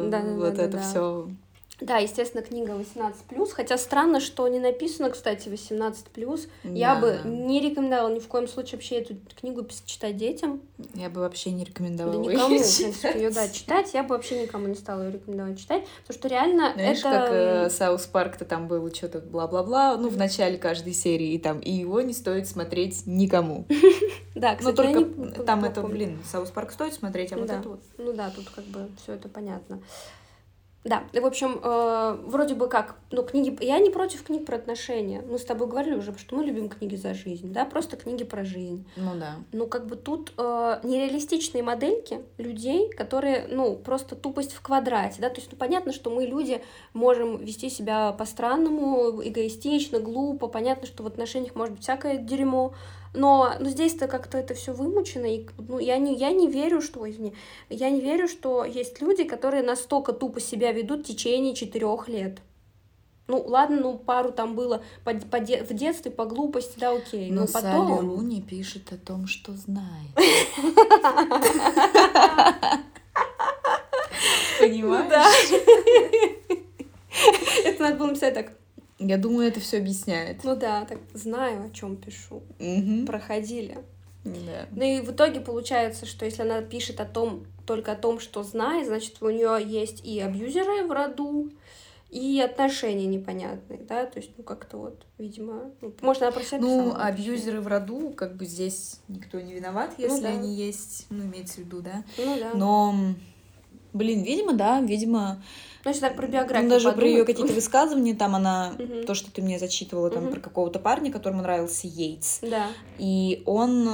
Фу, 0.03 0.09
да, 0.09 0.21
да, 0.21 0.33
вот 0.35 0.53
да, 0.55 0.63
это 0.63 0.77
да. 0.77 0.83
все 0.83 1.29
да, 1.29 1.33
естественно, 1.79 2.41
книга 2.41 2.73
18+, 2.73 3.51
хотя 3.51 3.77
странно, 3.77 4.19
что 4.19 4.47
не 4.47 4.59
написано, 4.59 5.09
кстати, 5.09 5.49
18+. 5.49 6.49
Да. 6.63 6.69
Я 6.69 6.95
бы 6.95 7.19
не 7.25 7.59
рекомендовала 7.59 8.13
ни 8.13 8.19
в 8.19 8.27
коем 8.27 8.47
случае 8.47 8.73
вообще 8.73 8.99
эту 8.99 9.15
книгу 9.35 9.67
читать 9.85 10.15
детям. 10.15 10.61
Я 10.93 11.09
бы 11.09 11.21
вообще 11.21 11.51
не 11.51 11.65
рекомендовала 11.65 12.23
да 12.23 12.33
никому, 12.33 12.55
ее, 12.55 13.29
да, 13.29 13.49
читать. 13.49 13.93
Я 13.93 14.03
бы 14.03 14.15
вообще 14.15 14.41
никому 14.41 14.67
не 14.67 14.75
стала 14.75 15.03
ее 15.03 15.11
рекомендовать 15.11 15.59
читать, 15.59 15.85
потому 16.05 16.19
что 16.19 16.27
реально 16.29 16.71
Знаешь, 16.73 16.99
это... 16.99 17.09
как 17.09 17.29
э, 17.31 17.69
Саус 17.69 18.05
Парк-то 18.05 18.45
там 18.45 18.67
было 18.67 18.93
что-то 18.93 19.19
бла-бла-бла, 19.19 19.97
ну, 19.97 20.09
в 20.09 20.17
начале 20.17 20.57
каждой 20.57 20.93
серии, 20.93 21.33
и 21.33 21.39
там, 21.39 21.59
и 21.59 21.71
его 21.71 22.01
не 22.01 22.13
стоит 22.13 22.47
смотреть 22.47 23.03
никому. 23.05 23.65
Да, 24.35 24.51
ну, 24.51 24.57
кстати, 24.57 24.75
Но 24.75 25.01
только 25.01 25.43
там 25.43 25.63
это, 25.63 25.81
блин, 25.81 26.19
South 26.29 26.49
Park 26.49 26.73
стоит 26.73 26.93
смотреть, 26.93 27.31
а 27.31 27.37
вот 27.37 27.49
это 27.49 27.69
вот... 27.69 27.79
Ну 27.97 28.11
да, 28.11 28.29
тут 28.29 28.49
как 28.49 28.65
бы 28.65 28.89
все 29.01 29.13
это 29.13 29.29
понятно. 29.29 29.79
Да, 30.85 31.03
в 31.11 31.25
общем, 31.25 31.59
э, 31.63 32.19
вроде 32.27 32.53
бы 32.53 32.67
как, 32.67 32.95
ну, 33.09 33.23
книги... 33.23 33.57
Я 33.63 33.79
не 33.79 33.89
против 33.89 34.23
книг 34.23 34.45
про 34.45 34.57
отношения. 34.57 35.23
Мы 35.27 35.39
с 35.39 35.43
тобой 35.43 35.67
говорили 35.67 35.95
уже, 35.95 36.15
что 36.15 36.35
мы 36.35 36.43
любим 36.43 36.69
книги 36.69 36.95
за 36.95 37.15
жизнь, 37.15 37.51
да, 37.51 37.65
просто 37.65 37.97
книги 37.97 38.23
про 38.23 38.45
жизнь. 38.45 38.85
Ну 38.95 39.15
да. 39.15 39.37
Ну, 39.51 39.65
как 39.65 39.87
бы 39.87 39.95
тут 39.95 40.31
э, 40.37 40.79
нереалистичные 40.83 41.63
модельки 41.63 42.21
людей, 42.37 42.91
которые, 42.91 43.47
ну, 43.49 43.75
просто 43.75 44.15
тупость 44.15 44.53
в 44.53 44.61
квадрате, 44.61 45.21
да, 45.21 45.29
то 45.29 45.37
есть, 45.37 45.51
ну, 45.51 45.57
понятно, 45.57 45.91
что 45.91 46.11
мы, 46.11 46.27
люди, 46.27 46.61
можем 46.93 47.37
вести 47.37 47.71
себя 47.71 48.11
по-странному, 48.11 49.23
эгоистично, 49.23 49.99
глупо, 49.99 50.47
понятно, 50.47 50.85
что 50.85 51.01
в 51.01 51.07
отношениях 51.07 51.55
может 51.55 51.73
быть 51.73 51.83
всякое 51.83 52.17
дерьмо, 52.17 52.75
но, 53.15 53.53
но 53.59 53.69
здесь-то 53.69 54.07
как-то 54.07 54.37
это 54.37 54.53
все 54.53 54.73
вымучено, 54.73 55.25
и 55.25 55.47
ну, 55.57 55.79
я, 55.79 55.97
не, 55.97 56.15
я 56.15 56.31
не 56.31 56.47
верю, 56.47 56.81
что, 56.81 57.09
извини, 57.09 57.33
я 57.69 57.89
не 57.89 58.01
верю, 58.01 58.27
что 58.27 58.63
есть 58.65 59.01
люди, 59.01 59.23
которые 59.23 59.63
настолько 59.63 60.13
тупо 60.13 60.39
себя 60.39 60.71
ведут 60.71 61.01
в 61.01 61.07
течение 61.07 61.55
четырех 61.55 62.07
лет. 62.07 62.39
Ну, 63.27 63.43
ладно, 63.47 63.77
ну, 63.81 63.97
пару 63.97 64.31
там 64.31 64.55
было 64.55 64.83
по, 65.03 65.13
по 65.13 65.39
де, 65.39 65.63
в 65.63 65.73
детстве, 65.73 66.11
по 66.11 66.25
глупости, 66.25 66.77
да, 66.77 66.91
окей. 66.91 67.31
Но, 67.31 67.41
но 67.41 67.47
потом... 67.47 67.87
Салли 67.87 67.99
Руни 68.01 68.41
пишет 68.41 68.93
о 68.93 68.97
том, 68.97 69.25
что 69.25 69.53
знает. 69.53 70.11
Понимаешь? 74.59 75.09
Да. 75.09 75.27
Это 77.65 77.81
надо 77.81 77.95
было 77.95 78.07
написать 78.07 78.33
так. 78.35 78.51
Я 78.99 79.17
думаю, 79.17 79.47
это 79.47 79.59
все 79.59 79.77
объясняет. 79.77 80.43
Ну 80.43 80.55
да, 80.55 80.85
так 80.85 80.99
знаю, 81.13 81.65
о 81.65 81.69
чем 81.69 81.97
пишу. 81.97 82.43
Угу. 82.59 83.05
Проходили. 83.05 83.77
Да. 84.23 84.67
Ну 84.71 84.83
и 84.83 85.01
в 85.01 85.11
итоге 85.11 85.39
получается, 85.39 86.05
что 86.05 86.25
если 86.25 86.41
она 86.41 86.61
пишет 86.61 86.99
о 86.99 87.05
том, 87.05 87.45
только 87.65 87.91
о 87.91 87.95
том, 87.95 88.19
что 88.19 88.43
знает, 88.43 88.87
значит, 88.87 89.17
у 89.21 89.29
нее 89.29 89.59
есть 89.63 90.05
и 90.05 90.19
абьюзеры 90.19 90.85
в 90.85 90.91
роду, 90.91 91.51
и 92.09 92.39
отношения 92.39 93.07
непонятные, 93.07 93.79
да, 93.79 94.05
то 94.05 94.19
есть, 94.19 94.31
ну, 94.37 94.43
как-то 94.43 94.77
вот, 94.77 95.05
видимо, 95.17 95.71
ну, 95.81 95.93
может, 96.01 96.21
она 96.21 96.31
про 96.31 96.43
себя 96.43 96.59
Ну, 96.59 96.95
абьюзеры 96.95 97.59
в 97.61 97.67
роду, 97.67 98.11
как 98.11 98.35
бы 98.37 98.45
здесь 98.45 99.01
никто 99.07 99.41
не 99.41 99.53
виноват, 99.53 99.95
ну 99.97 100.03
если 100.03 100.17
ну, 100.17 100.21
да. 100.21 100.29
они 100.29 100.55
есть, 100.55 101.07
ну, 101.09 101.23
имеется 101.23 101.55
в 101.55 101.57
виду, 101.59 101.81
да. 101.81 102.03
Ну, 102.17 102.39
да. 102.39 102.51
Но, 102.53 102.95
блин, 103.95 104.23
видимо, 104.23 104.53
да, 104.53 104.81
видимо, 104.81 105.41
ну, 105.83 105.89
если 105.89 106.01
так 106.01 106.15
про 106.15 106.27
биографию 106.27 106.63
ну, 106.63 106.69
Даже 106.69 106.85
подумать. 106.85 106.99
про 106.99 107.07
ее 107.07 107.25
какие-то 107.25 107.53
высказывания, 107.53 108.15
там 108.15 108.35
она, 108.35 108.73
то, 109.05 109.13
что 109.13 109.31
ты 109.31 109.41
мне 109.41 109.59
зачитывала, 109.59 110.09
там, 110.09 110.31
про 110.31 110.39
какого-то 110.39 110.79
парня, 110.79 111.11
которому 111.11 111.41
нравился 111.41 111.87
Йейтс. 111.87 112.39
Да. 112.41 112.67
И 112.97 113.43
он... 113.45 113.87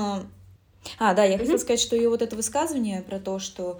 А, 0.98 1.14
да, 1.14 1.24
я 1.26 1.38
хотела 1.38 1.58
сказать, 1.58 1.80
что 1.80 1.96
ее 1.96 2.10
вот 2.10 2.22
это 2.22 2.36
высказывание 2.36 3.04
про 3.04 3.20
то, 3.20 3.38
что 3.38 3.78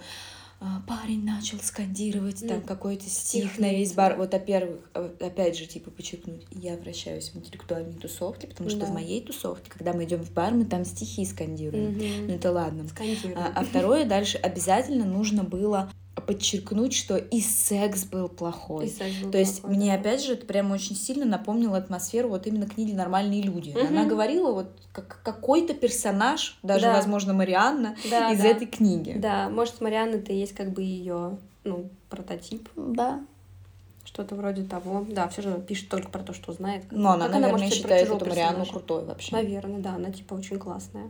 а, 0.60 0.80
парень 0.86 1.24
начал 1.24 1.58
скандировать 1.58 2.46
там 2.46 2.60
какой-то 2.60 3.08
стих 3.08 3.58
на 3.58 3.72
весь 3.72 3.94
бар. 3.94 4.16
Вот, 4.16 4.32
во-первых, 4.32 4.88
э, 4.94 5.10
опять 5.18 5.58
же, 5.58 5.66
типа, 5.66 5.90
подчеркнуть, 5.90 6.46
я 6.52 6.76
вращаюсь 6.76 7.30
в 7.30 7.36
интеллектуальной 7.36 7.94
тусовке, 7.94 8.46
потому 8.46 8.70
что 8.70 8.80
да. 8.80 8.86
в 8.86 8.92
моей 8.92 9.20
тусовке, 9.20 9.68
когда 9.68 9.92
мы 9.92 10.04
идем 10.04 10.22
в 10.22 10.30
бар, 10.32 10.54
мы 10.54 10.64
там 10.64 10.84
стихи 10.84 11.24
скандируем. 11.24 11.98
Ну 12.28 12.34
это 12.34 12.52
ладно. 12.52 12.86
А, 13.34 13.52
а 13.56 13.64
второе, 13.64 14.04
дальше 14.04 14.38
обязательно 14.38 15.04
нужно 15.04 15.42
было 15.42 15.90
подчеркнуть, 16.14 16.94
что 16.94 17.16
и 17.16 17.40
секс 17.40 18.04
был 18.04 18.28
плохой. 18.28 18.86
И 18.86 18.90
секс 18.90 19.16
был 19.22 19.30
То 19.30 19.38
есть 19.38 19.60
плохой, 19.62 19.76
мне 19.76 19.92
да. 19.92 19.94
опять 19.94 20.22
же 20.22 20.34
это 20.34 20.46
прям 20.46 20.70
очень 20.70 20.94
сильно 20.94 21.24
напомнило 21.24 21.76
атмосферу 21.76 22.28
вот 22.28 22.46
именно 22.46 22.66
книги 22.66 22.92
«Нормальные 22.92 23.42
люди». 23.42 23.70
Угу. 23.70 23.86
Она 23.88 24.04
говорила 24.04 24.52
вот 24.52 24.66
как 24.92 25.20
какой-то 25.22 25.74
персонаж, 25.74 26.58
даже, 26.62 26.86
да. 26.86 26.92
возможно, 26.92 27.32
Марианна, 27.32 27.96
да, 28.10 28.30
из 28.30 28.40
да. 28.40 28.48
этой 28.48 28.66
книги. 28.66 29.14
Да, 29.16 29.48
может, 29.48 29.80
Марианна 29.80 30.16
это 30.16 30.32
и 30.32 30.36
есть 30.36 30.54
как 30.54 30.70
бы 30.70 30.82
ее 30.82 31.38
ну, 31.64 31.88
прототип. 32.10 32.68
Да. 32.76 33.24
Что-то 34.04 34.34
вроде 34.34 34.64
того. 34.64 35.06
Да, 35.08 35.28
все 35.28 35.42
же 35.42 35.64
пишет 35.66 35.88
только 35.88 36.10
про 36.10 36.22
то, 36.22 36.34
что 36.34 36.52
знает. 36.52 36.84
Но 36.90 37.12
она, 37.12 37.28
наверное, 37.28 37.54
она 37.54 37.70
считает 37.70 38.10
эту 38.10 38.26
Марианну 38.26 38.66
крутой 38.66 39.04
вообще. 39.04 39.34
Наверное, 39.34 39.80
да, 39.80 39.94
она 39.94 40.10
типа 40.10 40.34
очень 40.34 40.58
классная. 40.58 41.08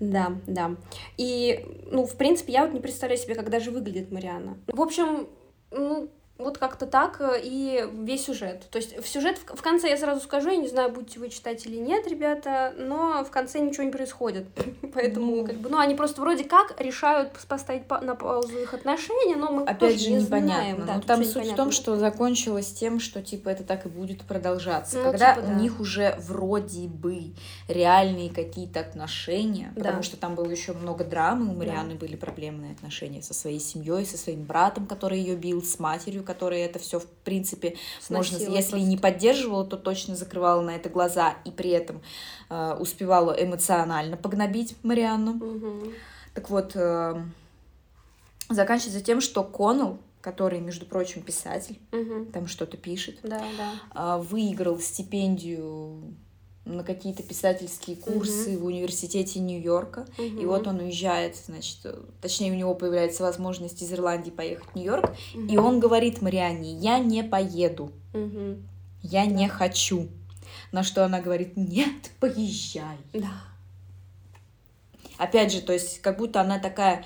Да, 0.00 0.36
да. 0.46 0.76
И, 1.16 1.64
ну, 1.90 2.06
в 2.06 2.16
принципе, 2.16 2.52
я 2.52 2.64
вот 2.64 2.74
не 2.74 2.80
представляю 2.80 3.20
себе, 3.20 3.34
как 3.34 3.50
даже 3.50 3.70
выглядит 3.70 4.12
Мариана. 4.12 4.58
В 4.66 4.80
общем, 4.80 5.28
ну, 5.70 6.10
вот 6.38 6.58
как-то 6.58 6.86
так 6.86 7.20
э, 7.20 7.40
и 7.42 7.88
весь 8.02 8.24
сюжет. 8.26 8.68
То 8.70 8.78
есть 8.78 8.98
в 8.98 9.08
сюжет 9.08 9.38
в 9.38 9.62
конце 9.62 9.88
я 9.88 9.96
сразу 9.96 10.20
скажу, 10.20 10.50
я 10.50 10.56
не 10.56 10.68
знаю, 10.68 10.90
будете 10.92 11.18
вы 11.18 11.30
читать 11.30 11.64
или 11.66 11.76
нет, 11.76 12.06
ребята, 12.06 12.74
но 12.76 13.24
в 13.24 13.30
конце 13.30 13.58
ничего 13.60 13.84
не 13.84 13.90
происходит. 13.90 14.46
Поэтому, 14.94 15.36
ну, 15.36 15.46
как 15.46 15.56
бы, 15.56 15.68
ну, 15.70 15.78
они 15.78 15.94
просто 15.94 16.20
вроде 16.20 16.44
как 16.44 16.78
решают 16.80 17.32
поставить 17.48 17.88
на 17.88 18.14
паузу 18.14 18.58
их 18.58 18.74
отношения, 18.74 19.36
но 19.36 19.50
мы 19.50 19.62
Опять 19.62 19.78
тоже 19.78 19.98
же, 19.98 20.10
не 20.10 20.16
непонятно. 20.22 20.54
знаем. 20.54 20.86
Да, 20.86 20.94
ну, 20.96 21.02
там 21.02 21.18
суть 21.24 21.28
непонятно. 21.36 21.52
в 21.52 21.56
том, 21.56 21.72
что 21.72 21.96
закончилось 21.96 22.72
тем, 22.72 23.00
что, 23.00 23.22
типа, 23.22 23.48
это 23.48 23.64
так 23.64 23.86
и 23.86 23.88
будет 23.88 24.22
продолжаться. 24.22 24.98
Ну, 24.98 25.04
Когда 25.04 25.34
типа, 25.34 25.44
у 25.44 25.48
да. 25.48 25.54
них 25.54 25.80
уже 25.80 26.16
вроде 26.20 26.86
бы 26.88 27.32
реальные 27.68 28.30
какие-то 28.30 28.80
отношения, 28.80 29.72
Да. 29.74 29.82
потому 29.84 30.02
что 30.02 30.16
там 30.16 30.34
было 30.34 30.50
еще 30.50 30.72
много 30.72 31.04
драмы, 31.04 31.50
у 31.50 31.54
Марианы 31.56 31.92
Да. 31.94 31.98
были 31.98 32.16
проблемные 32.16 32.72
отношения 32.72 33.22
со 33.22 33.34
своей 33.34 33.60
семьей, 33.60 34.04
со 34.06 34.18
своим 34.18 34.42
братом, 34.44 34.86
который 34.86 35.18
ее 35.18 35.36
бил, 35.36 35.62
с 35.62 35.78
матерью, 35.78 36.24
которая 36.26 36.66
это 36.66 36.78
все 36.78 36.98
в 37.00 37.06
принципе 37.24 37.76
можно, 38.10 38.36
Сносила 38.36 38.54
если 38.54 38.70
просто. 38.72 38.88
не 38.88 38.96
поддерживала, 38.98 39.64
то 39.64 39.76
точно 39.78 40.14
закрывала 40.16 40.60
на 40.60 40.76
это 40.76 40.90
глаза 40.90 41.36
и 41.46 41.50
при 41.50 41.70
этом 41.70 42.02
э, 42.50 42.76
успевала 42.78 43.32
эмоционально 43.32 44.16
погнобить 44.18 44.76
Марианну. 44.82 45.32
Мгм. 45.34 45.92
Так 46.34 46.50
вот, 46.50 46.72
э, 46.74 47.22
заканчивается 48.50 49.00
тем, 49.02 49.20
что 49.20 49.42
Коннелл, 49.42 49.98
который, 50.20 50.60
между 50.60 50.86
прочим, 50.86 51.22
писатель, 51.22 51.78
Мгм. 51.92 52.26
там 52.32 52.46
что-то 52.48 52.76
пишет, 52.76 53.20
Да, 53.22 53.40
да. 53.56 53.72
а, 53.90 54.18
выиграл 54.18 54.78
стипендию 54.80 56.14
на 56.66 56.82
какие-то 56.82 57.22
писательские 57.22 57.96
курсы 57.96 58.58
в 58.58 58.64
университете 58.64 59.38
Нью-Йорка. 59.38 60.06
И 60.18 60.22
Мгм. 60.30 60.46
вот 60.48 60.66
он 60.66 60.80
уезжает, 60.80 61.36
значит, 61.36 61.78
точнее, 62.20 62.50
у 62.50 62.56
него 62.56 62.74
появляется 62.74 63.22
возможность 63.22 63.80
из 63.82 63.92
Ирландии 63.92 64.30
поехать 64.30 64.68
в 64.72 64.74
Нью-Йорк, 64.74 65.14
и 65.34 65.38
Мгм. 65.38 65.64
он 65.64 65.80
говорит 65.80 66.20
Марианне, 66.22 66.72
я 66.74 66.98
не 66.98 67.22
поеду, 67.22 67.92
Мгм. 68.12 68.66
я 69.02 69.26
не 69.26 69.48
хочу. 69.48 70.08
На 70.72 70.82
что 70.82 71.04
она 71.04 71.20
говорит, 71.20 71.56
нет, 71.56 72.10
поезжай. 72.18 72.98
Да. 73.12 73.30
Опять 75.18 75.52
же, 75.52 75.60
то 75.62 75.72
есть 75.72 76.02
как 76.02 76.18
будто 76.18 76.40
она 76.40 76.58
такая, 76.58 77.04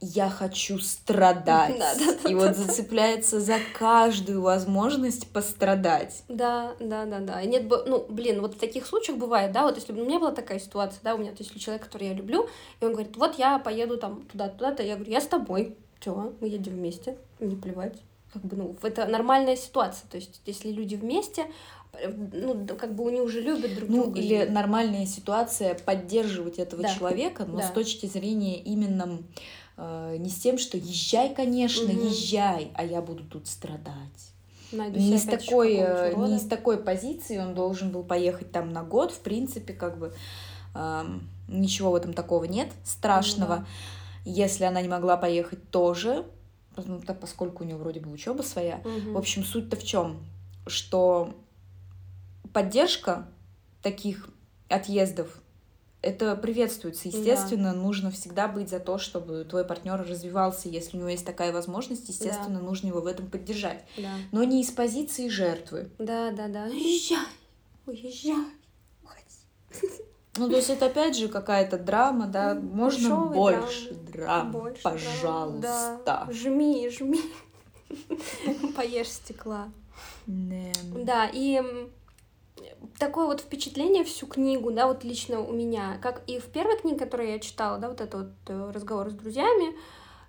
я 0.00 0.30
хочу 0.30 0.78
страдать. 0.78 1.76
Да, 1.78 1.94
да, 1.94 2.18
да, 2.22 2.30
и 2.30 2.34
вот 2.34 2.56
зацепляется 2.56 3.40
за 3.40 3.56
каждую 3.76 4.42
возможность 4.42 5.28
пострадать. 5.32 6.22
Да, 6.28 6.74
да, 6.78 7.04
да, 7.04 7.18
да. 7.18 7.42
Нет 7.44 7.64
ну, 7.86 8.06
блин, 8.08 8.40
вот 8.40 8.54
в 8.54 8.58
таких 8.58 8.86
случаях 8.86 9.18
бывает, 9.18 9.52
да, 9.52 9.62
вот 9.64 9.76
если 9.76 9.92
бы 9.92 10.02
у 10.02 10.04
меня 10.04 10.20
была 10.20 10.30
такая 10.32 10.60
ситуация, 10.60 11.00
да, 11.02 11.14
у 11.14 11.18
меня, 11.18 11.32
то 11.32 11.42
есть 11.42 11.58
человек, 11.60 11.84
который 11.84 12.08
я 12.08 12.14
люблю, 12.14 12.48
и 12.80 12.84
он 12.84 12.92
говорит, 12.92 13.16
вот 13.16 13.38
я 13.38 13.58
поеду 13.58 13.98
там 13.98 14.22
туда-туда-то, 14.22 14.82
я 14.82 14.94
говорю, 14.94 15.10
я 15.10 15.20
с 15.20 15.26
тобой, 15.26 15.76
все, 16.00 16.32
мы 16.40 16.48
едем 16.48 16.74
вместе, 16.74 17.16
не 17.40 17.56
плевать. 17.56 17.98
Как 18.32 18.44
бы, 18.44 18.56
ну, 18.56 18.76
это 18.82 19.06
нормальная 19.06 19.56
ситуация, 19.56 20.08
то 20.08 20.16
есть 20.16 20.42
если 20.44 20.70
люди 20.70 20.94
вместе, 20.94 21.46
э, 21.94 22.08
ну, 22.08 22.54
да, 22.54 22.74
как 22.74 22.94
бы 22.94 23.08
они 23.08 23.20
уже 23.20 23.40
любят 23.40 23.74
друг 23.74 23.88
Ну, 23.88 24.02
друга. 24.04 24.20
или 24.20 24.44
нормальная 24.44 25.06
ситуация 25.06 25.74
поддерживать 25.74 26.58
этого 26.58 26.82
Да, 26.82 26.94
человека, 26.94 27.46
но 27.46 27.58
да. 27.58 27.66
с 27.66 27.70
точки 27.72 28.06
зрения 28.06 28.60
именно 28.60 29.18
не 29.78 30.28
с 30.28 30.34
тем, 30.34 30.58
что 30.58 30.76
езжай, 30.76 31.34
конечно, 31.34 31.92
Мгм. 31.92 32.08
езжай, 32.08 32.72
а 32.74 32.84
я 32.84 33.00
буду 33.00 33.24
тут 33.24 33.46
страдать. 33.46 34.32
найду 34.72 34.98
Не 34.98 35.16
с, 35.18 35.24
такой, 35.24 35.74
э, 35.76 36.14
не 36.16 36.38
с 36.38 36.46
такой 36.46 36.78
позиции 36.78 37.38
он 37.38 37.54
должен 37.54 37.90
был 37.90 38.02
поехать 38.02 38.50
там 38.52 38.72
на 38.72 38.82
год. 38.82 39.12
В 39.12 39.20
принципе, 39.20 39.72
как 39.72 39.98
бы 39.98 40.12
эм, 40.74 41.28
ничего 41.48 41.92
в 41.92 41.94
этом 41.94 42.12
такого 42.12 42.44
нет 42.44 42.68
страшного. 42.84 43.56
Ну 43.58 43.66
Если 44.24 44.64
она 44.64 44.82
не 44.82 44.88
могла 44.88 45.16
поехать 45.16 45.70
тоже, 45.70 46.26
ну, 46.76 47.00
так, 47.00 47.18
поскольку 47.20 47.64
у 47.64 47.66
нее 47.66 47.76
вроде 47.76 48.00
бы 48.00 48.10
учеба 48.10 48.42
своя. 48.42 48.82
Мгм. 48.84 49.14
В 49.14 49.16
общем, 49.16 49.44
суть-то 49.44 49.76
в 49.76 49.84
чем? 49.84 50.18
Что 50.66 51.34
поддержка 52.52 53.26
таких 53.82 54.28
отъездов 54.68 55.40
это 56.08 56.34
приветствуется. 56.36 57.08
Естественно, 57.08 57.72
да. 57.72 57.78
нужно 57.78 58.10
всегда 58.10 58.48
быть 58.48 58.68
за 58.68 58.80
то, 58.80 58.98
чтобы 58.98 59.44
твой 59.44 59.64
партнер 59.64 60.00
развивался. 60.00 60.68
Если 60.68 60.96
у 60.96 61.00
него 61.00 61.10
есть 61.10 61.26
такая 61.26 61.52
возможность, 61.52 62.08
естественно, 62.08 62.58
да. 62.58 62.64
нужно 62.64 62.88
его 62.88 63.00
в 63.00 63.06
этом 63.06 63.28
поддержать. 63.28 63.84
Да. 63.96 64.12
Но 64.32 64.44
не 64.44 64.62
из 64.62 64.70
позиции 64.70 65.28
жертвы. 65.28 65.90
Да, 65.98 66.30
да, 66.30 66.48
да. 66.48 66.64
Уезжай, 66.64 67.18
уезжай, 67.86 68.46
уходи. 69.02 69.92
Ну, 70.36 70.48
то 70.48 70.56
есть 70.56 70.70
это 70.70 70.86
опять 70.86 71.16
же 71.16 71.28
какая-то 71.28 71.78
драма, 71.78 72.26
да? 72.26 72.54
Можно 72.54 72.98
Дешёвый 72.98 73.36
больше 73.36 73.94
драм, 73.94 74.52
больше 74.52 74.82
пожалуйста. 74.82 76.00
Да. 76.06 76.28
Жми, 76.30 76.88
жми. 76.90 77.20
Поешь 78.76 79.10
стекла. 79.10 79.68
Да, 80.26 81.28
и 81.32 81.62
такое 82.98 83.26
вот 83.26 83.40
впечатление 83.40 84.04
всю 84.04 84.26
книгу, 84.26 84.70
да, 84.70 84.86
вот 84.86 85.04
лично 85.04 85.40
у 85.40 85.52
меня, 85.52 85.98
как 86.02 86.22
и 86.26 86.38
в 86.38 86.46
первой 86.46 86.78
книге, 86.78 86.98
которую 86.98 87.30
я 87.30 87.38
читала, 87.38 87.78
да, 87.78 87.88
вот 87.88 88.00
это 88.00 88.18
вот 88.18 88.28
э, 88.48 88.70
разговор 88.74 89.10
с 89.10 89.14
друзьями, 89.14 89.76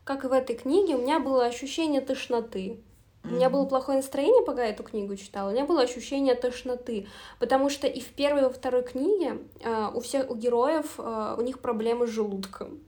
как 0.03 0.23
и 0.23 0.27
в 0.27 0.34
этой 0.34 0.55
книге, 0.55 0.95
у 0.95 1.01
меня 1.01 1.19
было 1.19 1.45
ощущение 1.45 2.01
тошноты. 2.01 2.82
У 3.25 3.30
меня 3.30 3.49
было 3.49 3.65
плохое 3.65 3.97
настроение, 3.97 4.43
пока 4.45 4.63
я 4.63 4.69
эту 4.69 4.84
книгу 4.84 5.15
читала. 5.17 5.49
У 5.49 5.51
меня 5.51 5.65
было 5.65 5.82
ощущение 5.82 6.36
тошноты, 6.36 7.07
потому 7.38 7.69
что 7.69 7.86
и 7.86 7.99
в 7.99 8.07
первой, 8.07 8.41
и 8.41 8.43
во 8.45 8.49
второй 8.49 8.82
книге 8.82 9.39
э, 9.61 9.88
у 9.93 9.99
всех 9.99 10.30
у 10.30 10.36
героев 10.36 10.95
э, 10.97 11.36
у 11.38 11.41
них 11.41 11.59
проблемы 11.59 12.07
с 12.07 12.11
желудком 12.11 12.80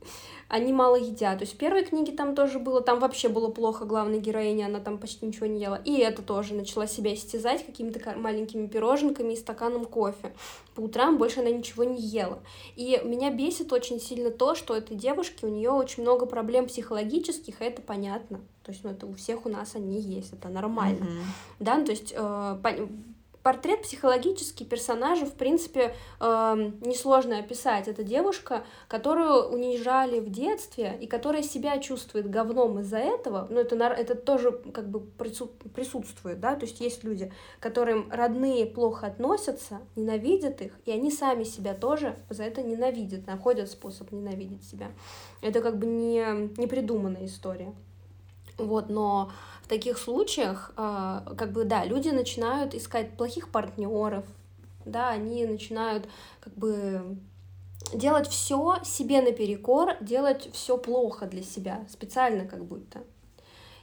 они 0.52 0.74
мало 0.74 0.98
едят. 0.98 1.38
То 1.40 1.44
есть 1.44 1.54
в 1.54 1.58
первой 1.58 1.86
книге 1.86 2.12
там 2.12 2.36
тоже 2.36 2.60
было, 2.60 2.82
там 2.82 3.00
вообще 3.00 3.30
было 3.30 3.50
плохо 3.50 3.86
главной 3.86 4.20
героине, 4.20 4.66
она 4.66 4.82
там 4.82 4.98
почти 4.98 5.26
ничего 5.26 5.46
не 5.46 5.62
ела. 5.62 5.82
И 5.86 5.98
это 6.00 6.22
тоже 6.22 6.54
начала 6.54 6.88
себя 6.88 7.14
истязать 7.14 7.66
какими-то 7.66 8.18
маленькими 8.18 8.68
пироженками 8.68 9.32
и 9.32 9.38
стаканом 9.38 9.86
кофе. 9.86 10.34
По 10.76 10.82
утрам 10.82 11.18
больше 11.18 11.40
она 11.40 11.50
ничего 11.50 11.86
не 11.86 12.02
ела. 12.02 12.40
И 12.76 13.00
меня 13.06 13.32
бесит 13.32 13.72
очень 13.72 14.02
сильно 14.02 14.30
то, 14.30 14.54
что 14.54 14.76
этой 14.76 14.98
девушке 14.98 15.48
у 15.48 15.50
нее 15.50 15.72
очень 15.72 16.04
много 16.04 16.26
проблем 16.26 16.68
психологических, 16.68 17.62
и 17.62 17.66
это 17.66 17.82
понятно. 17.82 18.42
То 18.64 18.72
есть, 18.74 18.84
ну, 18.84 18.90
это 18.90 19.08
у 19.08 19.14
всех 19.14 19.46
у 19.46 19.50
нас 19.50 19.76
они 19.76 20.02
есть, 20.02 20.34
это 20.34 20.50
нормально. 20.50 21.06
Mm-hmm. 21.06 21.24
Да, 21.60 21.78
ну, 21.78 21.86
то 21.86 21.92
есть, 21.92 22.14
э, 22.16 22.58
портрет 23.44 23.82
психологический 23.82 24.66
персонажа, 24.66 25.26
в 25.26 25.34
принципе, 25.34 25.96
э, 26.20 26.72
несложно 26.82 27.40
описать. 27.40 27.88
Это 27.88 28.04
девушка, 28.04 28.64
которую 28.88 29.50
унижали 29.50 30.20
в 30.20 30.30
детстве 30.30 30.98
и 31.00 31.08
которая 31.08 31.44
себя 31.44 31.80
чувствует 31.80 32.30
говном 32.30 32.80
из-за 32.80 32.98
этого. 32.98 33.48
Ну, 33.50 33.60
это, 33.60 33.76
это 33.76 34.16
тоже 34.16 34.52
как 34.74 34.90
бы 34.90 35.00
присутствует, 35.00 36.40
да, 36.40 36.56
то 36.56 36.66
есть 36.66 36.80
есть 36.80 37.04
люди, 37.04 37.32
которым 37.60 38.10
родные 38.12 38.66
плохо 38.66 39.08
относятся, 39.08 39.80
ненавидят 39.96 40.62
их, 40.62 40.74
и 40.86 40.92
они 40.92 41.12
сами 41.12 41.44
себя 41.44 41.74
тоже 41.74 42.18
за 42.30 42.44
это 42.44 42.62
ненавидят, 42.62 43.28
находят 43.28 43.70
способ 43.70 44.12
ненавидеть 44.12 44.64
себя. 44.64 44.92
Это 45.42 45.62
как 45.62 45.78
бы 45.78 45.86
не, 45.88 46.50
не 46.58 46.68
придуманная 46.68 47.26
история. 47.26 47.74
Вот, 48.58 48.90
но 48.90 49.32
таких 49.68 49.98
случаях, 49.98 50.72
а, 50.76 51.34
как 51.38 51.52
бы, 51.52 51.64
да, 51.64 51.86
люди 51.86 52.10
начинают 52.10 52.74
искать 52.74 53.18
плохих 53.18 53.50
партнеров, 53.50 54.26
да, 54.86 55.10
они 55.10 55.46
начинают, 55.46 56.08
как 56.40 56.54
бы, 56.54 57.18
делать 57.94 58.28
все 58.28 58.78
себе 58.84 59.22
наперекор, 59.22 59.96
делать 60.02 60.50
все 60.54 60.78
плохо 60.78 61.26
для 61.26 61.44
себя, 61.44 61.86
специально 61.90 62.46
как 62.46 62.64
будто. 62.66 63.04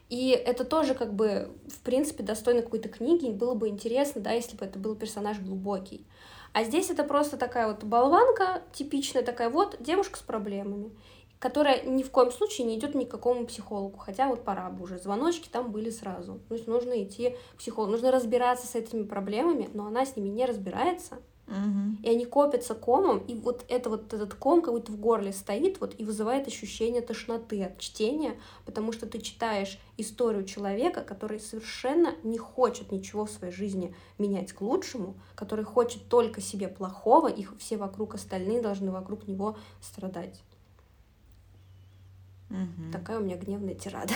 И 0.08 0.30
это 0.30 0.64
тоже 0.64 0.94
как 0.94 1.12
бы, 1.12 1.50
в 1.68 1.80
принципе, 1.80 2.22
достойно 2.22 2.62
какой-то 2.62 2.88
книги, 2.88 3.30
было 3.30 3.54
бы 3.54 3.68
интересно, 3.68 4.22
да, 4.22 4.32
если 4.32 4.56
бы 4.56 4.64
это 4.64 4.78
был 4.78 4.94
персонаж 4.94 5.38
глубокий. 5.38 6.06
А 6.54 6.64
здесь 6.64 6.88
это 6.88 7.04
просто 7.04 7.36
такая 7.36 7.68
вот 7.68 7.84
болванка, 7.84 8.62
типичная 8.72 9.22
такая 9.22 9.50
вот 9.50 9.76
девушка 9.80 10.18
с 10.18 10.22
проблемами 10.22 10.90
которая 11.38 11.82
ни 11.82 12.02
в 12.02 12.10
коем 12.10 12.32
случае 12.32 12.66
не 12.66 12.78
идет 12.78 12.94
ни 12.94 13.04
к 13.04 13.10
какому 13.10 13.46
психологу, 13.46 13.96
хотя 13.98 14.28
вот 14.28 14.44
пора 14.44 14.70
бы 14.70 14.84
уже, 14.84 14.98
звоночки 14.98 15.48
там 15.48 15.70
были 15.70 15.90
сразу. 15.90 16.40
То 16.48 16.54
есть 16.54 16.66
нужно 16.66 17.02
идти 17.02 17.36
к 17.54 17.58
психологу, 17.58 17.92
нужно 17.92 18.10
разбираться 18.10 18.66
с 18.66 18.74
этими 18.74 19.04
проблемами, 19.04 19.70
но 19.72 19.86
она 19.86 20.04
с 20.04 20.16
ними 20.16 20.28
не 20.28 20.46
разбирается, 20.46 21.18
угу. 21.46 21.96
и 22.02 22.08
они 22.08 22.24
копятся 22.26 22.74
комом, 22.74 23.18
и 23.18 23.34
вот 23.34 23.64
это 23.68 23.88
вот 23.88 24.12
этот 24.12 24.34
ком 24.34 24.62
как 24.62 24.74
будто 24.74 24.90
в 24.90 24.98
горле 24.98 25.32
стоит, 25.32 25.80
вот 25.80 25.94
и 25.98 26.04
вызывает 26.04 26.48
ощущение 26.48 27.02
тошноты 27.02 27.62
от 27.62 27.78
чтения, 27.78 28.34
потому 28.64 28.90
что 28.90 29.06
ты 29.06 29.20
читаешь 29.20 29.78
историю 29.96 30.44
человека, 30.44 31.02
который 31.02 31.38
совершенно 31.38 32.14
не 32.24 32.38
хочет 32.38 32.90
ничего 32.90 33.26
в 33.26 33.30
своей 33.30 33.52
жизни 33.52 33.94
менять 34.18 34.52
к 34.52 34.60
лучшему, 34.60 35.14
который 35.36 35.64
хочет 35.64 36.08
только 36.08 36.40
себе 36.40 36.66
плохого, 36.66 37.28
и 37.28 37.46
все 37.58 37.76
вокруг 37.76 38.14
остальные 38.14 38.60
должны 38.60 38.90
вокруг 38.90 39.28
него 39.28 39.56
страдать. 39.80 40.42
Угу. 42.50 42.92
Такая 42.92 43.18
у 43.18 43.24
меня 43.24 43.36
гневная 43.36 43.74
тирада. 43.74 44.14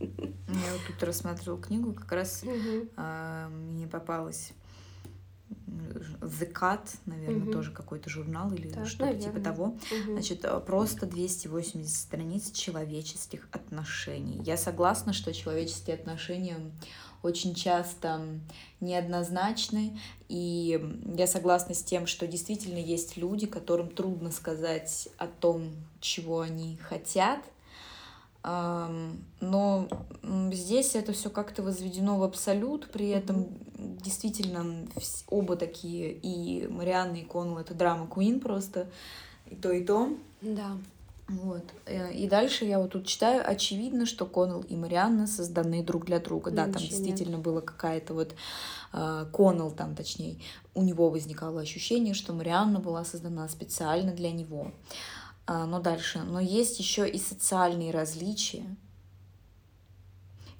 Я 0.00 0.72
вот 0.72 0.80
тут 0.86 1.02
рассматривала 1.02 1.60
книгу, 1.60 1.92
как 1.92 2.10
раз 2.12 2.42
угу. 2.42 2.88
э, 2.96 3.48
мне 3.48 3.86
попалась 3.86 4.52
The 6.20 6.52
Cut, 6.52 6.88
наверное, 7.06 7.44
угу. 7.44 7.52
тоже 7.52 7.72
какой-то 7.72 8.10
журнал 8.10 8.52
или 8.52 8.68
так, 8.68 8.86
что-то 8.86 9.14
типа 9.18 9.40
того. 9.40 9.64
Угу. 9.64 10.12
Значит, 10.12 10.44
э, 10.44 10.60
просто 10.60 11.06
280 11.06 11.88
страниц 11.88 12.50
человеческих 12.52 13.48
отношений. 13.52 14.40
Я 14.44 14.56
согласна, 14.56 15.12
что 15.12 15.32
человеческие 15.32 15.96
отношения 15.96 16.56
очень 17.22 17.54
часто 17.54 18.20
неоднозначны, 18.80 19.98
и 20.28 20.80
я 21.16 21.26
согласна 21.26 21.74
с 21.74 21.82
тем, 21.82 22.06
что 22.06 22.26
действительно 22.26 22.78
есть 22.78 23.16
люди, 23.16 23.46
которым 23.46 23.88
трудно 23.88 24.30
сказать 24.32 25.08
о 25.18 25.26
том, 25.26 25.70
чего 26.00 26.40
они 26.40 26.76
хотят, 26.76 27.40
но 28.44 29.88
здесь 30.50 30.96
это 30.96 31.12
все 31.12 31.30
как-то 31.30 31.62
возведено 31.62 32.18
в 32.18 32.24
абсолют, 32.24 32.90
при 32.90 33.08
этом 33.10 33.46
действительно 33.78 34.88
оба 35.28 35.54
такие, 35.54 36.12
и 36.12 36.66
Марианна, 36.66 37.16
и 37.16 37.24
Коннелл— 37.24 37.58
это 37.60 37.74
драма 37.74 38.08
Куин 38.08 38.40
просто, 38.40 38.88
и 39.48 39.54
то, 39.54 39.70
и 39.70 39.84
то. 39.84 40.08
Да. 40.40 40.76
Вот. 41.40 41.64
Э, 41.86 42.12
и 42.12 42.28
дальше 42.28 42.64
я 42.64 42.78
вот 42.78 42.92
тут 42.92 43.06
читаю, 43.06 43.42
очевидно, 43.44 44.06
что 44.06 44.26
Коннелл 44.26 44.62
и 44.62 44.76
Марианна 44.76 45.26
созданы 45.26 45.82
друг 45.82 46.04
для 46.04 46.18
друга. 46.20 46.50
Да, 46.50 46.64
там 46.64 46.82
действительно 46.82 47.38
было 47.38 47.60
какая-то 47.60 48.12
вот 48.14 48.34
э, 48.92 49.26
Коннелл 49.32 49.70
там, 49.70 49.94
точнее, 49.94 50.38
у 50.74 50.82
него 50.82 51.08
возникало 51.10 51.60
ощущение, 51.60 52.14
что 52.14 52.34
Марианна 52.34 52.80
была 52.80 53.04
создана 53.04 53.48
специально 53.48 54.12
для 54.12 54.30
него. 54.30 54.72
А, 55.46 55.66
но 55.66 55.80
дальше. 55.80 56.22
Но 56.22 56.40
есть 56.40 56.78
еще 56.78 57.08
и 57.08 57.18
социальные 57.18 57.92
различия, 57.92 58.64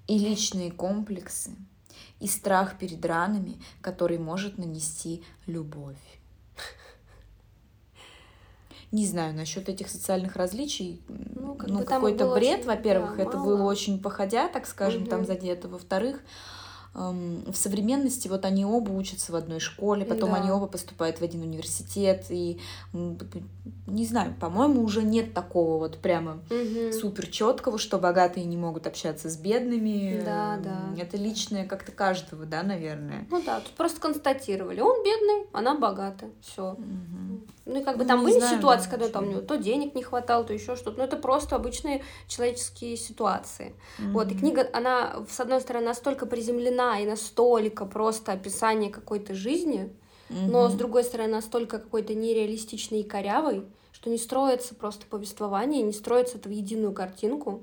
и 0.09 0.18
личные 0.18 0.73
комплексы, 0.73 1.53
и 2.18 2.27
страх 2.27 2.79
перед 2.79 3.05
ранами, 3.05 3.61
который 3.81 4.18
может 4.18 4.59
нанести 4.59 5.23
любовь. 5.47 6.22
Не 8.93 9.07
знаю 9.07 9.34
насчет 9.34 9.70
этих 9.70 9.88
социальных 9.88 10.36
различий. 10.36 11.01
Ну, 11.09 11.55
как 11.55 11.68
ну 11.68 11.82
какой-то 11.82 12.34
бред, 12.34 12.66
во-первых, 12.66 13.16
да, 13.16 13.22
это 13.22 13.38
мало. 13.38 13.47
было 13.47 13.64
очень 13.64 14.01
походя, 14.01 14.49
так 14.49 14.66
скажем, 14.66 15.03
угу. 15.03 15.11
там 15.11 15.24
задето. 15.24 15.68
Во-вторых, 15.68 16.20
в 16.95 17.55
современности 17.55 18.28
вот 18.28 18.45
они 18.45 18.66
оба 18.66 18.90
учатся 18.90 19.32
в 19.32 19.36
одной 19.36 19.61
школе, 19.61 20.05
потом 20.05 20.30
да. 20.30 20.36
они 20.36 20.51
оба 20.51 20.66
поступают 20.66 21.20
в 21.20 21.22
один 21.22 21.40
университет, 21.40 22.26
и 22.28 22.61
не 22.93 24.05
знаю, 24.05 24.34
по-моему, 24.38 24.82
уже 24.82 25.03
нет 25.03 25.32
такого 25.32 25.78
вот 25.78 25.99
прямо 25.99 26.43
угу. 26.51 26.93
супер 26.93 27.26
четкого, 27.28 27.78
что 27.78 27.99
богатые 27.99 28.45
не 28.45 28.59
могут 28.59 28.86
общаться 28.86 29.30
с 29.30 29.38
бедными. 29.38 30.20
Да, 30.22 30.59
да. 30.62 31.03
Это 31.03 31.16
личное 31.16 31.66
как-то 31.66 31.93
каждого, 31.93 32.45
да, 32.45 32.62
наверное. 32.62 33.26
Ну 33.30 33.43
да, 33.43 33.61
тут 33.61 33.72
просто 33.72 33.99
констатировали, 33.99 34.80
он 34.80 35.03
бедный, 35.03 35.47
она 35.53 35.74
богата, 35.74 36.26
все. 36.43 36.72
Угу. 36.72 37.40
Ну 37.64 37.80
и 37.80 37.84
как 37.84 37.97
бы 37.97 38.03
ну, 38.03 38.09
там 38.09 38.24
были 38.24 38.38
знаю, 38.38 38.59
ситуации, 38.59 38.84
да, 38.84 38.90
когда 38.90 39.09
там 39.09 39.28
у 39.28 39.30
него 39.30 39.40
то 39.40 39.57
денег 39.57 39.95
не 39.95 40.03
хватало, 40.03 40.45
то 40.45 40.53
еще 40.53 40.76
что-то. 40.76 40.99
Но 40.99 41.05
это 41.05 41.16
просто 41.16 41.57
обычные 41.57 42.03
человеческие 42.26 42.97
ситуации. 42.97 43.74
Mm-hmm. 43.99 44.12
Вот, 44.12 44.32
и 44.32 44.34
книга, 44.34 44.68
она, 44.72 45.24
с 45.30 45.38
одной 45.38 45.61
стороны, 45.61 45.86
настолько 45.86 46.26
приземлена 46.26 46.82
и 46.99 47.07
настолько 47.07 47.87
просто 47.87 48.33
описание 48.33 48.91
какой-то 48.91 49.35
жизни, 49.35 49.93
mm-hmm. 50.28 50.51
но 50.51 50.68
с 50.68 50.74
другой 50.74 51.05
стороны, 51.05 51.33
настолько 51.33 51.78
какой-то 51.78 52.14
нереалистичной 52.14 53.01
и 53.01 53.09
корявой, 53.09 53.64
что 53.93 54.11
не 54.11 54.18
строится 54.18 54.74
просто 54.74 55.07
повествование, 55.07 55.83
не 55.83 55.93
строится 55.93 56.39
это 56.39 56.49
в 56.49 56.53
единую 56.53 56.93
картинку. 56.93 57.62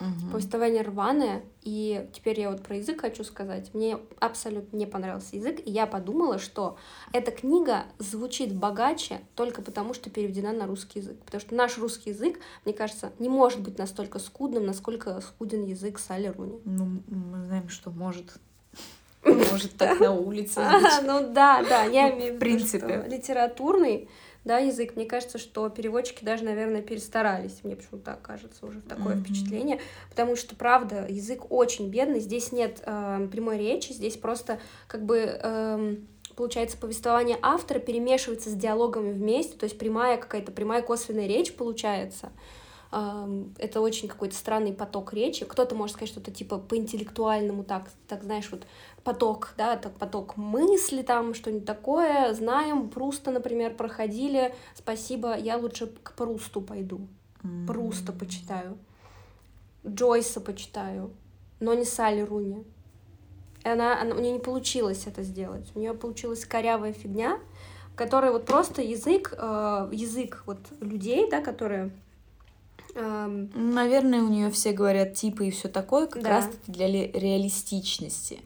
Угу. 0.00 0.32
Повествование 0.32 0.82
рваное, 0.82 1.44
и 1.62 2.08
теперь 2.12 2.40
я 2.40 2.50
вот 2.50 2.62
про 2.62 2.76
язык 2.76 3.02
хочу 3.02 3.22
сказать. 3.22 3.72
Мне 3.74 3.98
абсолютно 4.18 4.76
не 4.76 4.86
понравился 4.86 5.36
язык, 5.36 5.60
и 5.64 5.70
я 5.70 5.86
подумала, 5.86 6.38
что 6.38 6.76
эта 7.12 7.30
книга 7.30 7.84
звучит 7.98 8.54
богаче 8.54 9.20
только 9.34 9.62
потому, 9.62 9.94
что 9.94 10.10
переведена 10.10 10.52
на 10.52 10.66
русский 10.66 10.98
язык. 10.98 11.20
Потому 11.24 11.40
что 11.40 11.54
наш 11.54 11.78
русский 11.78 12.10
язык, 12.10 12.40
мне 12.64 12.74
кажется, 12.74 13.12
не 13.18 13.28
может 13.28 13.60
быть 13.60 13.78
настолько 13.78 14.18
скудным, 14.18 14.66
насколько 14.66 15.20
скуден 15.20 15.64
язык 15.64 15.98
Салли 15.98 16.28
Руни. 16.28 16.60
Ну, 16.64 17.02
мы 17.06 17.44
знаем, 17.44 17.68
что 17.68 17.90
может. 17.90 18.32
Может, 19.24 19.76
так 19.76 20.00
на 20.00 20.12
улице. 20.12 20.62
Ну 21.02 21.32
да, 21.32 21.62
да, 21.68 21.84
я 21.84 22.10
имею 22.10 22.38
в 22.38 22.42
виду, 22.42 23.08
литературный 23.08 24.08
да, 24.44 24.58
язык. 24.58 24.94
Мне 24.94 25.06
кажется, 25.06 25.38
что 25.38 25.68
переводчики 25.70 26.24
даже, 26.24 26.44
наверное, 26.44 26.82
перестарались. 26.82 27.60
Мне 27.62 27.76
почему-то 27.76 28.04
так 28.04 28.22
кажется, 28.22 28.66
уже 28.66 28.80
такое 28.82 29.16
mm-hmm. 29.16 29.24
впечатление. 29.24 29.80
Потому 30.10 30.36
что, 30.36 30.54
правда, 30.54 31.06
язык 31.08 31.50
очень 31.50 31.88
бедный. 31.88 32.20
Здесь 32.20 32.52
нет 32.52 32.82
э, 32.84 33.28
прямой 33.32 33.58
речи, 33.58 33.92
здесь 33.92 34.16
просто 34.16 34.60
как 34.86 35.04
бы... 35.04 35.18
Э, 35.42 35.96
получается, 36.36 36.76
повествование 36.76 37.38
автора 37.42 37.78
перемешивается 37.78 38.50
с 38.50 38.54
диалогами 38.54 39.12
вместе, 39.12 39.56
то 39.56 39.64
есть 39.64 39.78
прямая 39.78 40.16
какая-то 40.16 40.50
прямая 40.50 40.82
косвенная 40.82 41.28
речь 41.28 41.54
получается 41.54 42.32
это 43.58 43.80
очень 43.80 44.08
какой-то 44.08 44.36
странный 44.36 44.72
поток 44.72 45.12
речи. 45.12 45.44
Кто-то 45.44 45.74
может 45.74 45.96
сказать 45.96 46.10
что-то 46.10 46.30
типа 46.30 46.58
по-интеллектуальному, 46.58 47.64
так, 47.64 47.90
так 48.06 48.22
знаешь, 48.22 48.48
вот 48.50 48.66
поток, 49.04 49.54
да, 49.56 49.76
так 49.76 49.92
поток 49.94 50.36
мысли 50.36 51.02
там, 51.02 51.34
что-нибудь 51.34 51.66
такое. 51.66 52.32
Знаем, 52.34 52.88
Пруста, 52.88 53.30
например, 53.30 53.74
проходили. 53.74 54.54
Спасибо, 54.74 55.36
я 55.36 55.56
лучше 55.58 55.86
к 56.02 56.12
Прусту 56.14 56.60
пойду. 56.60 57.06
Mm-hmm. 57.42 57.66
Пруста 57.66 58.12
почитаю. 58.12 58.78
Джойса 59.86 60.40
почитаю, 60.40 61.12
но 61.60 61.74
не 61.74 61.84
Салли 61.84 62.22
Руни. 62.22 62.64
Она, 63.62 64.00
она, 64.00 64.14
у 64.14 64.18
нее 64.18 64.32
не 64.32 64.38
получилось 64.38 65.06
это 65.06 65.22
сделать. 65.22 65.70
У 65.74 65.78
нее 65.78 65.94
получилась 65.94 66.44
корявая 66.44 66.92
фигня, 66.92 67.38
которая 67.94 68.32
вот 68.32 68.46
просто 68.46 68.82
язык, 68.82 69.34
э, 69.36 69.88
язык 69.92 70.42
вот 70.46 70.58
людей, 70.80 71.28
да, 71.30 71.42
которые 71.42 71.90
Наверное, 72.94 74.22
у 74.22 74.28
нее 74.28 74.50
все 74.50 74.72
говорят 74.72 75.14
типы 75.14 75.48
и 75.48 75.50
все 75.50 75.68
такое, 75.68 76.06
как 76.06 76.22
да. 76.22 76.30
раз 76.30 76.46
таки 76.46 76.70
для 76.70 76.86
реалистичности. 76.86 78.38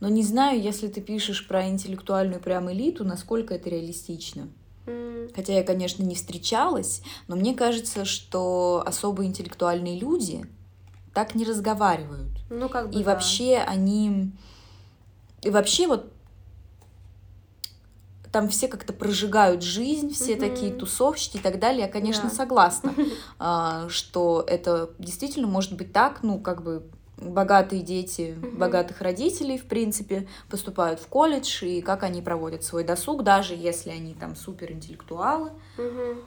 Но 0.00 0.08
не 0.08 0.22
знаю, 0.22 0.60
если 0.60 0.88
ты 0.88 1.00
пишешь 1.00 1.46
про 1.48 1.68
интеллектуальную 1.68 2.40
прям 2.40 2.70
элиту, 2.70 3.04
насколько 3.04 3.54
это 3.54 3.68
реалистично. 3.68 4.48
Хотя 5.34 5.52
я, 5.52 5.62
конечно, 5.62 6.02
не 6.02 6.14
встречалась, 6.14 7.02
но 7.26 7.36
мне 7.36 7.54
кажется, 7.54 8.04
что 8.04 8.82
особо 8.86 9.26
интеллектуальные 9.26 9.98
люди 9.98 10.46
так 11.12 11.34
не 11.34 11.44
разговаривают. 11.44 12.30
Ну, 12.48 12.68
как 12.68 12.90
бы. 12.90 12.98
И 12.98 13.04
да. 13.04 13.12
вообще 13.12 13.58
они. 13.58 14.32
И 15.42 15.50
вообще 15.50 15.86
вот 15.86 16.10
там 18.32 18.48
все 18.48 18.68
как-то 18.68 18.92
прожигают 18.92 19.62
жизнь, 19.62 20.12
все 20.12 20.34
mm-hmm. 20.34 20.38
такие 20.38 20.72
тусовщики 20.72 21.38
и 21.38 21.40
так 21.40 21.58
далее. 21.58 21.82
Я, 21.82 21.88
конечно, 21.88 22.28
yeah. 22.28 22.34
согласна, 22.34 22.94
а, 23.38 23.88
что 23.88 24.44
это 24.46 24.90
действительно 24.98 25.46
может 25.46 25.74
быть 25.76 25.92
так, 25.92 26.22
ну, 26.22 26.38
как 26.38 26.62
бы 26.62 26.84
богатые 27.20 27.82
дети 27.82 28.36
mm-hmm. 28.36 28.56
богатых 28.56 29.00
родителей, 29.00 29.58
в 29.58 29.66
принципе, 29.66 30.28
поступают 30.48 31.00
в 31.00 31.06
колледж, 31.06 31.64
и 31.64 31.80
как 31.80 32.02
они 32.02 32.22
проводят 32.22 32.64
свой 32.64 32.84
досуг, 32.84 33.22
даже 33.22 33.54
если 33.54 33.90
они 33.90 34.14
там 34.14 34.36
суперинтеллектуалы. 34.36 35.50
Mm-hmm. 35.76 36.24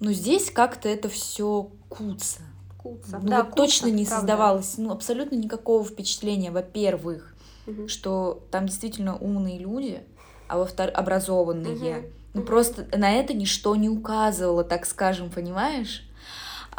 Но 0.00 0.12
здесь 0.12 0.50
как-то 0.50 0.88
это 0.88 1.08
все 1.08 1.70
куца. 1.88 2.40
Куца. 2.78 3.18
Ну, 3.20 3.28
да, 3.28 3.38
вот 3.38 3.46
куца, 3.46 3.56
точно 3.56 3.86
не 3.86 4.04
правда. 4.04 4.20
создавалось 4.20 4.78
ну, 4.78 4.92
абсолютно 4.92 5.34
никакого 5.34 5.84
впечатления, 5.84 6.50
во-первых, 6.50 7.34
угу. 7.66 7.88
что 7.88 8.44
там 8.50 8.66
действительно 8.66 9.16
умные 9.16 9.58
люди, 9.58 10.02
а 10.46 10.58
во-вторых, 10.58 10.96
образованные. 10.96 11.98
Угу. 11.98 12.06
Ну, 12.34 12.40
угу. 12.40 12.46
просто 12.46 12.86
на 12.96 13.12
это 13.12 13.34
ничто 13.34 13.74
не 13.74 13.88
указывало, 13.88 14.62
так 14.62 14.86
скажем, 14.86 15.30
понимаешь? 15.30 16.07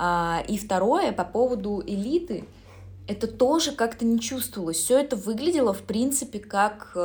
А, 0.02 0.44
и 0.48 0.58
второе, 0.58 1.12
по 1.12 1.26
поводу 1.26 1.84
элиты, 1.86 2.46
это 3.06 3.28
тоже 3.28 3.74
как-то 3.74 4.06
не 4.06 4.18
чувствовалось. 4.18 4.78
Все 4.78 4.98
это 4.98 5.18
выглядело, 5.18 5.74
в 5.74 5.82
принципе, 5.82 6.40
как... 6.40 6.96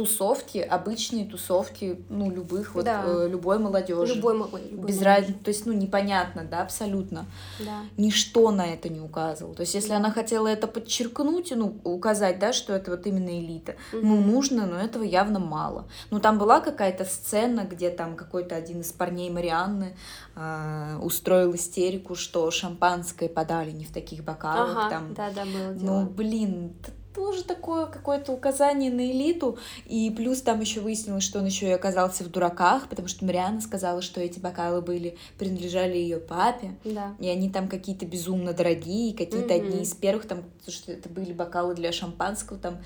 Тусовки, 0.00 0.56
обычные 0.56 1.26
тусовки, 1.26 2.02
ну, 2.08 2.30
любых, 2.30 2.74
вот, 2.74 2.86
да. 2.86 3.04
э, 3.04 3.28
любой 3.28 3.58
молодежи. 3.58 4.14
Любой, 4.14 4.34
любой 4.34 4.62
Без 4.88 5.02
разницы, 5.02 5.38
то 5.44 5.50
есть, 5.50 5.66
ну, 5.66 5.74
непонятно, 5.74 6.42
да, 6.42 6.62
абсолютно. 6.62 7.26
Да. 7.58 7.82
Ничто 7.98 8.50
на 8.50 8.66
это 8.66 8.88
не 8.88 8.98
указывало. 8.98 9.54
То 9.54 9.60
есть, 9.60 9.74
если 9.74 9.90
да. 9.90 9.96
она 9.98 10.10
хотела 10.10 10.48
это 10.48 10.66
подчеркнуть, 10.68 11.52
ну, 11.54 11.76
указать, 11.84 12.38
да, 12.38 12.54
что 12.54 12.72
это 12.72 12.92
вот 12.92 13.06
именно 13.06 13.28
элита, 13.28 13.76
угу. 13.92 14.06
ну, 14.06 14.20
нужно, 14.22 14.64
но 14.64 14.76
этого 14.76 15.02
явно 15.02 15.38
мало. 15.38 15.86
Ну, 16.10 16.18
там 16.18 16.38
была 16.38 16.60
какая-то 16.60 17.04
сцена, 17.04 17.66
где 17.70 17.90
там 17.90 18.16
какой-то 18.16 18.56
один 18.56 18.80
из 18.80 18.92
парней 18.92 19.28
Марианны 19.28 19.96
э, 20.34 20.98
устроил 21.02 21.54
истерику, 21.54 22.14
что 22.14 22.50
шампанское 22.50 23.28
подали 23.28 23.70
не 23.70 23.84
в 23.84 23.92
таких 23.92 24.24
бокалах. 24.24 24.76
Ага, 24.76 24.88
там. 24.88 25.14
да, 25.14 25.30
да, 25.30 25.44
было 25.44 25.74
дело. 25.74 26.00
Ну, 26.00 26.06
блин, 26.06 26.72
тоже 27.14 27.44
такое 27.44 27.86
какое-то 27.86 28.32
указание 28.32 28.90
на 28.90 29.10
элиту. 29.10 29.58
И 29.86 30.10
плюс 30.10 30.42
там 30.42 30.60
еще 30.60 30.80
выяснилось, 30.80 31.24
что 31.24 31.38
он 31.38 31.46
еще 31.46 31.68
и 31.68 31.72
оказался 31.72 32.24
в 32.24 32.28
дураках, 32.28 32.88
потому 32.88 33.08
что 33.08 33.24
Мариана 33.24 33.60
сказала, 33.60 34.02
что 34.02 34.20
эти 34.20 34.38
бокалы 34.38 34.80
были, 34.80 35.16
принадлежали 35.38 35.96
ее 35.96 36.18
папе. 36.18 36.76
Да. 36.84 37.14
И 37.18 37.28
они 37.28 37.50
там 37.50 37.68
какие-то 37.68 38.06
безумно 38.06 38.52
дорогие, 38.52 39.16
какие-то 39.16 39.54
mm-hmm. 39.54 39.68
одни 39.68 39.82
из 39.82 39.94
первых, 39.94 40.26
там, 40.26 40.44
что 40.66 40.92
это 40.92 41.08
были 41.08 41.32
бокалы 41.32 41.74
для 41.74 41.92
шампанского, 41.92 42.58
там 42.58 42.78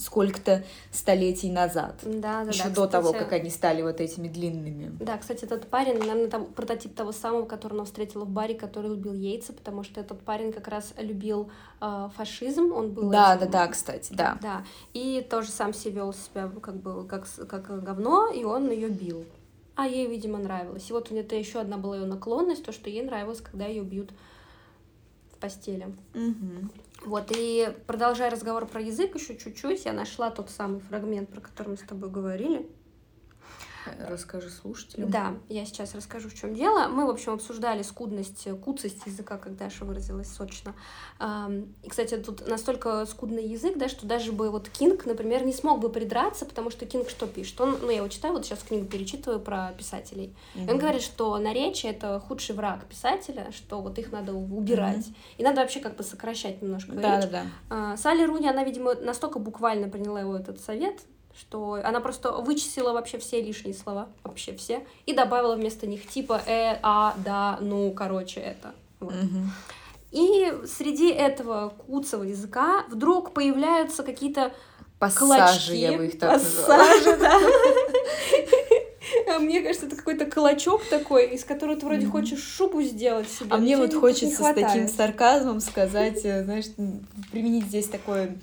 сколько-то 0.00 0.64
столетий 0.90 1.50
назад. 1.50 1.96
Да, 2.02 2.44
да, 2.44 2.50
Еще 2.50 2.64
да, 2.64 2.68
до 2.70 2.86
кстати... 2.86 2.92
того, 2.92 3.12
как 3.12 3.32
они 3.32 3.50
стали 3.50 3.82
вот 3.82 4.00
этими 4.00 4.28
длинными. 4.28 4.96
Да, 4.98 5.18
кстати, 5.18 5.44
этот 5.44 5.68
парень, 5.68 5.98
наверное, 5.98 6.28
там 6.28 6.46
прототип 6.46 6.94
того 6.94 7.12
самого, 7.12 7.44
которого 7.44 7.80
она 7.80 7.84
встретила 7.84 8.24
в 8.24 8.30
баре, 8.30 8.54
который 8.54 8.90
любил 8.90 9.12
яйца, 9.12 9.52
потому 9.52 9.84
что 9.84 10.00
этот 10.00 10.20
парень 10.22 10.52
как 10.52 10.68
раз 10.68 10.94
любил 10.98 11.50
э, 11.80 12.08
фашизм, 12.16 12.72
он 12.72 12.92
был... 12.92 13.10
Да, 13.10 13.36
этим... 13.36 13.50
да, 13.50 13.66
да, 13.66 13.68
кстати, 13.68 14.12
да. 14.12 14.38
Да, 14.40 14.64
и 14.94 15.26
тоже 15.28 15.50
сам 15.50 15.74
себе 15.74 15.90
вел 15.96 16.12
себя 16.12 16.50
как 16.62 16.76
бы 16.76 17.06
как, 17.06 17.26
как 17.48 17.82
говно, 17.82 18.28
и 18.28 18.44
он 18.44 18.70
ее 18.70 18.88
бил. 18.88 19.24
А 19.74 19.86
ей, 19.86 20.06
видимо, 20.06 20.38
нравилось. 20.38 20.90
И 20.90 20.92
вот 20.92 21.10
это 21.10 21.36
еще 21.36 21.60
одна 21.60 21.76
была 21.76 21.96
ее 21.96 22.06
наклонность, 22.06 22.64
то, 22.64 22.72
что 22.72 22.90
ей 22.90 23.02
нравилось, 23.02 23.40
когда 23.40 23.66
ее 23.66 23.82
бьют 23.82 24.10
постели. 25.40 25.94
Угу. 26.14 26.70
Вот, 27.06 27.32
и 27.34 27.74
продолжая 27.86 28.30
разговор 28.30 28.66
про 28.66 28.80
язык 28.80 29.14
еще 29.14 29.36
чуть-чуть, 29.36 29.84
я 29.86 29.92
нашла 29.92 30.30
тот 30.30 30.50
самый 30.50 30.80
фрагмент, 30.80 31.30
про 31.30 31.40
который 31.40 31.68
мы 31.68 31.76
с 31.76 31.80
тобой 31.80 32.10
говорили. 32.10 32.68
Расскажи 34.08 34.50
слушателям. 34.50 35.10
Да, 35.10 35.34
я 35.48 35.64
сейчас 35.64 35.94
расскажу, 35.94 36.28
в 36.28 36.34
чем 36.34 36.54
дело. 36.54 36.88
Мы, 36.88 37.06
в 37.06 37.10
общем, 37.10 37.32
обсуждали 37.32 37.82
скудность, 37.82 38.48
куцость 38.60 39.06
языка, 39.06 39.38
как 39.38 39.56
Даша 39.56 39.84
выразилась 39.84 40.32
сочно. 40.32 40.74
И, 41.82 41.88
кстати, 41.88 42.16
тут 42.16 42.46
настолько 42.46 43.06
скудный 43.06 43.46
язык, 43.46 43.76
да, 43.76 43.88
что 43.88 44.06
даже 44.06 44.32
бы 44.32 44.50
вот 44.50 44.68
Кинг, 44.68 45.06
например, 45.06 45.44
не 45.44 45.52
смог 45.52 45.80
бы 45.80 45.90
придраться, 45.90 46.46
потому 46.46 46.70
что 46.70 46.86
Кинг 46.86 47.08
что 47.08 47.26
пишет? 47.26 47.60
Он, 47.60 47.78
ну, 47.80 47.90
я 47.90 47.98
его 47.98 48.08
читаю, 48.08 48.34
вот 48.34 48.44
сейчас 48.44 48.60
книгу 48.60 48.86
перечитываю 48.86 49.40
про 49.40 49.72
писателей. 49.78 50.34
Mm-hmm. 50.54 50.70
Он 50.70 50.78
говорит, 50.78 51.02
что 51.02 51.38
наречие— 51.38 51.92
это 51.92 52.20
худший 52.20 52.54
враг 52.54 52.84
писателя, 52.86 53.50
что 53.52 53.80
вот 53.80 53.98
их 53.98 54.12
надо 54.12 54.32
убирать. 54.34 55.06
Mm-hmm. 55.06 55.34
И 55.38 55.42
надо 55.42 55.60
вообще 55.62 55.80
как 55.80 55.96
бы 55.96 56.02
сокращать 56.02 56.62
немножко 56.62 56.92
да, 56.92 57.20
речь. 57.20 57.30
Да, 57.30 57.46
да. 57.68 57.96
Салли 57.96 58.24
Руни, 58.24 58.48
она, 58.48 58.64
видимо, 58.64 58.94
настолько 58.94 59.38
буквально 59.38 59.88
приняла 59.88 60.20
его 60.20 60.36
этот 60.36 60.60
совет, 60.60 61.00
что 61.40 61.80
она 61.82 62.00
просто 62.00 62.32
вычислила 62.32 62.92
вообще 62.92 63.18
все 63.18 63.40
лишние 63.40 63.74
слова, 63.74 64.08
вообще 64.24 64.54
все, 64.54 64.86
и 65.06 65.14
добавила 65.14 65.56
вместо 65.56 65.86
них 65.86 66.06
типа 66.06 66.42
э, 66.46 66.78
а, 66.82 67.14
да, 67.24 67.58
ну, 67.60 67.90
короче, 67.92 68.40
это. 68.40 68.74
Вот. 69.00 69.14
Угу. 69.14 69.38
И 70.12 70.52
среди 70.66 71.10
этого 71.10 71.70
куцого 71.86 72.24
языка 72.24 72.84
вдруг 72.90 73.32
появляются 73.32 74.02
какие-то 74.02 74.52
Пассажи, 74.98 75.68
клочки. 75.68 75.80
я 75.80 75.96
бы 75.96 76.06
их 76.06 76.18
так 76.18 76.34
Пассажи, 76.34 77.16
да. 77.16 77.40
А 79.34 79.38
мне 79.38 79.60
кажется, 79.60 79.86
это 79.86 79.96
какой-то 79.96 80.26
клочок 80.26 80.84
такой, 80.84 81.28
из 81.28 81.44
которого 81.44 81.78
ты 81.78 81.86
вроде 81.86 82.06
хочешь 82.06 82.42
шубу 82.42 82.82
сделать 82.82 83.28
себе. 83.30 83.48
А 83.50 83.56
мне 83.56 83.76
вот 83.76 83.94
хочется 83.94 84.42
с 84.42 84.54
таким 84.54 84.88
сарказмом 84.88 85.60
сказать, 85.60 86.24
э, 86.24 86.44
знаешь, 86.44 86.66
применить 87.32 87.64
здесь 87.64 87.88
такое 87.88 88.36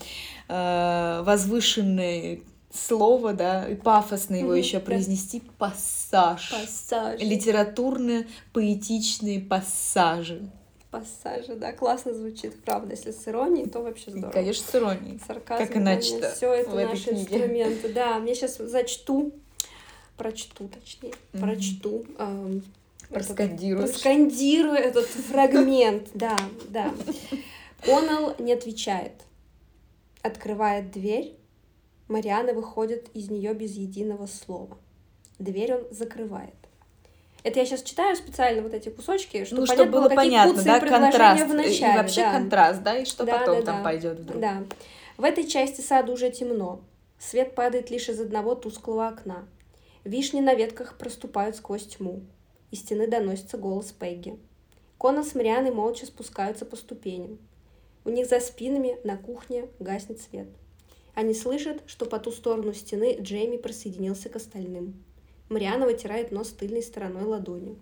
э, 0.50 1.22
возвышенное 1.24 2.40
слово, 2.78 3.34
да, 3.34 3.68
и 3.68 3.76
пафосно 3.76 4.36
его 4.36 4.56
mm-hmm, 4.56 4.60
еще 4.60 4.80
произнести 4.80 5.42
пассаж. 5.58 6.52
Пассаж. 6.52 7.20
Литературные, 7.22 8.28
поэтичные 8.54 9.40
пассажи. 9.40 10.50
Пассажи, 10.92 11.56
да, 11.56 11.74
классно 11.74 12.14
звучит, 12.14 12.64
правда. 12.64 12.96
Если 12.96 13.12
с 13.12 13.28
иронией, 13.28 13.70
то 13.70 13.82
вообще 13.82 14.12
здорово. 14.12 14.32
Конечно, 14.32 14.66
с 14.72 14.76
иронией. 14.76 15.20
Сарказм, 15.26 15.66
как 15.66 15.78
иначе 15.78 16.32
Все 16.36 16.54
это 16.54 16.76
наши 16.76 17.10
книге. 17.10 17.22
инструменты. 17.22 17.94
Да, 17.94 18.20
мне 18.20 18.34
сейчас 18.36 18.58
зачту, 18.58 19.34
прочту, 20.16 20.70
точнее, 20.70 21.12
mm-hmm. 21.12 21.40
прочту. 21.42 22.06
Эм, 22.18 22.64
Проскандируешь. 23.10 23.92
Проскандирую 23.92 24.76
этот 24.76 25.06
фрагмент, 25.06 26.10
да, 26.14 26.38
да. 26.70 26.94
Коннелл 27.86 28.36
не 28.40 28.54
отвечает. 28.54 29.14
Открывает 30.22 30.92
дверь, 30.92 31.37
Мариана 32.08 32.54
выходит 32.54 33.10
из 33.14 33.30
нее 33.30 33.54
без 33.54 33.76
единого 33.76 34.28
слова. 34.28 34.78
Дверь 35.40 35.76
он 35.76 35.88
закрывает. 35.92 36.56
Это 37.44 37.60
я 37.60 37.66
сейчас 37.66 37.84
читаю 37.84 38.16
специально 38.16 38.62
вот 38.62 38.74
эти 38.74 38.90
кусочки, 38.90 39.46
чтобы, 39.46 39.62
ну, 39.62 39.68
чтобы 39.68 39.92
было 39.92 40.10
понятно, 40.10 40.62
да, 40.64 40.80
контраст 40.80 41.46
в 41.46 41.54
начале, 41.54 41.94
и 41.94 41.98
вообще 41.98 42.22
да. 42.22 42.32
контраст, 42.34 42.84
да, 42.84 42.98
и 42.98 43.06
что 43.06 43.24
да, 43.24 43.40
потом 43.40 43.60
да, 43.60 43.66
там 43.66 43.78
да. 43.78 43.84
пойдет 43.84 44.20
вдруг. 44.20 44.42
Да. 44.42 44.64
В 45.18 45.24
этой 45.24 45.46
части 45.48 45.82
сада 45.82 46.12
уже 46.12 46.30
темно. 46.30 46.82
Свет 47.20 47.56
падает 47.56 47.90
лишь 47.90 48.10
из 48.10 48.20
одного 48.20 48.56
тусклого 48.56 49.08
окна. 49.08 49.48
Вишни 50.04 50.42
на 50.42 50.56
ветках 50.56 50.98
проступают 50.98 51.56
сквозь 51.56 51.88
тьму. 51.88 52.22
Из 52.72 52.80
стены 52.80 53.08
доносится 53.08 53.58
голос 53.58 53.92
Пегги. 53.92 54.38
Кона 54.98 55.24
с 55.24 55.36
Марианой 55.36 55.72
молча 55.72 56.06
спускаются 56.06 56.66
по 56.66 56.76
ступеням. 56.76 57.40
У 58.04 58.10
них 58.10 58.28
за 58.28 58.40
спинами 58.40 58.98
на 59.04 59.18
кухне 59.18 59.68
гаснет 59.80 60.22
свет. 60.22 60.48
Они 61.18 61.34
слышат, 61.34 61.82
что 61.88 62.06
по 62.06 62.20
ту 62.20 62.32
сторону 62.32 62.76
стены 62.76 63.18
Джейми 63.20 63.58
присоединился 63.58 64.30
к 64.30 64.36
остальным. 64.36 65.04
Мариана 65.50 65.88
вытирает 65.88 66.32
нос 66.32 66.50
тыльной 66.50 66.84
стороной 66.84 67.24
ладонью. 67.24 67.80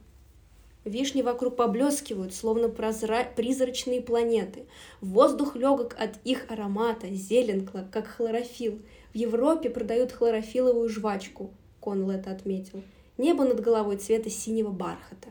Вишни 0.86 1.22
вокруг 1.22 1.58
поблескивают, 1.58 2.34
словно 2.34 2.70
прозра... 2.70 3.28
призрачные 3.36 4.02
планеты. 4.02 4.68
Воздух 5.02 5.58
легок 5.58 5.98
от 6.00 6.12
их 6.24 6.50
аромата, 6.50 7.10
зелен, 7.10 7.68
как 7.68 8.08
хлорофилл. 8.08 8.80
В 9.12 9.18
Европе 9.18 9.70
продают 9.70 10.14
хлорофиловую 10.14 10.88
жвачку, 10.88 11.52
Коннелл 11.82 12.12
это 12.12 12.32
отметил. 12.32 12.84
Небо 13.18 13.44
над 13.44 13.60
головой 13.60 13.98
цвета 13.98 14.30
синего 14.30 14.70
бархата. 14.70 15.28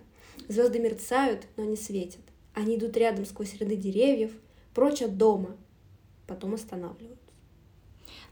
Звезды 0.48 0.78
мерцают, 0.78 1.46
но 1.56 1.64
не 1.64 1.76
светят. 1.76 2.20
Они 2.52 2.76
идут 2.76 2.98
рядом 2.98 3.24
сквозь 3.24 3.54
ряды 3.54 3.76
деревьев, 3.76 4.32
прочь 4.74 5.00
от 5.00 5.16
дома, 5.16 5.56
потом 6.26 6.52
останавливаются. 6.52 7.23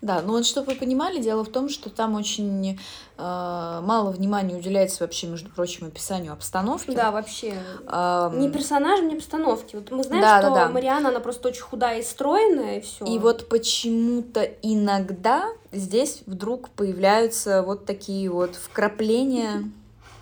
Да, 0.03 0.21
ну 0.21 0.33
вот 0.33 0.45
чтобы 0.45 0.73
вы 0.73 0.75
понимали, 0.75 1.21
дело 1.21 1.45
в 1.45 1.49
том, 1.49 1.69
что 1.69 1.89
там 1.89 2.17
очень 2.17 2.73
э, 2.73 3.23
мало 3.23 4.11
внимания 4.11 4.57
уделяется 4.57 5.05
вообще, 5.05 5.29
между 5.29 5.49
прочим, 5.49 5.87
описанию 5.87 6.33
обстановки. 6.33 6.91
Да, 6.91 7.13
вообще. 7.13 7.55
А, 7.87 8.29
не 8.35 8.51
персонажам, 8.51 9.07
не 9.07 9.15
обстановке. 9.15 9.79
Вот 9.79 9.93
мы 9.93 10.03
знаем, 10.03 10.23
да, 10.23 10.41
что 10.41 10.51
да, 10.51 10.67
да. 10.67 10.69
Мариана, 10.73 11.11
она 11.11 11.21
просто 11.21 11.49
очень 11.49 11.63
худая 11.63 12.01
и 12.01 12.03
стройная, 12.03 12.79
и 12.79 12.81
все. 12.81 13.05
И 13.05 13.17
вот 13.21 13.49
почему-то 13.49 14.43
иногда 14.63 15.49
здесь 15.71 16.25
вдруг 16.27 16.71
появляются 16.71 17.63
вот 17.63 17.87
такие 17.87 18.29
вот 18.29 18.57
вкрапления 18.57 19.71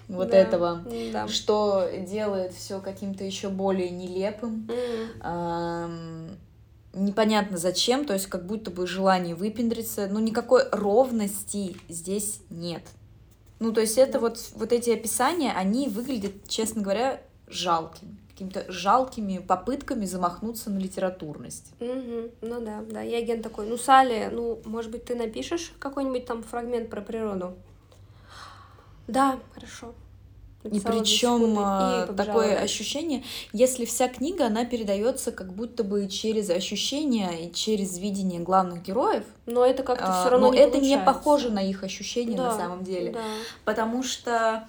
вот 0.09 0.31
да, 0.31 0.37
этого, 0.37 0.83
да. 1.11 1.27
что 1.27 1.89
делает 2.07 2.53
все 2.53 2.81
каким-то 2.81 3.25
еще 3.25 3.49
более 3.49 3.89
нелепым. 3.89 4.69
Mm 4.69 6.37
непонятно 6.93 7.57
зачем, 7.57 8.05
то 8.05 8.15
есть 8.15 8.27
как 8.27 8.47
будто 8.47 8.71
бы 8.71 8.87
желание 8.87 9.35
выпендриться, 9.35 10.09
но 10.09 10.21
никакой 10.21 10.65
ровности 10.71 11.77
здесь 11.89 12.41
нет. 12.51 12.83
Ну, 13.59 13.73
то 13.73 13.81
есть 13.81 13.99
это 13.99 14.19
вот, 14.19 14.39
вот 14.55 14.73
эти 14.73 14.91
описания, 14.91 15.53
они 15.53 15.89
выглядят, 15.89 16.49
честно 16.49 16.83
говоря, 16.83 17.21
жалкими 17.47 18.21
какими-то 18.41 18.73
жалкими 18.73 19.39
попытками 19.39 20.07
замахнуться 20.07 20.71
на 20.71 20.79
литературность. 20.79 21.75
Угу, 21.79 22.31
ну 22.41 22.61
да, 22.61 22.83
да. 22.89 23.05
И 23.05 23.13
агент 23.15 23.43
такой, 23.43 23.67
ну, 23.67 23.77
Салли, 23.77 24.31
ну, 24.33 24.61
может 24.65 24.91
быть, 24.91 25.05
ты 25.05 25.15
напишешь 25.15 25.75
какой-нибудь 25.79 26.25
там 26.25 26.43
фрагмент 26.43 26.89
про 26.89 27.03
природу? 27.03 27.55
Да, 29.09 29.39
хорошо. 29.53 29.93
И 30.63 30.79
причем 30.79 31.57
а, 31.59 32.07
такое 32.09 32.59
ощущение, 32.59 33.25
если 33.53 33.87
вся 33.87 34.09
книга, 34.09 34.47
она 34.47 34.67
передается 34.67 35.33
как 35.33 35.55
будто 35.55 35.85
бы 35.85 36.07
через 36.07 36.51
ощущения 36.51 37.47
и 37.47 37.53
через 37.53 37.97
видение 37.99 38.41
главных 38.41 38.83
героев. 38.83 39.25
Но 39.47 39.65
это 39.65 39.83
как-то 39.83 40.13
все 40.21 40.29
равно 40.29 40.49
но 40.49 40.55
не 40.55 40.61
это 40.61 40.73
получается. 40.73 40.99
не 40.99 41.05
похоже 41.05 41.51
на 41.51 41.63
их 41.63 41.83
ощущения 41.83 42.37
да, 42.37 42.49
на 42.49 42.57
самом 42.57 42.85
деле. 42.85 43.13
Да. 43.13 43.21
Потому 43.65 44.03
что 44.03 44.69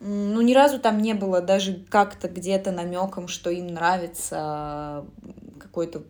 ну, 0.00 0.42
ни 0.42 0.52
разу 0.52 0.78
там 0.78 1.00
не 1.00 1.14
было 1.14 1.40
даже 1.40 1.84
как-то 1.88 2.28
где-то 2.28 2.70
намеком, 2.70 3.26
что 3.26 3.48
им 3.48 3.68
нравится 3.68 5.06
какое-то 5.58 6.02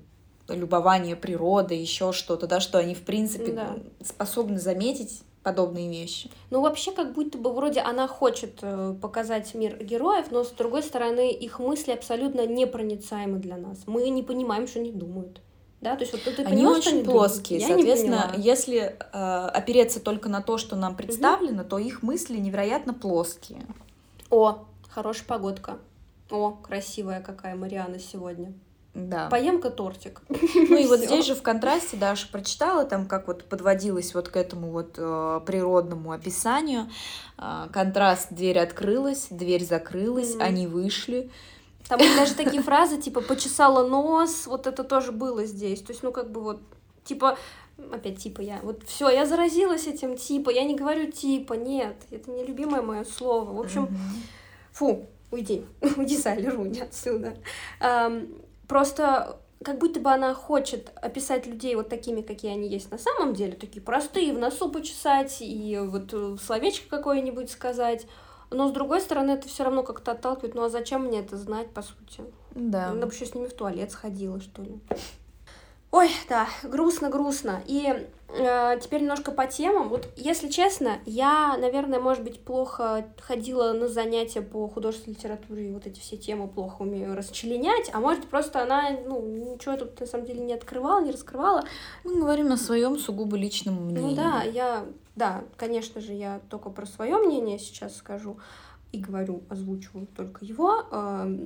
любование 0.48 1.14
природой, 1.14 1.78
еще 1.78 2.12
что-то, 2.12 2.48
да, 2.48 2.58
что 2.58 2.78
они, 2.78 2.94
в 2.94 3.02
принципе, 3.02 3.52
да. 3.52 3.76
способны 4.04 4.58
заметить 4.58 5.22
подобные 5.42 5.88
вещи. 5.88 6.30
Ну, 6.50 6.60
вообще, 6.60 6.92
как 6.92 7.12
будто 7.12 7.38
бы 7.38 7.52
вроде 7.52 7.80
она 7.80 8.06
хочет 8.06 8.58
э, 8.62 8.94
показать 9.00 9.54
мир 9.54 9.82
героев, 9.82 10.26
но 10.30 10.44
с 10.44 10.50
другой 10.50 10.82
стороны, 10.82 11.32
их 11.32 11.58
мысли 11.58 11.92
абсолютно 11.92 12.46
непроницаемы 12.46 13.38
для 13.38 13.56
нас. 13.56 13.78
Мы 13.86 14.08
не 14.10 14.22
понимаем, 14.22 14.66
что 14.66 14.80
они 14.80 14.92
думают. 14.92 15.40
Да, 15.80 15.96
то 15.96 16.02
есть 16.02 16.12
вот 16.12 16.22
ты 16.22 16.42
они 16.42 16.56
поняла, 16.56 16.76
очень 16.76 16.98
они 16.98 17.04
плоские, 17.04 17.60
думают? 17.60 17.78
соответственно, 17.78 18.34
если 18.36 18.98
э, 18.98 19.46
опереться 19.54 19.98
только 20.00 20.28
на 20.28 20.42
то, 20.42 20.58
что 20.58 20.76
нам 20.76 20.94
представлено, 20.94 21.62
угу. 21.62 21.70
то 21.70 21.78
их 21.78 22.02
мысли 22.02 22.36
невероятно 22.36 22.92
плоские. 22.92 23.62
О, 24.28 24.66
хорошая 24.90 25.26
погодка. 25.26 25.78
О, 26.30 26.50
красивая 26.50 27.22
какая 27.22 27.56
Мариана 27.56 27.98
сегодня. 27.98 28.52
Да. 28.94 29.28
Поем-ка 29.28 29.70
тортик. 29.70 30.22
Ну 30.28 30.76
и 30.76 30.86
вот 30.86 31.00
здесь 31.00 31.26
же 31.26 31.34
в 31.34 31.42
контрасте 31.42 31.96
Даша 31.96 32.26
прочитала 32.30 32.84
там, 32.84 33.06
как 33.06 33.28
вот 33.28 33.44
подводилась 33.44 34.14
вот 34.14 34.28
к 34.28 34.36
этому 34.36 34.70
вот 34.70 34.94
э, 34.96 35.40
природному 35.46 36.12
описанию. 36.12 36.88
Э, 37.38 37.68
контраст, 37.72 38.28
дверь 38.30 38.58
открылась, 38.58 39.28
дверь 39.30 39.64
закрылась, 39.64 40.34
mm-hmm. 40.34 40.42
они 40.42 40.66
вышли. 40.66 41.30
Там 41.88 41.98
даже 41.98 42.34
такие 42.34 42.62
фразы, 42.62 43.00
типа, 43.00 43.20
почесала 43.20 43.86
нос, 43.86 44.46
вот 44.46 44.66
это 44.66 44.84
тоже 44.84 45.12
было 45.12 45.44
здесь. 45.44 45.82
То 45.82 45.92
есть, 45.92 46.02
ну, 46.02 46.12
как 46.12 46.30
бы 46.30 46.40
вот, 46.40 46.60
типа, 47.04 47.36
опять 47.92 48.18
типа 48.18 48.40
я, 48.40 48.60
вот 48.62 48.82
все, 48.86 49.08
я 49.08 49.26
заразилась 49.26 49.86
этим 49.86 50.16
типа, 50.16 50.50
я 50.50 50.64
не 50.64 50.76
говорю 50.76 51.10
типа, 51.10 51.54
нет, 51.54 51.96
это 52.10 52.30
не 52.30 52.44
любимое 52.44 52.82
мое 52.82 53.04
слово. 53.04 53.52
В 53.52 53.60
общем, 53.60 53.84
mm-hmm. 53.84 54.72
фу, 54.72 55.06
уйди, 55.30 55.64
уйди, 55.96 56.16
Салли 56.16 56.46
Руни 56.46 56.80
отсюда. 56.80 57.34
Просто 58.70 59.40
как 59.64 59.78
будто 59.78 59.98
бы 59.98 60.12
она 60.12 60.32
хочет 60.32 60.92
описать 60.94 61.44
людей 61.44 61.74
вот 61.74 61.88
такими, 61.88 62.22
какие 62.22 62.52
они 62.52 62.68
есть 62.68 62.92
на 62.92 62.98
самом 62.98 63.34
деле, 63.34 63.54
такие 63.54 63.82
простые, 63.82 64.32
в 64.32 64.38
носу 64.38 64.70
почесать 64.70 65.38
и 65.40 65.76
вот 65.82 66.14
э, 66.14 66.36
словечко 66.40 66.88
какое-нибудь 66.88 67.50
сказать. 67.50 68.06
Но 68.52 68.68
с 68.68 68.72
другой 68.72 69.00
стороны, 69.00 69.32
это 69.32 69.48
все 69.48 69.64
равно 69.64 69.82
как-то 69.82 70.12
отталкивает. 70.12 70.54
Ну 70.54 70.62
а 70.62 70.68
зачем 70.68 71.06
мне 71.06 71.18
это 71.18 71.36
знать, 71.36 71.70
по 71.70 71.82
сути? 71.82 72.22
Да. 72.54 72.90
Она 72.90 73.06
бы 73.06 73.12
еще 73.12 73.26
с 73.26 73.34
ними 73.34 73.48
в 73.48 73.54
туалет 73.54 73.90
сходила, 73.90 74.40
что 74.40 74.62
ли. 74.62 74.78
Ой, 75.92 76.08
да, 76.28 76.48
грустно-грустно. 76.62 77.62
И 77.66 78.06
э, 78.28 78.78
теперь 78.80 79.02
немножко 79.02 79.32
по 79.32 79.48
темам. 79.48 79.88
Вот, 79.88 80.08
если 80.16 80.48
честно, 80.48 80.98
я, 81.04 81.56
наверное, 81.56 81.98
может 81.98 82.22
быть, 82.22 82.44
плохо 82.44 83.06
ходила 83.20 83.72
на 83.72 83.88
занятия 83.88 84.40
по 84.40 84.68
художественной 84.68 85.16
литературе, 85.16 85.68
и 85.68 85.72
вот 85.72 85.86
эти 85.86 85.98
все 85.98 86.16
темы 86.16 86.46
плохо 86.46 86.82
умею 86.82 87.16
расчленять, 87.16 87.90
а 87.92 87.98
может, 87.98 88.28
просто 88.28 88.62
она, 88.62 88.90
ну, 89.04 89.20
ничего 89.20 89.76
тут, 89.76 89.98
на 89.98 90.06
самом 90.06 90.26
деле, 90.26 90.40
не 90.44 90.54
открывала, 90.54 91.02
не 91.02 91.10
раскрывала. 91.10 91.64
Мы 92.04 92.20
говорим 92.20 92.52
о 92.52 92.56
своем 92.56 92.96
сугубо 92.96 93.36
личном 93.36 93.74
ну 93.74 93.80
мнении. 93.90 94.10
Ну 94.10 94.14
да, 94.14 94.42
я, 94.44 94.84
да, 95.16 95.42
конечно 95.56 96.00
же, 96.00 96.12
я 96.12 96.40
только 96.50 96.70
про 96.70 96.86
свое 96.86 97.16
мнение 97.16 97.58
сейчас 97.58 97.96
скажу 97.96 98.38
и 98.92 98.98
говорю, 98.98 99.42
озвучиваю 99.48 100.06
только 100.06 100.44
его. 100.44 100.84
Э, 100.92 101.36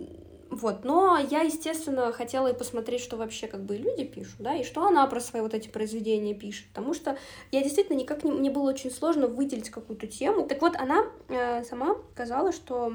вот, 0.55 0.85
но 0.85 1.19
я, 1.19 1.41
естественно, 1.41 2.13
хотела 2.13 2.49
и 2.49 2.57
посмотреть, 2.57 3.01
что 3.01 3.17
вообще 3.17 3.49
как 3.49 3.65
бы 3.65 3.77
люди 3.77 4.05
пишут, 4.05 4.37
да, 4.39 4.55
и 4.55 4.63
что 4.63 4.87
она 4.87 5.07
про 5.07 5.21
свои 5.21 5.43
вот 5.43 5.53
эти 5.53 5.69
произведения 5.69 6.35
пишет, 6.35 6.67
потому 6.69 6.95
что 6.95 7.19
я 7.51 7.63
действительно 7.63 7.97
никак 7.97 8.23
не, 8.23 8.31
мне 8.31 8.51
было 8.51 8.71
очень 8.71 8.91
сложно 8.91 9.27
выделить 9.27 9.71
какую-то 9.71 10.07
тему. 10.07 10.47
Так 10.47 10.61
вот, 10.63 10.77
она 10.77 11.07
э, 11.29 11.65
сама 11.65 11.97
сказала, 12.13 12.53
что 12.53 12.95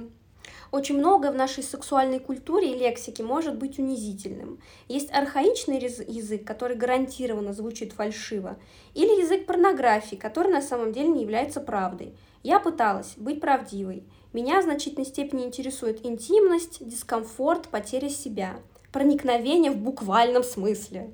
очень 0.71 0.97
многое 0.97 1.31
в 1.31 1.35
нашей 1.35 1.63
сексуальной 1.63 2.19
культуре 2.19 2.71
и 2.71 2.79
лексике 2.79 3.23
может 3.23 3.57
быть 3.57 3.77
унизительным. 3.77 4.61
Есть 4.87 5.11
архаичный 5.11 5.79
язык, 5.79 6.45
который 6.45 6.77
гарантированно 6.77 7.51
звучит 7.51 7.91
фальшиво, 7.91 8.57
или 8.93 9.21
язык 9.21 9.45
порнографии, 9.45 10.15
который 10.15 10.51
на 10.51 10.61
самом 10.61 10.93
деле 10.93 11.09
не 11.09 11.23
является 11.23 11.59
правдой. 11.59 12.13
Я 12.41 12.59
пыталась 12.59 13.13
быть 13.17 13.41
правдивой– 13.41 14.03
меня 14.33 14.61
в 14.61 14.63
значительной 14.63 15.05
степени 15.05 15.45
интересует 15.45 16.05
интимность, 16.05 16.87
дискомфорт, 16.87 17.67
потеря 17.69 18.09
себя, 18.09 18.57
проникновение 18.91 19.71
в 19.71 19.77
буквальном 19.77 20.43
смысле, 20.43 21.11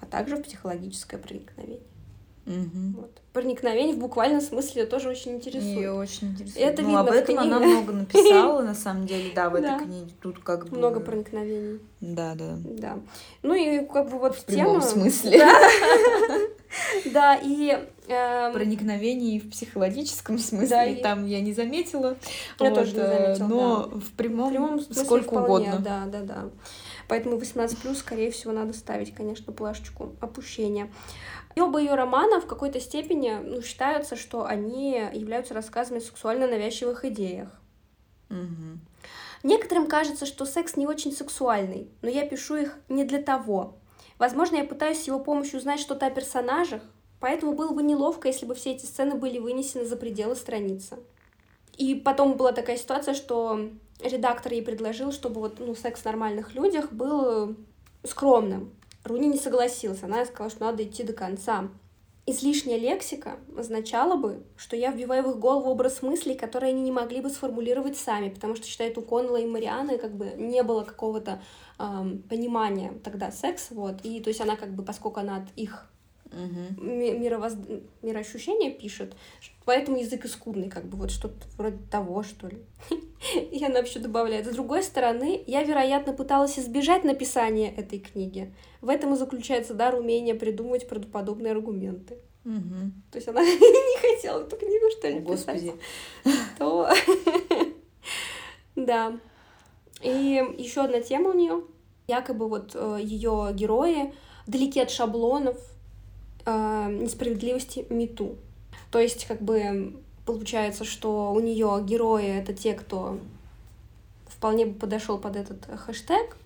а 0.00 0.06
также 0.06 0.36
в 0.36 0.42
психологическое 0.42 1.18
проникновение. 1.18 1.80
Угу. 2.46 3.00
Вот. 3.00 3.10
Проникновение 3.32 3.94
в 3.96 3.98
буквальном 3.98 4.40
смысле 4.40 4.86
тоже 4.86 5.08
очень 5.08 5.32
интересует. 5.32 5.76
Ее 5.76 5.92
очень 5.92 6.28
интересует. 6.28 6.64
Это 6.64 6.82
ну, 6.82 6.88
видно 6.88 7.00
об 7.00 7.10
этом 7.10 7.38
она 7.38 7.58
много 7.58 7.92
написала, 7.92 8.62
на 8.62 8.74
самом 8.74 9.06
деле, 9.06 9.32
да, 9.34 9.50
в 9.50 9.56
этой 9.56 9.78
книге. 9.84 10.12
Тут 10.22 10.38
как 10.38 10.68
бы... 10.68 10.78
Много 10.78 11.00
проникновений. 11.00 11.80
Да, 12.00 12.34
да. 12.34 12.56
Да. 12.64 12.98
Ну 13.42 13.54
и 13.54 13.84
как 13.84 14.10
бы 14.10 14.18
вот 14.18 14.36
в 14.36 14.46
тема... 14.46 14.80
смысле. 14.80 15.38
Да, 15.38 15.60
и... 17.42 17.78
Эм, 18.08 18.52
Проникновений 18.52 19.40
в 19.40 19.50
психологическом 19.50 20.38
смысле 20.38 20.96
там 21.02 21.26
я 21.26 21.40
не 21.40 21.52
заметила. 21.52 22.16
Я 22.60 22.74
тоже 22.74 22.92
не 22.92 22.98
заметила, 22.98 23.46
Но 23.46 23.82
в 23.88 24.12
прямом 24.12 24.80
сколько 24.80 25.34
угодно. 25.34 25.78
Да, 25.78 26.04
да, 26.06 26.20
да. 26.22 26.50
Поэтому 27.08 27.38
18 27.38 27.78
плюс, 27.78 27.98
скорее 27.98 28.30
всего, 28.30 28.52
надо 28.52 28.72
ставить, 28.72 29.14
конечно, 29.14 29.52
плашечку 29.52 30.16
опущения. 30.20 30.90
И 31.54 31.60
оба 31.60 31.78
ее 31.78 31.94
романа 31.94 32.40
в 32.40 32.46
какой-то 32.46 32.80
степени 32.80 33.34
ну, 33.42 33.62
считаются, 33.62 34.14
что 34.14 34.44
они 34.44 35.02
являются 35.12 35.54
рассказами 35.54 35.98
о 35.98 36.02
сексуально 36.02 36.46
навязчивых 36.46 37.04
идеях. 37.06 37.48
Угу. 38.28 38.78
Некоторым 39.42 39.86
кажется, 39.86 40.26
что 40.26 40.44
секс 40.44 40.76
не 40.76 40.86
очень 40.86 41.12
сексуальный, 41.12 41.88
но 42.02 42.10
я 42.10 42.26
пишу 42.26 42.56
их 42.56 42.78
не 42.88 43.04
для 43.04 43.22
того. 43.22 43.78
Возможно, 44.18 44.56
я 44.56 44.64
пытаюсь 44.64 45.02
с 45.02 45.06
его 45.06 45.18
помощью 45.18 45.58
узнать 45.58 45.80
что-то 45.80 46.06
о 46.06 46.10
персонажах, 46.10 46.82
поэтому 47.20 47.52
было 47.52 47.72
бы 47.72 47.82
неловко, 47.82 48.28
если 48.28 48.46
бы 48.46 48.54
все 48.54 48.72
эти 48.72 48.86
сцены 48.86 49.14
были 49.14 49.38
вынесены 49.38 49.84
за 49.84 49.96
пределы 49.96 50.36
страницы. 50.36 50.96
И 51.76 51.94
потом 51.94 52.36
была 52.36 52.52
такая 52.52 52.78
ситуация, 52.78 53.14
что 53.14 53.68
редактор 54.00 54.52
ей 54.52 54.62
предложил, 54.62 55.12
чтобы 55.12 55.40
вот, 55.40 55.58
ну, 55.58 55.74
секс 55.74 56.00
в 56.00 56.04
нормальных 56.06 56.54
людях 56.54 56.92
был 56.92 57.56
скромным. 58.04 58.72
Руни 59.04 59.28
не 59.28 59.38
согласился, 59.38 60.06
она 60.06 60.24
сказала, 60.24 60.50
что 60.50 60.64
надо 60.64 60.82
идти 60.82 61.02
до 61.02 61.12
конца. 61.12 61.68
Излишняя 62.28 62.76
лексика 62.76 63.38
означала 63.56 64.16
бы, 64.16 64.44
что 64.56 64.74
я 64.74 64.90
вбиваю 64.90 65.22
в 65.22 65.30
их 65.30 65.38
голову 65.38 65.70
образ 65.70 66.02
мыслей, 66.02 66.34
которые 66.34 66.70
они 66.70 66.82
не 66.82 66.90
могли 66.90 67.20
бы 67.20 67.30
сформулировать 67.30 67.96
сами, 67.96 68.30
потому 68.30 68.56
что, 68.56 68.66
считает, 68.66 68.98
у 68.98 69.02
Коннелла 69.02 69.36
и 69.36 69.46
Марианы 69.46 69.96
как 69.96 70.16
бы 70.16 70.32
не 70.36 70.64
было 70.64 70.82
какого-то 70.82 71.40
эм, 71.78 72.24
понимания 72.28 72.94
тогда 73.04 73.30
секса, 73.30 73.74
вот, 73.74 74.04
и 74.04 74.20
то 74.20 74.28
есть 74.28 74.40
она 74.40 74.56
как 74.56 74.74
бы, 74.74 74.82
поскольку 74.82 75.20
она 75.20 75.36
от 75.36 75.44
их 75.54 75.88
угу. 76.36 76.84
мировоз... 76.84 77.54
мироощущения 78.02 78.70
пишет, 78.70 79.14
поэтому 79.64 79.98
язык 79.98 80.24
и 80.24 80.28
скудный, 80.28 80.68
как 80.68 80.84
бы 80.84 80.96
вот 80.96 81.10
что-то 81.10 81.46
вроде 81.56 81.78
того, 81.90 82.22
что 82.22 82.48
ли. 82.48 82.58
И 83.50 83.64
она 83.64 83.76
вообще 83.76 83.98
добавляет. 83.98 84.46
С 84.46 84.54
другой 84.54 84.82
стороны, 84.82 85.42
я, 85.46 85.62
вероятно, 85.62 86.12
пыталась 86.12 86.58
избежать 86.58 87.02
написания 87.04 87.74
этой 87.74 87.98
книги. 87.98 88.54
В 88.80 88.88
этом 88.88 89.14
и 89.14 89.16
заключается 89.16 89.74
дар 89.74 89.94
умения 89.94 90.34
придумывать 90.34 90.86
правдоподобные 90.86 91.52
аргументы. 91.52 92.18
Угу. 92.44 92.92
То 93.10 93.16
есть 93.16 93.28
она 93.28 93.42
не 93.44 93.98
хотела 94.00 94.42
эту 94.42 94.56
книгу, 94.56 94.90
что 94.98 95.08
ли, 95.08 95.20
Господи. 95.20 95.72
писать. 96.22 96.40
То... 96.58 96.88
Да. 98.76 99.18
И 100.02 100.44
еще 100.58 100.82
одна 100.82 101.00
тема 101.00 101.30
у 101.30 101.34
нее. 101.34 101.64
Якобы 102.06 102.46
вот 102.46 102.72
э, 102.74 102.98
ее 103.00 103.50
герои 103.54 104.12
далеки 104.46 104.80
от 104.80 104.90
шаблонов, 104.90 105.56
э, 106.46 106.98
несправедливости 107.00 107.86
мету. 107.90 108.36
То 108.90 108.98
есть, 108.98 109.26
как 109.26 109.42
бы, 109.42 109.96
получается, 110.24 110.84
что 110.84 111.32
у 111.32 111.40
нее 111.40 111.82
герои 111.84 112.26
это 112.26 112.54
те, 112.54 112.74
кто 112.74 113.18
вполне 114.28 114.66
бы 114.66 114.74
подошел 114.74 115.18
под 115.18 115.36
этот 115.36 115.66
хэштег, 115.66 116.36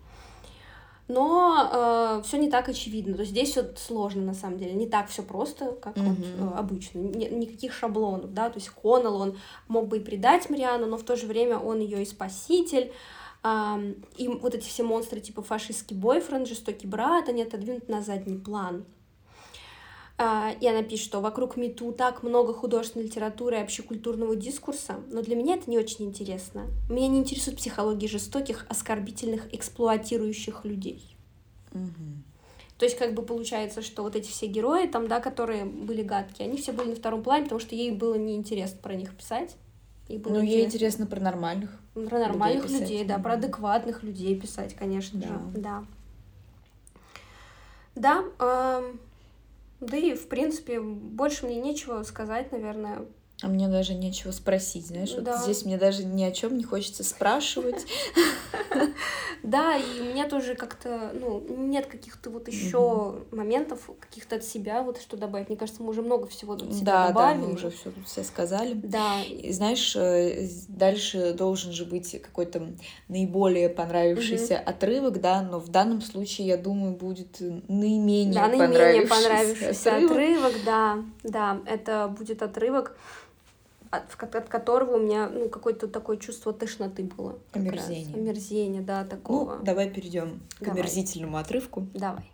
но 1.11 1.69
э, 1.73 2.23
все 2.25 2.39
не 2.39 2.49
так 2.49 2.69
очевидно. 2.69 3.15
То 3.15 3.21
есть 3.21 3.33
здесь 3.33 3.51
все 3.51 3.69
сложно 3.77 4.23
на 4.23 4.35
самом 4.35 4.59
деле, 4.59 4.73
не 4.75 4.87
так 4.87 5.09
все 5.09 5.23
просто, 5.23 5.73
как 5.83 5.97
mm-hmm. 5.97 6.37
вот, 6.39 6.55
э, 6.55 6.59
обычно, 6.59 6.99
Ни, 7.01 7.25
никаких 7.27 7.75
шаблонов, 7.75 8.33
да. 8.33 8.49
То 8.49 8.59
есть 8.59 8.71
Коннелл 8.71 9.17
он 9.17 9.37
мог 9.67 9.89
бы 9.89 9.99
и 9.99 10.01
предать 10.01 10.49
Мариану, 10.49 10.87
но 10.87 10.97
в 10.97 11.03
то 11.03 11.17
же 11.17 11.27
время 11.27 11.59
он 11.59 11.81
ее 11.81 12.03
и 12.03 12.07
спаситель. 12.07 12.93
Э, 13.43 13.93
и 14.17 14.29
вот 14.29 14.55
эти 14.55 14.69
все 14.69 14.85
монстры 14.85 15.19
типа 15.19 15.43
фашистский 15.43 15.97
бойфренд, 15.97 16.47
жестокий 16.47 16.87
брат, 16.87 17.29
они 17.29 17.43
отодвинут 17.43 17.89
на 17.89 18.03
задний 18.03 18.39
план. 18.39 18.85
А, 20.23 20.55
и 20.61 20.67
она 20.67 20.83
пишет, 20.83 21.07
что 21.07 21.21
вокруг 21.23 21.57
МИТУ 21.57 21.93
так 21.93 22.23
много 22.23 22.53
художественной 22.53 23.07
литературы 23.07 23.57
и 23.57 23.61
общекультурного 23.61 24.37
дискурса, 24.37 24.97
но 25.11 25.23
для 25.23 25.35
меня 25.35 25.55
это 25.55 25.71
не 25.71 25.79
очень 25.79 26.05
интересно. 26.05 26.67
Меня 26.91 27.09
не 27.09 27.21
интересует 27.21 27.57
психология 27.57 28.07
жестоких, 28.07 28.67
оскорбительных, 28.69 29.49
эксплуатирующих 29.55 30.67
людей. 30.67 31.17
Угу. 31.73 31.81
То 32.77 32.85
есть, 32.85 32.99
как 32.99 33.15
бы 33.15 33.23
получается, 33.23 33.81
что 33.81 34.03
вот 34.03 34.15
эти 34.15 34.29
все 34.29 34.47
герои, 34.47 34.87
там, 34.89 35.09
да, 35.09 35.21
которые 35.21 35.65
были 35.65 36.03
гадкие, 36.03 36.49
они 36.49 36.59
все 36.59 36.73
были 36.73 36.91
на 36.91 36.97
втором 36.97 37.23
плане, 37.23 37.45
потому 37.45 37.59
что 37.59 37.75
ей 37.75 37.91
было 37.91 38.17
неинтересно 38.17 38.79
про 38.83 38.95
них 38.95 39.17
писать. 39.17 39.57
Ей 40.07 40.19
было 40.19 40.35
ну, 40.35 40.43
ей 40.43 40.67
интересно 40.67 41.07
про 41.07 41.19
нормальных. 41.19 41.71
Про 41.95 42.19
нормальных 42.19 42.65
людей, 42.65 42.81
людей 42.81 43.05
да, 43.05 43.19
про 43.19 43.35
адекватных 43.35 44.03
людей 44.03 44.39
писать, 44.39 44.75
конечно 44.75 45.19
да. 45.19 45.27
же. 45.27 45.35
Да. 45.55 45.85
Да. 47.95 48.25
Э 48.39 48.93
да 49.81 49.97
и, 49.97 50.15
в 50.15 50.29
принципе, 50.29 50.81
больше 50.81 51.47
мне 51.47 51.57
нечего 51.57 52.03
сказать, 52.03 52.53
наверное. 52.53 53.07
А 53.43 53.49
мне 53.49 53.69
даже 53.69 53.95
нечего 53.95 54.33
спросить, 54.33 54.87
знаешь, 54.87 55.13
да. 55.13 55.33
вот 55.33 55.45
здесь 55.45 55.65
мне 55.65 55.79
даже 55.79 56.05
ни 56.05 56.23
о 56.23 56.31
чем 56.31 56.59
не 56.59 56.65
хочется 56.65 57.05
спрашивать. 57.05 57.87
Да, 59.43 59.77
и 59.77 60.01
у 60.01 60.05
меня 60.05 60.29
тоже 60.29 60.55
как-то, 60.55 61.13
ну, 61.19 61.43
нет 61.49 61.87
каких-то 61.87 62.31
вот 62.31 62.49
еще 62.49 63.17
моментов, 63.31 63.91
каких-то 63.99 64.37
от 64.37 64.45
себя, 64.45 64.83
вот 64.83 65.01
что 65.01 65.17
добавить. 65.17 65.49
Мне 65.49 65.57
кажется, 65.57 65.83
мы 65.83 65.91
уже 65.91 66.03
много 66.03 66.27
всего 66.27 66.57
тут 66.57 66.75
себя 66.75 67.09
добавили. 67.09 67.41
Да, 67.41 67.47
мы 67.47 67.55
уже 67.55 67.71
все 67.71 67.91
все 68.05 68.23
сказали. 68.23 68.75
Да. 68.75 69.17
Знаешь, 69.49 69.97
э, 69.97 70.47
дальше 70.69 71.33
должен 71.33 71.73
же 71.73 71.87
быть 71.87 72.21
какой-то 72.21 72.71
наиболее 73.09 73.71
понравившийся 73.71 74.59
отрывок, 74.59 75.21
да, 75.21 75.43
но 75.43 75.59
в 75.59 75.69
данном 75.69 76.03
случае, 76.03 76.49
я 76.49 76.57
думаю, 76.57 76.95
будет 76.95 77.41
наименее 77.41 78.35
да, 78.35 78.49
наименее 78.49 79.07
понравившийся 79.07 79.97
отрывок, 79.97 80.53
да, 80.67 81.03
да, 81.23 81.61
это 81.67 82.09
будет 82.09 82.43
отрывок 82.43 82.97
от, 83.91 84.35
от 84.35 84.49
которого 84.49 84.97
у 84.97 85.01
меня 85.01 85.29
ну, 85.29 85.49
какое-то 85.49 85.89
такое 85.89 86.17
чувство 86.17 86.53
тошноты 86.53 87.05
было. 87.05 87.39
Омерзение. 87.53 88.15
Омерзение, 88.15 88.83
да, 88.83 89.05
такого. 89.05 89.57
Ну, 89.57 89.65
давай 89.65 89.91
перейдем 89.91 90.41
к 90.59 90.65
давай. 90.65 90.81
омерзительному 90.81 91.37
отрывку. 91.37 91.87
Давай. 91.95 92.31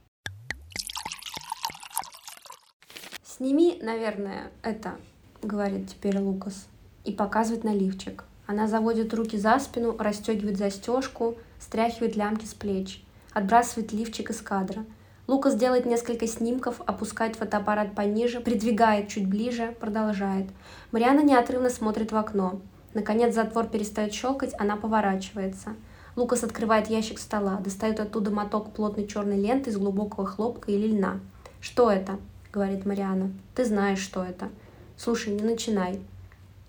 Сними, 3.25 3.79
наверное, 3.83 4.51
это, 4.63 4.97
говорит 5.43 5.91
теперь 5.91 6.19
Лукас, 6.19 6.67
и 7.05 7.13
показывает 7.13 7.65
на 7.65 7.75
лифчик. 7.75 8.25
Она 8.47 8.69
заводит 8.69 9.13
руки 9.13 9.37
за 9.37 9.59
спину, 9.59 9.97
расстегивает 9.99 10.57
застежку, 10.57 11.37
стряхивает 11.59 12.17
лямки 12.17 12.45
с 12.45 12.55
плеч, 12.55 13.05
отбрасывает 13.33 13.93
лифчик 13.93 14.31
из 14.31 14.41
кадра– 14.41 14.85
Лукас 15.27 15.57
делает 15.57 15.87
несколько 15.87 16.27
снимков, 16.27 16.81
опускает 16.87 17.35
фотоаппарат 17.35 17.95
пониже, 17.95 18.41
придвигает 18.41 19.09
чуть 19.09 19.27
ближе, 19.27 19.75
продолжает. 19.81 20.47
Мариана 20.93 21.21
неотрывно 21.21 21.69
смотрит 21.69 22.13
в 22.13 22.17
окно. 22.17 22.61
Наконец 22.95 23.35
затвор 23.35 23.67
перестает 23.67 24.15
щелкать, 24.15 24.55
она 24.59 24.77
поворачивается. 24.77 25.75
Лукас 26.15 26.45
открывает 26.45 26.89
ящик 26.89 27.19
стола, 27.19 27.57
достает 27.57 28.01
оттуда 28.01 28.31
моток 28.31 28.73
плотной 28.73 29.07
черной 29.07 29.39
ленты 29.39 29.71
из 29.71 29.77
глубокого 29.77 30.27
хлопка 30.27 30.71
или 30.71 30.87
льна. 30.87 31.21
«Что 31.61 31.91
это?»— 31.91 32.19
говорит 32.53 32.87
Мариана. 32.87 33.33
«Ты 33.55 33.65
знаешь, 33.65 33.99
что 33.99 34.23
это». 34.23 34.49
«Слушай, 34.97 35.35
не 35.35 35.43
начинай». 35.43 36.01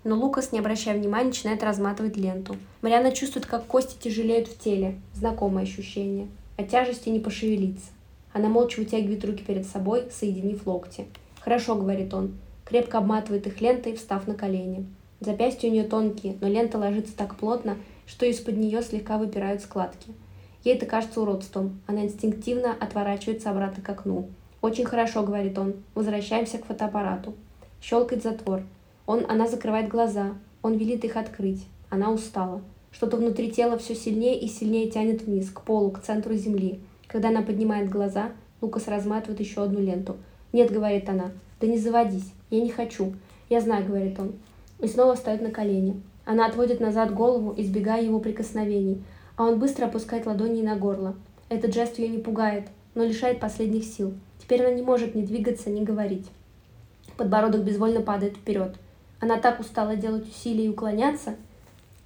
Но 0.04 0.16
Лукас, 0.16 0.52
не 0.52 0.58
обращая 0.58 0.98
внимания, 0.98 1.28
начинает 1.28 1.62
разматывать 1.62 2.16
ленту. 2.16 2.56
Мариана 2.82 3.12
чувствует, 3.12 3.46
как 3.46 3.66
кости 3.66 3.96
тяжелеют 3.98 4.48
в 4.48 4.58
теле. 4.58 5.00
Знакомое 5.14 5.64
ощущение. 5.64 6.28
От 6.56 6.68
тяжести 6.68 7.08
не 7.08 7.20
пошевелиться. 7.20 7.86
Она 8.38 8.48
молча 8.48 8.78
вытягивает 8.78 9.24
руки 9.24 9.42
перед 9.44 9.66
собой, 9.66 10.04
соединив 10.12 10.64
локти. 10.64 11.06
«Хорошо»,— 11.40 11.74
говорит 11.76 12.14
он. 12.14 12.34
Крепко 12.64 12.98
обматывает 12.98 13.48
их 13.48 13.60
лентой, 13.60 13.96
встав 13.96 14.28
на 14.28 14.34
колени. 14.34 14.86
Запястья 15.18 15.68
у 15.68 15.72
нее 15.72 15.82
тонкие, 15.82 16.36
но 16.40 16.46
лента 16.46 16.78
ложится 16.78 17.16
так 17.16 17.34
плотно, 17.34 17.78
что 18.06 18.26
из-под 18.26 18.56
нее 18.56 18.80
слегка 18.82 19.18
выпирают 19.18 19.62
складки. 19.62 20.12
Ей 20.62 20.76
это 20.76 20.86
кажется 20.86 21.20
уродством. 21.20 21.80
Она 21.88 22.04
инстинктивно 22.04 22.76
отворачивается 22.78 23.50
обратно 23.50 23.82
к 23.82 23.88
окну. 23.88 24.28
«Очень 24.62 24.84
хорошо»,— 24.84 25.22
говорит 25.24 25.58
он. 25.58 25.74
«Возвращаемся 25.96 26.58
к 26.58 26.66
фотоаппарату». 26.66 27.34
Щелкает 27.82 28.22
затвор. 28.22 28.62
Он, 29.06 29.24
она 29.28 29.48
закрывает 29.48 29.88
глаза. 29.88 30.34
Он 30.62 30.76
велит 30.76 31.04
их 31.04 31.16
открыть. 31.16 31.66
Она 31.90 32.12
устала. 32.12 32.62
Что-то 32.92 33.16
внутри 33.16 33.50
тела 33.50 33.78
все 33.78 33.96
сильнее 33.96 34.38
и 34.38 34.46
сильнее 34.46 34.88
тянет 34.88 35.22
вниз, 35.22 35.50
к 35.50 35.62
полу, 35.62 35.90
к 35.90 36.02
центру 36.02 36.34
земли. 36.34 36.78
Когда 37.08 37.30
она 37.30 37.42
поднимает 37.42 37.88
глаза, 37.88 38.30
Лукас 38.60 38.86
разматывает 38.86 39.40
еще 39.40 39.64
одну 39.64 39.80
ленту. 39.80 40.16
«Нет»,— 40.52 40.70
говорит 40.72 41.08
она,— 41.08 41.32
«да 41.60 41.66
не 41.66 41.78
заводись, 41.78 42.32
я 42.50 42.60
не 42.60 42.70
хочу». 42.70 43.14
«Я 43.48 43.60
знаю»,— 43.62 43.86
говорит 43.88 44.18
он. 44.20 44.34
И 44.78 44.86
снова 44.86 45.14
встает 45.14 45.40
на 45.40 45.50
колени. 45.50 46.00
Она 46.26 46.46
отводит 46.46 46.80
назад 46.80 47.14
голову, 47.14 47.54
избегая 47.56 48.04
его 48.04 48.20
прикосновений, 48.20 49.02
а 49.36 49.44
он 49.44 49.58
быстро 49.58 49.86
опускает 49.86 50.26
ладони 50.26 50.60
на 50.60 50.76
горло. 50.76 51.14
Этот 51.48 51.72
жест 51.72 51.98
ее 51.98 52.08
не 52.08 52.18
пугает, 52.18 52.68
но 52.94 53.04
лишает 53.04 53.40
последних 53.40 53.84
сил. 53.84 54.12
Теперь 54.38 54.60
она 54.62 54.74
не 54.74 54.82
может 54.82 55.14
ни 55.14 55.22
двигаться, 55.22 55.70
ни 55.70 55.82
говорить. 55.82 56.26
Подбородок 57.16 57.64
безвольно 57.64 58.02
падает 58.02 58.36
вперед. 58.36 58.76
Она 59.20 59.38
так 59.38 59.58
устала 59.60 59.96
делать 59.96 60.28
усилия 60.28 60.66
и 60.66 60.68
уклоняться, 60.68 61.36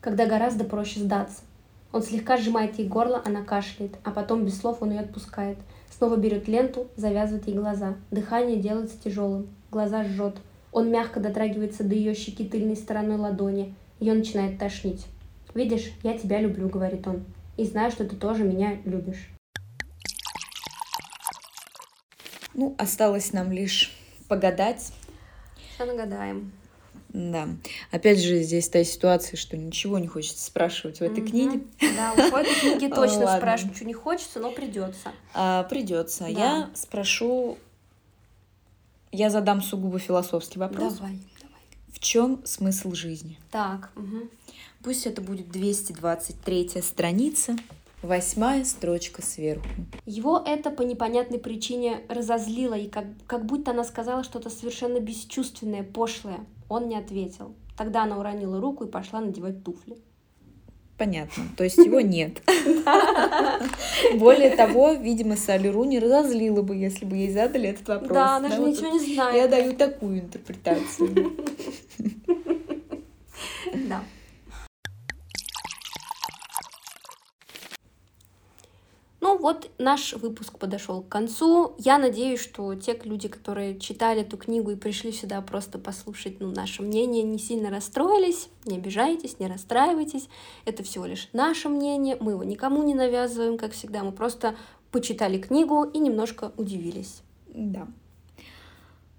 когда 0.01 0.27
гораздо 0.27 0.65
проще 0.65 1.01
сдаться. 1.01 1.43
Он 1.93 2.03
слегка 2.03 2.39
сжимает 2.39 2.79
ей 2.79 2.89
горло, 2.89 3.21
она 3.25 3.43
кашляет, 3.43 3.97
а 4.03 4.11
потом 4.11 4.45
без 4.45 4.59
слов 4.59 4.79
он 4.81 4.91
ее 4.91 5.01
отпускает. 5.01 5.59
Снова 5.91 6.17
берет 6.17 6.49
ленту, 6.49 6.89
завязывает 6.97 7.47
ей 7.47 7.55
глаза. 7.55 7.97
Дыхание 8.11 8.57
делается 8.57 8.97
тяжелым, 9.03 9.49
глаза 9.71 10.03
жжет. 10.05 10.37
Он 10.73 10.91
мягко 10.91 11.21
дотрагивается 11.21 11.85
до 11.85 11.95
ее 11.95 12.15
щеки 12.15 12.49
тыльной 12.49 12.77
стороной 12.77 13.19
ладони. 13.19 13.75
Ее 14.01 14.15
начинает 14.15 14.59
тошнить. 14.59 15.07
«Видишь, 15.55 15.93
я 16.03 16.17
тебя 16.17 16.41
люблю»,— 16.41 16.69
говорит 16.71 17.07
он. 17.07 17.25
«И 17.59 17.67
знаю, 17.67 17.91
что 17.91 18.05
ты 18.05 18.17
тоже 18.17 18.43
меня 18.43 18.79
любишь». 18.87 19.29
Ну, 22.55 22.75
осталось 22.79 23.35
нам 23.35 23.53
лишь 23.53 23.95
погадать. 24.29 24.93
Что 25.75 25.85
нагадаем? 25.85 26.53
Да. 27.13 27.49
Опять 27.91 28.21
же, 28.21 28.43
здесь 28.43 28.69
та 28.69 28.83
ситуация, 28.85 29.37
что 29.37 29.57
ничего 29.57 29.99
не 29.99 30.07
хочется 30.07 30.45
спрашивать 30.45 31.01
в 31.01 31.03
этой 31.03 31.23
книге. 31.25 31.63
Да, 31.81 32.15
в 32.15 32.35
этой 32.35 32.55
книге 32.55 32.89
точно 32.95 33.37
спрашивать 33.37 33.75
ничего 33.75 33.89
не 33.89 33.95
хочется, 33.95 34.41
но 34.41 34.51
придется. 34.51 35.13
А, 35.35 35.65
придется. 35.65 36.25
Я 36.25 36.71
спрошу. 36.75 37.59
Я 39.11 39.29
задам 39.29 39.61
сугубо 39.61 39.99
философский 39.99 40.59
вопрос. 40.59 40.95
Давай, 40.95 41.19
давай. 41.41 41.57
В 41.93 41.99
чем 41.99 42.41
смысл 42.45 42.95
жизни? 42.95 43.39
Так. 43.51 43.91
Угу. 43.95 44.29
Пусть 44.83 45.07
это 45.07 45.21
будет 45.21 45.51
223 45.51 46.81
страница. 46.81 47.57
Восьмая 48.03 48.65
строчка 48.65 49.23
сверху. 49.23 49.65
Его 50.07 50.43
это 50.45 50.71
по 50.71 50.83
непонятной 50.83 51.39
причине 51.39 52.01
разозлило, 52.09 52.75
и 52.75 52.89
как, 52.89 53.05
как 53.29 53.47
будто 53.47 53.71
она 53.71 53.85
сказала 53.85 54.25
что-то 54.25 54.51
совершенно 54.51 54.99
бесчувственное, 54.99 55.85
пошлое. 55.85 56.41
Он 56.73 56.89
не 56.89 56.97
ответил. 56.97 57.55
Тогда 57.77 58.05
она 58.05 58.19
уронила 58.19 58.59
руку 58.59 58.85
и 58.85 58.91
пошла 58.91 59.21
надевать 59.21 59.63
туфли. 59.63 59.99
Понятно. 60.97 61.45
То 61.55 61.65
есть 61.65 61.77
его 61.77 62.01
нет. 62.01 62.41
Более 64.19 64.57
того, 64.57 64.93
видимо, 64.93 65.37
Салли 65.37 65.69
Руни 65.69 65.99
разозлила 65.99 66.63
бы, 66.63 66.75
если 66.75 67.05
бы 67.05 67.17
ей 67.17 67.31
задали 67.31 67.69
этот 67.69 67.89
вопрос. 67.89 68.13
Да, 68.13 68.37
она 68.37 68.49
же 68.49 68.63
ничего 68.63 68.89
не 68.89 69.15
знает. 69.15 69.37
Я 69.37 69.49
даю 69.49 69.75
такую 69.75 70.21
интерпретацию. 70.21 71.37
Да. 73.89 74.03
Вот 79.43 79.71
наш 79.79 80.15
выпуск 80.15 80.59
подошел 80.59 81.03
к 81.03 81.09
концу. 81.09 81.75
Я 81.77 81.99
надеюсь, 81.99 82.41
что 82.41 82.75
те 82.77 82.99
люди, 83.03 83.27
которые 83.27 83.79
читали 83.79 84.23
эту 84.23 84.37
книгу 84.37 84.71
и 84.71 84.77
пришли 84.77 85.11
сюда 85.11 85.41
просто 85.43 85.81
послушать 85.81 86.39
ну, 86.39 86.53
наше 86.53 86.83
мнение, 86.83 87.25
не 87.25 87.39
сильно 87.39 87.69
расстроились. 87.69 88.49
Не 88.65 88.77
обижайтесь, 88.77 89.41
не 89.41 89.49
расстраивайтесь. 89.49 90.29
Это 90.65 90.85
всего 90.85 91.07
лишь 91.07 91.29
наше 91.33 91.69
мнение. 91.69 92.17
Мы 92.21 92.33
его 92.33 92.45
никому 92.45 92.85
не 92.85 92.95
навязываем, 92.95 93.59
как 93.59 93.73
всегда. 93.73 94.05
Мы 94.05 94.13
просто 94.13 94.55
почитали 94.93 95.39
книгу 95.39 95.83
и 95.85 95.99
немножко 95.99 96.53
удивились. 96.57 97.23
Да. 97.49 97.89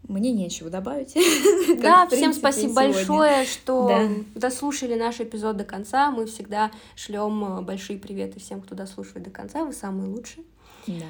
Мне 0.08 0.32
нечего 0.32 0.70
добавить. 0.70 1.16
Да, 1.82 2.08
всем 2.08 2.34
спасибо 2.34 2.74
большое, 2.74 3.46
что 3.46 4.10
дослушали 4.36 4.96
наш 4.96 5.20
эпизод 5.20 5.58
до 5.58 5.64
конца. 5.64 6.12
Мы 6.12 6.26
всегда 6.26 6.72
шлем 6.96 7.44
э, 7.44 7.62
большие 7.62 7.98
приветы 7.98 8.40
всем, 8.40 8.62
кто 8.62 8.76
дослушивает 8.76 9.24
до 9.24 9.32
конца. 9.32 9.66
Вы 9.66 9.74
самые 9.74 10.10
лучшие. 10.10 10.46
Да. 10.88 11.06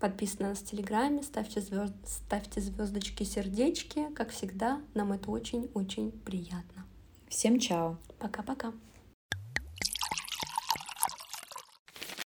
Подписывайтесь 0.00 0.40
на 0.40 0.48
нас 0.48 0.58
в 0.58 0.64
Телеграме, 0.64 1.22
ставьте, 1.22 1.60
звезд... 1.60 1.94
ставьте 2.04 2.60
звездочки, 2.60 3.22
сердечки. 3.22 4.06
Как 4.14 4.30
всегда, 4.30 4.80
нам 4.94 5.12
это 5.12 5.30
очень-очень 5.30 6.10
приятно. 6.10 6.84
Всем 7.28 7.58
чао. 7.60 7.96
Пока-пока. 8.18 8.72